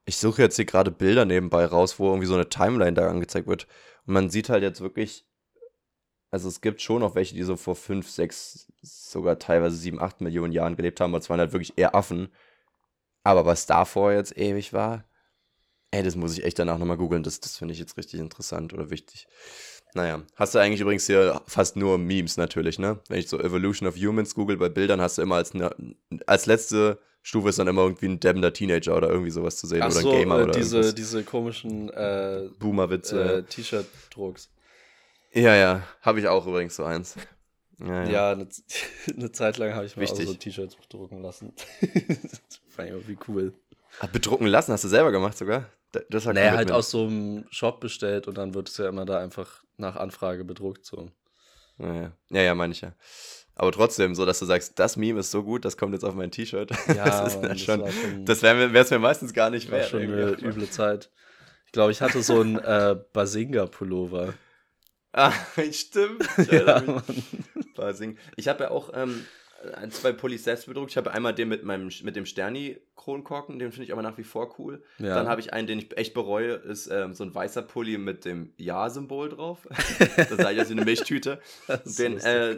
[0.06, 3.46] Ich suche jetzt hier gerade Bilder nebenbei raus, wo irgendwie so eine Timeline da angezeigt
[3.46, 3.66] wird.
[4.06, 5.26] Und man sieht halt jetzt wirklich,
[6.34, 10.20] also es gibt schon noch welche, die so vor 5, 6, sogar teilweise 7, 8
[10.20, 12.26] Millionen Jahren gelebt haben, aber es waren halt wirklich eher Affen.
[13.22, 15.04] Aber was davor jetzt ewig war,
[15.92, 18.74] ey, das muss ich echt danach nochmal googeln, das, das finde ich jetzt richtig interessant
[18.74, 19.28] oder wichtig.
[19.94, 22.98] Naja, hast du eigentlich übrigens hier fast nur Memes natürlich, ne?
[23.08, 25.70] Wenn ich so Evolution of Humans google bei Bildern, hast du immer als, ne,
[26.26, 29.82] als letzte Stufe ist dann immer irgendwie ein debbender Teenager oder irgendwie sowas zu sehen
[29.82, 30.94] Ach oder so, ein Gamer äh, oder diese, irgendwas.
[30.96, 33.36] diese komischen äh, Boomer-Witze.
[33.36, 34.50] äh, T-Shirt-Drucks.
[35.34, 37.16] Ja, ja, habe ich auch übrigens so eins.
[37.80, 38.10] Ja, ja.
[38.10, 38.48] Ja, eine,
[39.16, 41.52] eine Zeit lang habe ich mir auch so T-Shirts bedrucken lassen.
[42.68, 43.52] Fand ich irgendwie cool.
[44.00, 45.66] Ah, bedrucken lassen, hast du selber gemacht sogar?
[45.92, 48.88] Da- Das war Naja, halt aus so einem Shop bestellt und dann wird es ja
[48.88, 50.84] immer da einfach nach Anfrage bedruckt.
[50.86, 51.10] So.
[51.78, 52.92] Ja, ja, ja, meine ich ja.
[53.56, 56.14] Aber trotzdem, so dass du sagst, das Meme ist so gut, das kommt jetzt auf
[56.14, 56.70] mein T-Shirt.
[56.94, 59.78] Ja, das ist das schon, war schon- das wäre es mir meistens gar nicht War
[59.78, 59.90] wert.
[59.90, 61.10] schon eine üble Zeit.
[61.66, 64.34] Ich glaube, ich hatte so einen äh, Basinga-Pullover.
[65.14, 65.32] Ah,
[65.72, 66.28] stimmt.
[66.36, 66.82] Ich, Ja,
[68.36, 69.24] ich habe ja auch ähm,
[69.90, 70.90] zwei Pullis selbst bedruckt.
[70.90, 74.24] Ich habe einmal den mit meinem mit dem Sterni-Kronkorken, den finde ich aber nach wie
[74.24, 74.82] vor cool.
[74.98, 75.14] Ja.
[75.14, 78.24] Dann habe ich einen, den ich echt bereue, ist ähm, so ein weißer Pulli mit
[78.24, 79.68] dem Ja-Symbol drauf.
[80.16, 81.40] das sah ich aus wie eine Milchtüte.
[81.98, 82.56] Den, äh,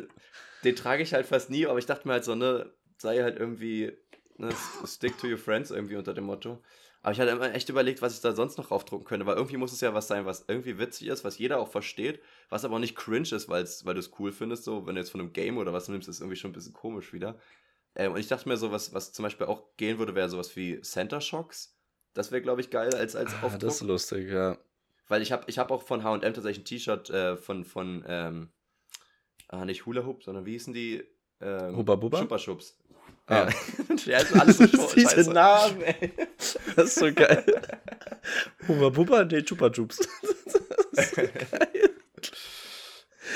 [0.64, 3.38] den trage ich halt fast nie, aber ich dachte mir halt so, ne, sei halt
[3.38, 3.92] irgendwie,
[4.38, 4.50] ne,
[4.84, 6.62] stick to your friends irgendwie unter dem Motto.
[7.02, 9.58] Aber ich hatte immer echt überlegt, was ich da sonst noch draufdrucken könnte, weil irgendwie
[9.58, 12.76] muss es ja was sein, was irgendwie witzig ist, was jeder auch versteht, was aber
[12.76, 15.20] auch nicht cringe ist, weil's, weil du es cool findest, so, wenn du jetzt von
[15.20, 17.38] einem Game oder was nimmst, ist irgendwie schon ein bisschen komisch wieder.
[17.94, 20.56] Ähm, und ich dachte mir so, was, was zum Beispiel auch gehen würde, wäre sowas
[20.56, 21.78] wie Center Shocks.
[22.12, 23.60] Das wäre, glaube ich, geil als, als ah, Aufdruck.
[23.60, 24.58] das ist lustig, ja.
[25.08, 28.50] Weil ich habe ich hab auch von H&M tatsächlich ein T-Shirt äh, von, von ähm,
[29.48, 31.04] ah, nicht Hula Hoop, sondern wie hießen die?
[31.40, 32.18] Ähm, Hubba Bubba?
[32.18, 32.78] Schuppa Schubs.
[33.28, 33.48] Ja.
[34.06, 35.32] ja, ist alles so scho- Diese scheiße.
[35.32, 36.12] Namen, ey.
[36.76, 37.44] Das ist so geil.
[38.68, 39.98] Hubba Bubba, nee, Chupa Chups.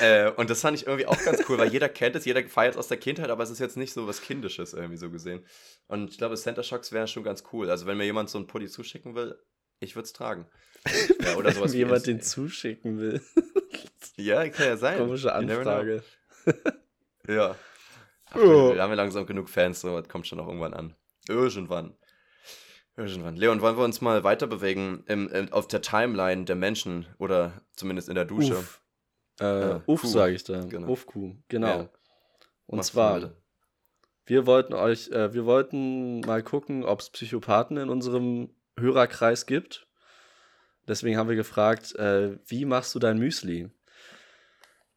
[0.01, 2.75] Äh, und das fand ich irgendwie auch ganz cool, weil jeder kennt es, jeder feiert
[2.75, 5.45] es aus der Kindheit, aber es ist jetzt nicht so was Kindisches irgendwie so gesehen.
[5.89, 7.69] Und ich glaube, Center Shocks wären schon ganz cool.
[7.71, 9.37] Also wenn mir jemand so einen Pulli zuschicken will,
[9.81, 10.47] ich würde es tragen.
[11.23, 13.21] Ja, oder sowas Wenn jemand den zuschicken will.
[14.17, 14.99] Ja, kann ja sein.
[14.99, 15.33] Komische.
[15.35, 16.03] Anfrage.
[17.27, 17.57] Ja.
[18.31, 18.75] Ach, Ja.
[18.75, 20.95] Wir haben ja langsam genug Fans, so das kommt schon noch irgendwann an.
[21.29, 21.95] Irgendwann.
[22.97, 23.37] Irgendwann.
[23.37, 27.63] Leon, wollen wir uns mal weiter bewegen im, im, auf der Timeline der Menschen oder
[27.75, 28.57] zumindest in der Dusche?
[28.57, 28.83] Uff.
[29.41, 30.07] Äh, Uff, Kuh.
[30.07, 30.61] sage ich da.
[30.65, 30.89] Genau.
[30.89, 31.35] Uff, Kuh.
[31.49, 31.67] Genau.
[31.67, 31.91] Ja.
[32.67, 33.33] Und Mach's zwar,
[34.27, 39.89] wir wollten euch, äh, wir wollten mal gucken, ob es Psychopathen in unserem Hörerkreis gibt.
[40.87, 43.71] Deswegen haben wir gefragt, äh, wie machst du dein Müsli?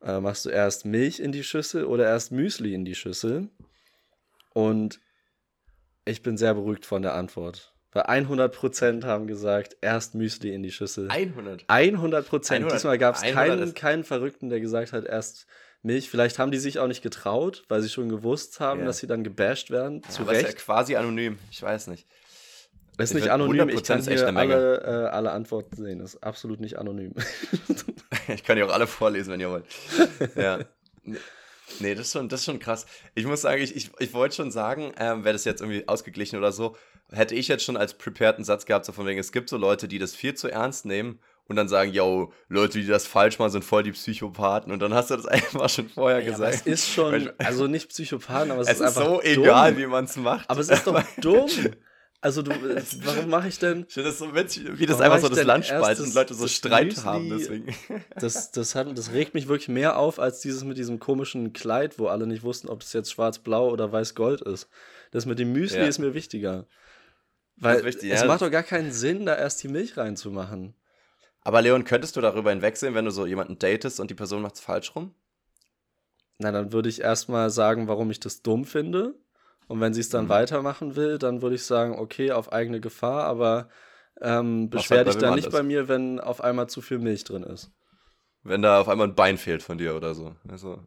[0.03, 3.49] Äh, machst du erst Milch in die Schüssel oder erst Müsli in die Schüssel?
[4.53, 4.99] Und
[6.05, 7.73] ich bin sehr beruhigt von der Antwort.
[7.93, 11.09] Weil 100% haben gesagt, erst Müsli in die Schüssel.
[11.09, 11.65] 100.
[11.67, 12.57] 100 Prozent.
[12.61, 15.45] 100 Diesmal gab es 100 keinen, keinen Verrückten, der gesagt hat, erst
[15.83, 16.09] Milch.
[16.09, 18.85] Vielleicht haben die sich auch nicht getraut, weil sie schon gewusst haben, Ja.
[18.87, 20.01] dass sie dann gebasht werden.
[20.03, 20.57] Ja, Zu aber ist ja Recht.
[20.59, 21.37] quasi anonym.
[21.51, 22.07] Ich weiß nicht.
[22.97, 23.69] Es ist ich nicht anonym.
[23.69, 25.99] Ich 100% kann hier alle, äh, alle Antworten sehen.
[25.99, 27.13] Das ist absolut nicht anonym.
[28.27, 29.65] Ich kann die auch alle vorlesen, wenn ihr wollt.
[30.35, 30.59] ja.
[31.79, 32.85] Nee, das ist, schon, das ist schon krass.
[33.15, 36.37] Ich muss sagen, ich, ich, ich wollte schon sagen, ähm, wäre das jetzt irgendwie ausgeglichen
[36.37, 36.77] oder so,
[37.11, 39.57] hätte ich jetzt schon als prepared einen Satz gehabt, so von wegen, es gibt so
[39.57, 43.39] Leute, die das viel zu ernst nehmen und dann sagen, yo, Leute, die das falsch
[43.39, 44.71] machen, sind voll die Psychopathen.
[44.71, 46.53] Und dann hast du das einfach schon vorher Ja, gesagt.
[46.53, 49.43] es ist schon, also nicht Psychopathen, aber es, es ist ist einfach so dumm.
[49.43, 50.49] egal, wie man es macht.
[50.49, 51.49] Aber es ist doch dumm.
[52.23, 52.51] Also du,
[53.03, 53.83] warum mache ich denn?
[53.87, 56.47] Ich finde das so witzig, wie das einfach so das Land spaltet und Leute so
[56.47, 57.75] Streit Müsli- haben, deswegen.
[58.15, 61.99] Das, das, hat, das regt mich wirklich mehr auf als dieses mit diesem komischen Kleid,
[61.99, 64.69] wo alle nicht wussten, ob das jetzt schwarz-blau oder weiß-gold ist.
[65.11, 65.85] Das mit dem Müsli Ja.
[65.85, 66.65] ist mir wichtiger.
[67.57, 68.25] Weil wichtig, es ja.
[68.27, 70.75] macht doch gar keinen Sinn, da erst die Milch reinzumachen.
[71.41, 74.55] Aber Leon, könntest du darüber hinwegsehen, wenn du so jemanden datest und die Person macht
[74.55, 75.13] es falsch rum?
[76.37, 79.13] Na, dann würde ich erstmal sagen, warum ich das dumm finde.
[79.67, 80.29] Und wenn sie es dann Mhm.
[80.29, 83.69] weitermachen will, dann würde ich sagen, okay, auf eigene Gefahr, aber
[84.21, 87.71] ähm, beschwer dich dann nicht bei mir, wenn auf einmal zu viel Milch drin ist.
[88.43, 90.35] Wenn da auf einmal ein Bein fehlt von dir oder so.
[90.49, 90.79] Also,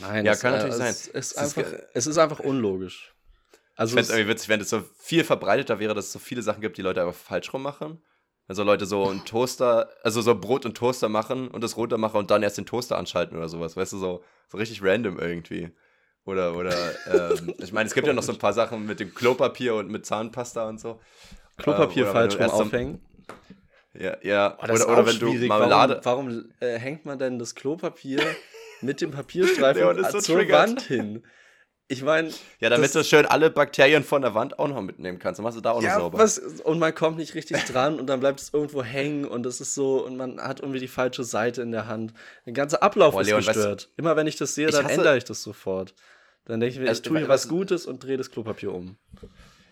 [0.00, 0.94] Nein, Ja, das, kann äh, natürlich sein.
[0.94, 3.12] Ist Es ist einfach, ge- es ist einfach unlogisch.
[3.76, 6.18] Also ich fände es irgendwie witzig, wenn es so viel verbreiteter wäre, dass es so
[6.18, 8.02] viele Sachen gibt, die Leute einfach falsch rum machen.
[8.48, 12.16] Also Leute so einen Toaster, also so Brot und Toaster machen und das runter machen
[12.16, 13.76] und dann erst den Toaster anschalten oder sowas.
[13.76, 15.70] Weißt du, so, so richtig random irgendwie.
[16.26, 16.74] Oder, oder,
[17.06, 19.88] ähm, ich meine, es gibt ja noch so ein paar Sachen mit dem Klopapier und
[19.88, 21.00] mit Zahnpasta und so.
[21.56, 23.00] Klopapier äh, falsch rum aufhängen.
[23.94, 24.58] Ja, ja.
[24.58, 26.00] Oh, oder, oder wenn du Marmelade.
[26.02, 28.20] Warum, warum äh, hängt man denn das Klopapier
[28.82, 30.68] mit dem Papierstreifen so zur triggert.
[30.68, 31.22] Wand hin?
[31.88, 32.30] Ich meine.
[32.58, 35.38] Ja, damit du schön alle Bakterien von der Wand auch noch mitnehmen kannst.
[35.38, 36.18] Dann machst du da auch ja, noch sauber.
[36.18, 39.60] Was, und man kommt nicht richtig dran und dann bleibt es irgendwo hängen und das
[39.60, 42.12] ist so, und man hat irgendwie die falsche Seite in der Hand.
[42.44, 43.82] Der ganze Ablauf Boah, ist Leon, gestört.
[43.84, 45.94] Weißt, Immer wenn ich das sehe, dann hasse, ändere ich das sofort.
[46.46, 48.96] Dann denke ich mir, ich tue hier was Gutes und drehe das Klopapier um.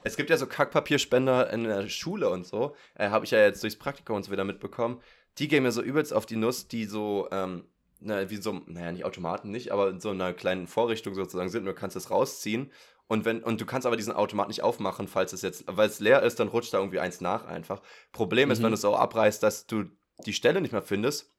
[0.02, 2.76] Es gibt ja so Kackpapierspender in der Schule und so.
[2.94, 5.00] Äh, Habe ich ja jetzt durchs Praktikum und so wieder mitbekommen.
[5.38, 7.64] Die gehen mir so übelst auf die Nuss, die so ähm,
[8.00, 11.64] na, wie so, naja, nicht Automaten nicht, aber in so einer kleinen Vorrichtung sozusagen sind.
[11.64, 12.70] Du kannst es rausziehen
[13.06, 16.00] und wenn, und du kannst aber diesen Automat nicht aufmachen, falls es jetzt, weil es
[16.00, 17.82] leer ist, dann rutscht da irgendwie eins nach einfach.
[18.12, 18.52] Problem mhm.
[18.52, 19.84] ist, wenn du es auch abreißt, dass du
[20.24, 21.30] die Stelle nicht mehr findest.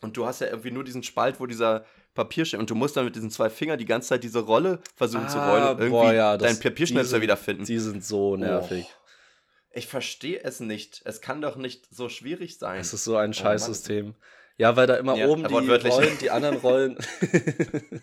[0.00, 1.84] Und du hast ja irgendwie nur diesen Spalt, wo dieser
[2.18, 2.58] Papier steht.
[2.58, 5.28] Und du musst dann mit diesen zwei Fingern die ganze Zeit diese Rolle versuchen ah,
[5.28, 7.64] zu rollen und irgendwie boah, ja, deinen Papierschnipsel wiederfinden.
[7.64, 8.86] Die sind so nervig.
[8.88, 8.94] Oh.
[9.70, 11.00] Ich verstehe es nicht.
[11.04, 12.80] Es kann doch nicht so schwierig sein.
[12.80, 14.16] Es ist so ein oh, Scheißsystem.
[14.18, 14.22] Oh,
[14.56, 16.98] ja, weil da immer ja, oben die Rollen, die anderen Rollen.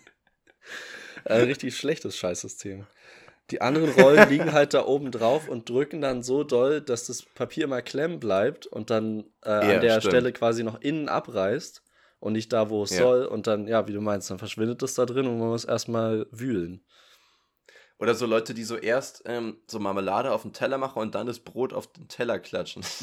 [1.26, 2.86] Ein richtig schlechtes Scheißsystem.
[3.50, 7.22] Die anderen Rollen liegen halt da oben drauf und drücken dann so doll, dass das
[7.22, 10.04] Papier immer klemmen bleibt und dann äh, ja, an der stimmt.
[10.04, 11.82] Stelle quasi noch innen abreißt
[12.20, 12.98] und nicht da, wo es ja.
[12.98, 13.26] soll.
[13.26, 16.26] Und dann, ja, wie du meinst, dann verschwindet das da drin und man muss erstmal
[16.30, 16.84] wühlen.
[17.98, 21.26] Oder so Leute, die so erst ähm, so Marmelade auf den Teller machen und dann
[21.26, 22.84] das Brot auf den Teller klatschen.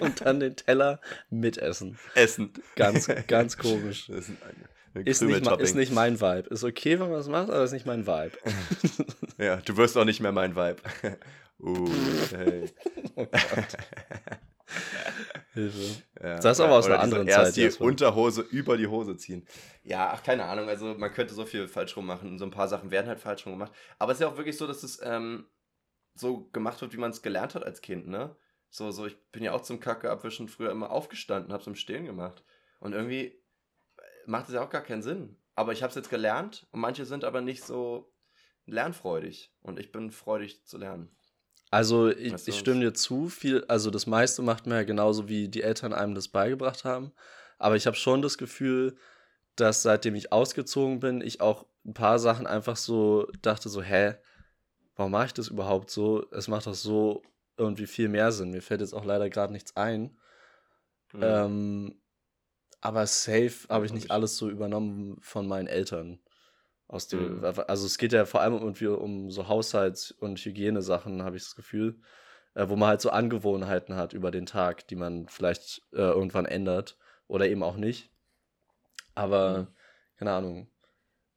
[0.00, 1.00] Und dann den Teller
[1.30, 1.98] mitessen.
[2.14, 2.52] Essen.
[2.74, 4.08] Ganz, ganz komisch.
[4.08, 4.30] Ist,
[5.04, 6.48] ist, nicht, ist nicht mein Vibe.
[6.50, 8.32] Ist okay, wenn man es macht, aber ist nicht mein Vibe.
[9.38, 10.82] ja, du wirst auch nicht mehr mein Vibe.
[11.60, 11.88] Uh,
[12.30, 12.70] hey.
[13.14, 13.76] oh Gott.
[15.58, 16.02] Hilfe.
[16.22, 17.56] Ja, das ist aber aus einer anderen Zeit.
[17.56, 19.46] Erst die Unterhose über die Hose ziehen.
[19.82, 20.68] Ja, ach, keine Ahnung.
[20.68, 22.38] Also, man könnte so viel falsch rummachen.
[22.38, 23.72] So ein paar Sachen werden halt falsch rum gemacht.
[23.98, 25.46] Aber es ist ja auch wirklich so, dass es ähm,
[26.14, 28.36] so gemacht wird, wie man es gelernt hat als Kind, ne?
[28.70, 32.04] So, so, ich bin ja auch zum Kacke abwischen früher immer aufgestanden, hab's im Stehen
[32.04, 32.44] gemacht.
[32.80, 33.40] Und irgendwie
[34.26, 35.36] macht es ja auch gar keinen Sinn.
[35.54, 38.12] Aber ich hab's jetzt gelernt und manche sind aber nicht so
[38.66, 39.54] lernfreudig.
[39.62, 41.10] Und ich bin freudig zu lernen.
[41.70, 45.48] Also ich, ich stimme dir zu, viel, also das meiste macht man ja genauso, wie
[45.48, 47.12] die Eltern einem das beigebracht haben.
[47.58, 48.96] Aber ich habe schon das Gefühl,
[49.56, 54.14] dass seitdem ich ausgezogen bin, ich auch ein paar Sachen einfach so dachte, so, hä,
[54.96, 56.26] warum mache ich das überhaupt so?
[56.30, 57.22] Es macht doch so
[57.56, 58.50] irgendwie viel mehr Sinn.
[58.50, 60.16] Mir fällt jetzt auch leider gerade nichts ein.
[61.12, 61.22] Mhm.
[61.22, 62.00] Ähm,
[62.80, 66.20] aber safe habe ich nicht alles so übernommen von meinen Eltern.
[66.88, 67.44] Aus dem, mhm.
[67.44, 71.54] Also es geht ja vor allem irgendwie um so Haushalts- und Hygienesachen, habe ich das
[71.54, 72.00] Gefühl,
[72.54, 76.46] äh, wo man halt so Angewohnheiten hat über den Tag, die man vielleicht äh, irgendwann
[76.46, 78.10] ändert oder eben auch nicht.
[79.14, 79.66] Aber, mhm.
[80.16, 80.70] keine Ahnung.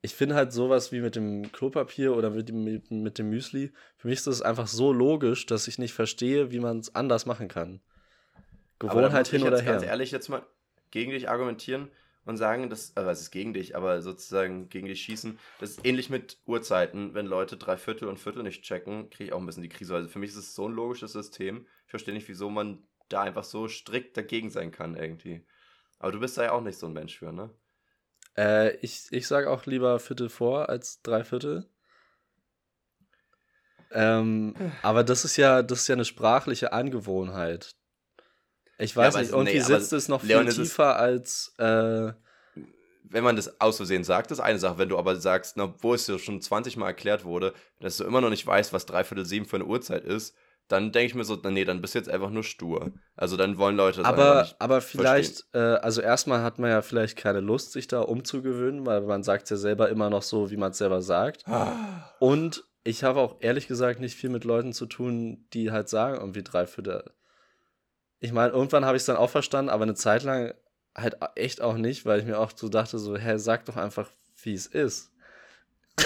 [0.02, 3.72] Ich finde halt sowas wie mit dem Klopapier oder mit dem, mit, mit dem Müsli,
[3.98, 7.26] für mich ist das einfach so logisch, dass ich nicht verstehe, wie man es anders
[7.26, 7.82] machen kann.
[8.80, 9.74] Gewohnheit hin oder her.
[9.74, 10.44] Ganz ehrlich jetzt mal
[10.90, 11.92] gegen dich argumentieren
[12.26, 15.40] und sagen, dass, also es ist gegen dich, aber sozusagen gegen dich schießen.
[15.60, 17.14] Das ist ähnlich mit Uhrzeiten.
[17.14, 19.96] Wenn Leute drei Viertel und Viertel nicht checken, kriege ich auch ein bisschen die Krise.
[19.96, 21.66] Also für mich ist es so ein logisches System.
[21.86, 25.46] Ich verstehe nicht, wieso man da einfach so strikt dagegen sein kann irgendwie.
[26.00, 27.50] Aber du bist da ja auch nicht so ein Mensch für, ne?
[28.38, 31.70] Äh, ich, ich sage auch lieber Viertel vor als drei Viertel.
[33.92, 37.76] Ähm, aber das ist ja, das ist ja eine sprachliche Angewohnheit.
[38.82, 41.54] Ich weiß ja, nicht, irgendwie nee, sitzt es noch viel Leon, tiefer als.
[41.58, 42.14] Äh,
[43.04, 44.78] wenn man das aus Versehen sagt, ist eine Sache.
[44.78, 48.06] Wenn du aber sagst, na, wo es dir schon 20 Mal erklärt wurde, dass du
[48.06, 50.36] immer noch nicht weißt, was dreiviertel sieben für eine Uhrzeit ist,
[50.70, 52.92] dann denke ich mir so, nee, dann bist du jetzt einfach nur stur.
[53.16, 56.82] Also dann wollen Leute das aber, nicht Aber vielleicht, äh, also erstmal hat man ja
[56.82, 60.50] vielleicht keine Lust, sich da umzugewöhnen, weil man sagt es ja selber immer noch so,
[60.50, 61.46] wie man es selber sagt.
[61.48, 62.14] Ah.
[62.20, 66.18] Und ich habe auch ehrlich gesagt nicht viel mit Leuten zu tun, die halt sagen,
[66.18, 67.04] irgendwie dreiviertel
[68.22, 70.54] ich meine, irgendwann habe ich es dann auch verstanden, aber eine Zeit lang
[70.96, 74.10] halt echt auch nicht, weil ich mir auch so dachte, so, hä, sag doch einfach,
[74.44, 75.12] wie es ist.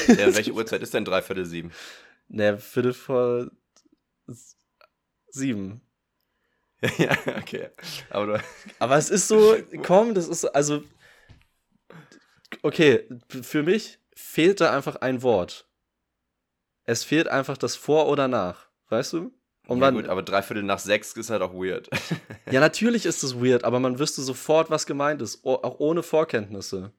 [0.08, 1.72] Ja, welche Uhrzeit ist denn dreiviertel sieben?
[2.30, 3.52] Ne, Viertel vor
[5.28, 5.82] sieben.
[6.98, 7.70] ja, okay.
[8.10, 8.42] Aber,
[8.80, 10.84] aber es ist so, komm, das ist, also,
[12.62, 15.68] okay, für mich fehlt da einfach ein Wort.
[16.86, 19.35] Es fehlt einfach das Vor oder Nach, weißt du?
[19.68, 21.90] Und ja, man, gut, aber dreiviertel nach sechs ist halt auch weird.
[22.52, 26.92] ja, natürlich ist es weird, aber man wüsste sofort, was gemeint ist, auch ohne Vorkenntnisse.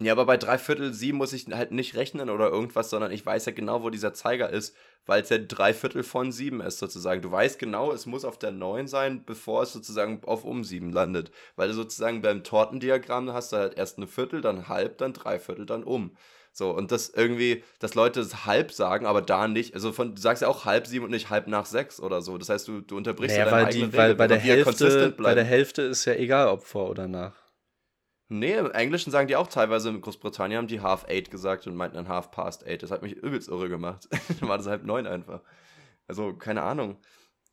[0.00, 3.46] Ja, aber bei dreiviertel sieben muss ich halt nicht rechnen oder irgendwas, sondern ich weiß
[3.46, 4.76] ja genau, wo dieser Zeiger ist,
[5.06, 7.20] weil es ja dreiviertel von sieben ist sozusagen.
[7.20, 10.92] Du weißt genau, es muss auf der neun sein, bevor es sozusagen auf um sieben
[10.92, 11.32] landet.
[11.56, 15.66] Weil du sozusagen beim Tortendiagramm hast du halt erst eine Viertel, dann halb, dann dreiviertel,
[15.66, 16.16] dann um.
[16.58, 19.74] So, und das irgendwie, dass Leute es halb sagen, aber da nicht.
[19.74, 22.36] Also von, du sagst ja auch halb sieben und nicht halb nach sechs oder so.
[22.36, 25.36] Das heißt, du, du unterbrichst naja, ja deine weil die, weil bei der, Hälfte, bei
[25.36, 27.36] der Hälfte ist ja egal, ob vor oder nach.
[28.28, 31.76] Nee, im Englischen sagen die auch teilweise, in Großbritannien haben die half eight gesagt und
[31.76, 32.82] meinten dann half past eight.
[32.82, 34.08] Das hat mich übelst irre gemacht.
[34.40, 35.42] dann war das halb neun einfach.
[36.08, 36.96] Also, keine Ahnung.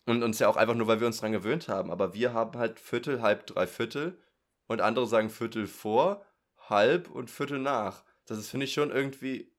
[0.07, 1.91] Und uns ja auch einfach nur, weil wir uns dran gewöhnt haben.
[1.91, 4.17] Aber wir haben halt Viertel, halb, drei Viertel.
[4.65, 6.25] Und andere sagen Viertel vor,
[6.57, 8.03] halb und Viertel nach.
[8.25, 9.51] Das ist, finde ich, schon irgendwie.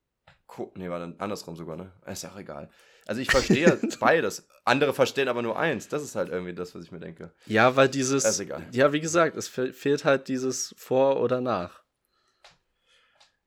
[0.75, 1.93] Nee, war dann andersrum sogar, ne?
[2.07, 2.71] Ist ja auch egal.
[3.07, 4.49] Also ich verstehe beides.
[4.65, 5.89] Andere verstehen aber nur eins.
[5.89, 7.33] Das ist halt irgendwie das, was ich mir denke.
[7.47, 8.25] Ja, weil dieses.
[8.25, 8.67] Ist egal.
[8.73, 11.83] Ja, wie gesagt, es fehlt halt dieses Vor oder Nach.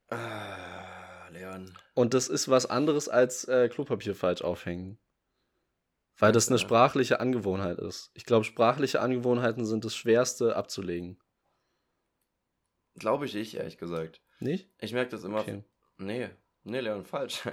[0.09, 1.77] Ah, Leon.
[1.93, 4.97] Und das ist was anderes als äh, Klopapier falsch aufhängen.
[6.17, 8.11] Weil das eine sprachliche Angewohnheit ist.
[8.13, 11.17] Ich glaube, sprachliche Angewohnheiten sind das Schwerste abzulegen.
[12.95, 14.21] Glaube ich ich, ehrlich gesagt.
[14.39, 14.69] Nicht?
[14.79, 15.41] Ich merke das immer.
[15.41, 15.63] Okay.
[15.97, 16.29] Nee,
[16.63, 17.41] nee, Leon, falsch.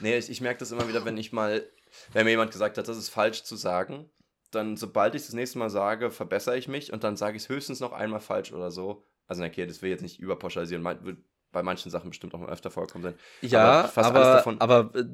[0.00, 1.64] nee, ich, ich merke das immer wieder, wenn ich mal,
[2.12, 4.10] wenn mir jemand gesagt hat, das ist falsch zu sagen,
[4.50, 7.48] dann sobald ich das nächste Mal sage, verbessere ich mich und dann sage ich es
[7.48, 9.04] höchstens noch einmal falsch oder so.
[9.26, 11.18] Also okay, das will jetzt nicht überpauschalisieren, wird
[11.52, 13.14] bei manchen Sachen bestimmt auch mal öfter vorkommen sein.
[13.42, 15.04] Ja, aber, aber, davon, aber äh,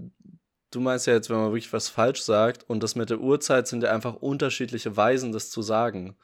[0.70, 3.66] du meinst ja jetzt, wenn man wirklich was falsch sagt und das mit der Uhrzeit
[3.66, 6.16] sind ja einfach unterschiedliche Weisen, das zu sagen.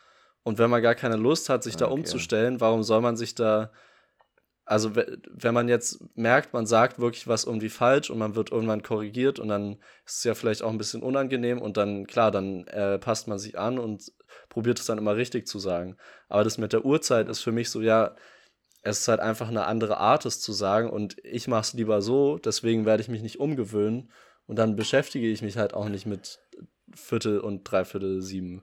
[0.42, 1.84] Und wenn man gar keine Lust hat, sich okay.
[1.84, 3.70] da umzustellen, warum soll man sich da
[4.70, 8.84] also wenn man jetzt merkt, man sagt wirklich was irgendwie falsch und man wird irgendwann
[8.84, 12.68] korrigiert und dann ist es ja vielleicht auch ein bisschen unangenehm und dann, klar, dann
[12.68, 14.12] äh, passt man sich an und
[14.48, 15.96] probiert es dann immer richtig zu sagen.
[16.28, 18.14] Aber das mit der Uhrzeit ist für mich so, ja,
[18.82, 22.00] es ist halt einfach eine andere Art, es zu sagen und ich mache es lieber
[22.00, 24.12] so, deswegen werde ich mich nicht umgewöhnen
[24.46, 26.38] und dann beschäftige ich mich halt auch nicht mit
[26.94, 28.62] Viertel und Dreiviertel sieben.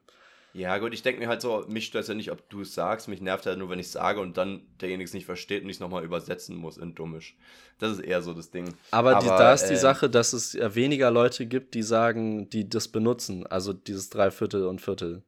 [0.54, 2.74] Ja, gut, ich denke mir halt so, mich stört es ja nicht, ob du es
[2.74, 5.64] sagst, mich nervt halt nur, wenn ich es sage und dann derjenige es nicht versteht
[5.64, 7.36] und ich es nochmal übersetzen muss in Dummisch.
[7.78, 8.74] Das ist eher so das Ding.
[8.92, 11.84] Aber, Aber die, da ist die äh, Sache, dass es ja weniger Leute gibt, die
[11.84, 15.24] sagen, die das benutzen, also dieses Dreiviertel und Viertel.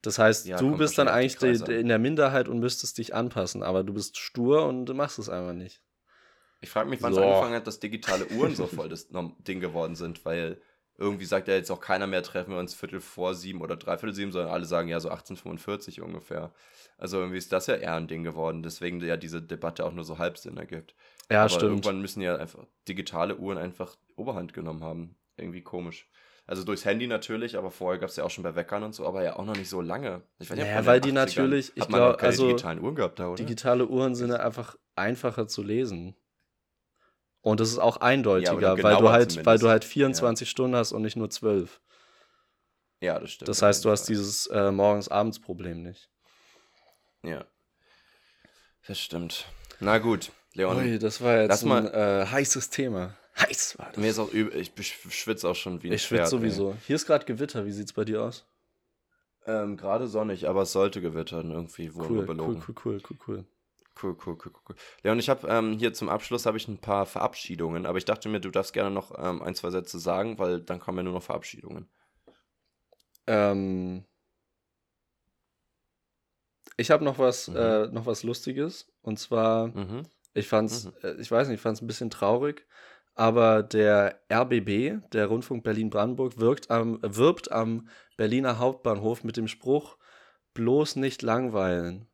[0.00, 3.82] Das heißt, ja, du bist dann eigentlich in der Minderheit und müsstest dich anpassen, aber
[3.82, 5.82] du bist stur und machst es einfach nicht.
[6.60, 7.24] Ich frage mich, wann es so.
[7.24, 9.08] angefangen hat, dass digitale Uhren so voll das
[9.46, 10.60] Ding geworden sind, weil
[10.98, 14.14] irgendwie sagt ja jetzt auch keiner mehr, treffen wir uns Viertel vor sieben oder dreiviertel
[14.14, 16.52] sieben, sondern alle sagen ja so 1845 ungefähr.
[16.96, 20.04] Also irgendwie ist das ja eher ein Ding geworden, deswegen ja diese Debatte auch nur
[20.04, 20.94] so halb Sinn ergibt.
[21.30, 21.70] Ja, Aber stimmt.
[21.70, 25.16] Irgendwann müssen ja einfach digitale Uhren einfach Oberhand genommen haben.
[25.36, 26.08] Irgendwie komisch.
[26.46, 29.04] Also durchs Handy natürlich, aber vorher gab es ja auch schon bei Weckern und so,
[29.04, 30.22] aber ja auch noch nicht so lange.
[30.38, 33.36] Ich weiß ja, weil die natürlich, ich glaube, also digitalen Uhren gehabt da, oder?
[33.36, 36.14] digitale Uhren sind ja einfach einfacher zu lesen.
[37.46, 40.50] Und es ist auch eindeutiger, ja, weil du halt, weil du halt 24 ja.
[40.50, 41.80] Stunden hast und nicht nur 12.
[43.00, 43.48] Ja, das stimmt.
[43.48, 46.10] Das heißt, du hast dieses äh, Morgens-Abends-Problem nicht.
[47.22, 47.44] Ja.
[48.88, 49.46] Das stimmt.
[49.78, 50.76] Na gut, Leon.
[50.76, 53.14] Ui, das war jetzt ein mal, äh, heißes Thema.
[53.38, 53.98] Heiß war das.
[53.98, 54.72] Mir ist auch übel, ich
[55.10, 56.72] schwitze auch schon wie ein Ich schwitze sowieso.
[56.72, 56.76] Ey.
[56.88, 57.64] Hier ist gerade Gewitter.
[57.64, 58.44] Wie sieht's bei dir aus?
[59.46, 62.60] Ähm, gerade sonnig, aber es sollte gewittern irgendwie, wo cool, belogen.
[62.66, 63.44] Cool, cool, cool, cool.
[64.00, 64.76] Cool, cool, cool, cool.
[65.02, 68.28] Leon, ich habe ähm, hier zum Abschluss habe ich ein paar Verabschiedungen, aber ich dachte
[68.28, 71.14] mir, du darfst gerne noch ähm, ein, zwei Sätze sagen, weil dann kommen ja nur
[71.14, 71.88] noch Verabschiedungen.
[73.26, 74.04] Ähm,
[76.76, 77.56] ich habe noch was, mhm.
[77.56, 80.02] äh, noch was Lustiges und zwar, mhm.
[80.34, 80.92] ich fand's, mhm.
[81.02, 82.66] äh, ich weiß nicht, ich fand's ein bisschen traurig,
[83.14, 89.96] aber der RBB, der Rundfunk Berlin-Brandenburg, wirkt am, wirbt am Berliner Hauptbahnhof mit dem Spruch
[90.52, 92.08] bloß nicht langweilen.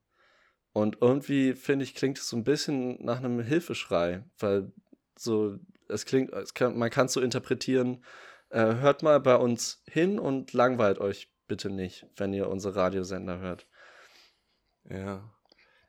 [0.73, 4.73] Und irgendwie, finde ich, klingt es so ein bisschen nach einem Hilfeschrei, weil
[5.17, 5.59] so,
[5.89, 8.05] es klingt, es kann, man kann es so interpretieren,
[8.49, 13.39] äh, hört mal bei uns hin und langweilt euch bitte nicht, wenn ihr unsere Radiosender
[13.39, 13.67] hört.
[14.89, 15.31] Ja.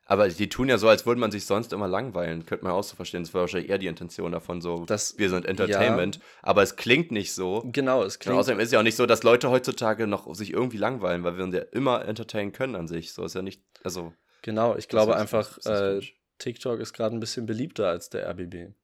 [0.06, 2.44] Aber die tun ja so, als würde man sich sonst immer langweilen.
[2.44, 3.22] Könnte man auch so verstehen.
[3.22, 6.16] Das war wahrscheinlich eher die Intention davon, so, das, wir sind Entertainment.
[6.16, 6.22] Ja.
[6.42, 7.62] Aber es klingt nicht so.
[7.72, 8.34] Genau, es klingt.
[8.34, 11.24] Und außerdem ist es ja auch nicht so, dass Leute heutzutage noch sich irgendwie langweilen,
[11.24, 13.14] weil wir uns ja immer entertainen können an sich.
[13.14, 14.12] So ist ja nicht, also.
[14.44, 16.02] Genau, ich glaube einfach, äh,
[16.36, 18.74] TikTok ist gerade ein bisschen beliebter als der RBB.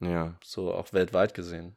[0.00, 0.38] Ja.
[0.42, 1.76] So auch weltweit gesehen.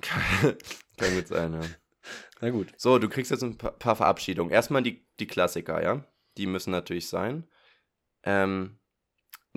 [0.00, 1.60] Kann gut sein, ja.
[2.40, 2.72] Na gut.
[2.78, 4.50] So, du kriegst jetzt ein paar Verabschiedungen.
[4.50, 6.02] Erstmal die, die Klassiker, ja?
[6.38, 7.46] Die müssen natürlich sein.
[8.22, 8.78] Ähm,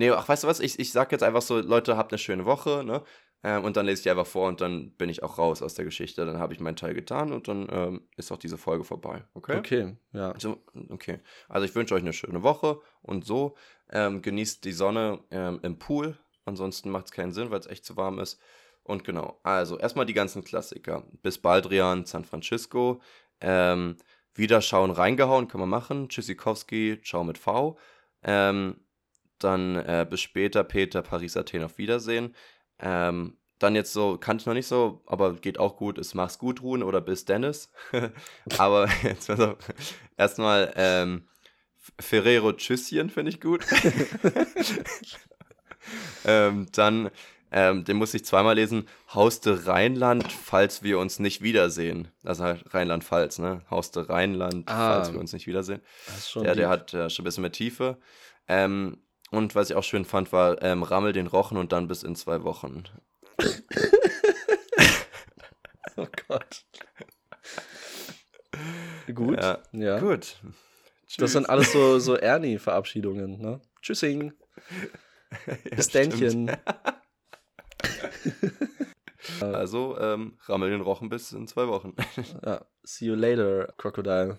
[0.00, 0.60] Nee, ach, weißt du was?
[0.60, 3.04] Ich, ich sag jetzt einfach so, Leute, habt eine schöne Woche, ne?
[3.42, 5.84] Ähm, und dann lese ich einfach vor und dann bin ich auch raus aus der
[5.84, 6.26] Geschichte.
[6.26, 9.24] Dann habe ich meinen Teil getan und dann ähm, ist auch diese Folge vorbei.
[9.34, 9.58] Okay?
[9.58, 10.34] Okay, ja.
[10.38, 11.20] So, okay.
[11.48, 13.56] Also ich wünsche euch eine schöne Woche und so.
[13.90, 16.18] Ähm, genießt die Sonne ähm, im Pool.
[16.44, 18.40] Ansonsten macht es keinen Sinn, weil es echt zu warm ist.
[18.82, 21.04] Und genau, also erstmal die ganzen Klassiker.
[21.22, 23.00] Bis Baldrian, San Francisco.
[23.40, 23.96] Ähm,
[24.34, 26.08] wieder schauen, reingehauen, kann man machen.
[26.08, 27.78] Tschüssikowski, ciao mit V.
[28.22, 28.76] Ähm,
[29.38, 32.34] dann äh, bis später, Peter, Paris, Athen, auf Wiedersehen.
[32.82, 36.38] Ähm, dann jetzt so, kannte ich noch nicht so, aber geht auch gut, ist Mach's
[36.38, 37.70] gut, Ruhen oder bis Dennis.
[38.58, 39.56] aber jetzt also,
[40.16, 41.28] erstmal ähm,
[41.98, 43.64] Ferrero Tschüsschen finde ich gut.
[46.24, 47.10] ähm, dann,
[47.52, 52.08] ähm, den muss ich zweimal lesen, Haus de Rheinland, falls wir uns nicht wiedersehen.
[52.24, 53.62] Also halt Rheinland-Pfalz, ne?
[53.70, 54.94] Haus de Rheinland, Ah.
[54.94, 55.80] falls wir uns nicht wiedersehen.
[56.36, 56.66] Der deep.
[56.66, 57.98] hat äh, schon ein bisschen mehr Tiefe.
[58.48, 58.98] Ähm,
[59.30, 62.16] und was ich auch schön fand, war ähm, Rammel den Rochen und dann bis in
[62.16, 62.84] zwei Wochen.
[65.96, 66.64] Oh Gott.
[69.14, 69.42] Gut.
[69.42, 69.98] Ja, Ja.
[69.98, 70.36] Gut.
[71.18, 73.60] Das sind alles so, so Ernie-Verabschiedungen, ne?
[73.82, 74.32] Tschüssing.
[75.74, 76.50] Bis Dännchen.
[79.40, 81.94] Also, ähm, Rammel den Rochen bis in zwei Wochen.
[82.44, 82.64] Ja.
[82.82, 84.38] See you later, Crocodile.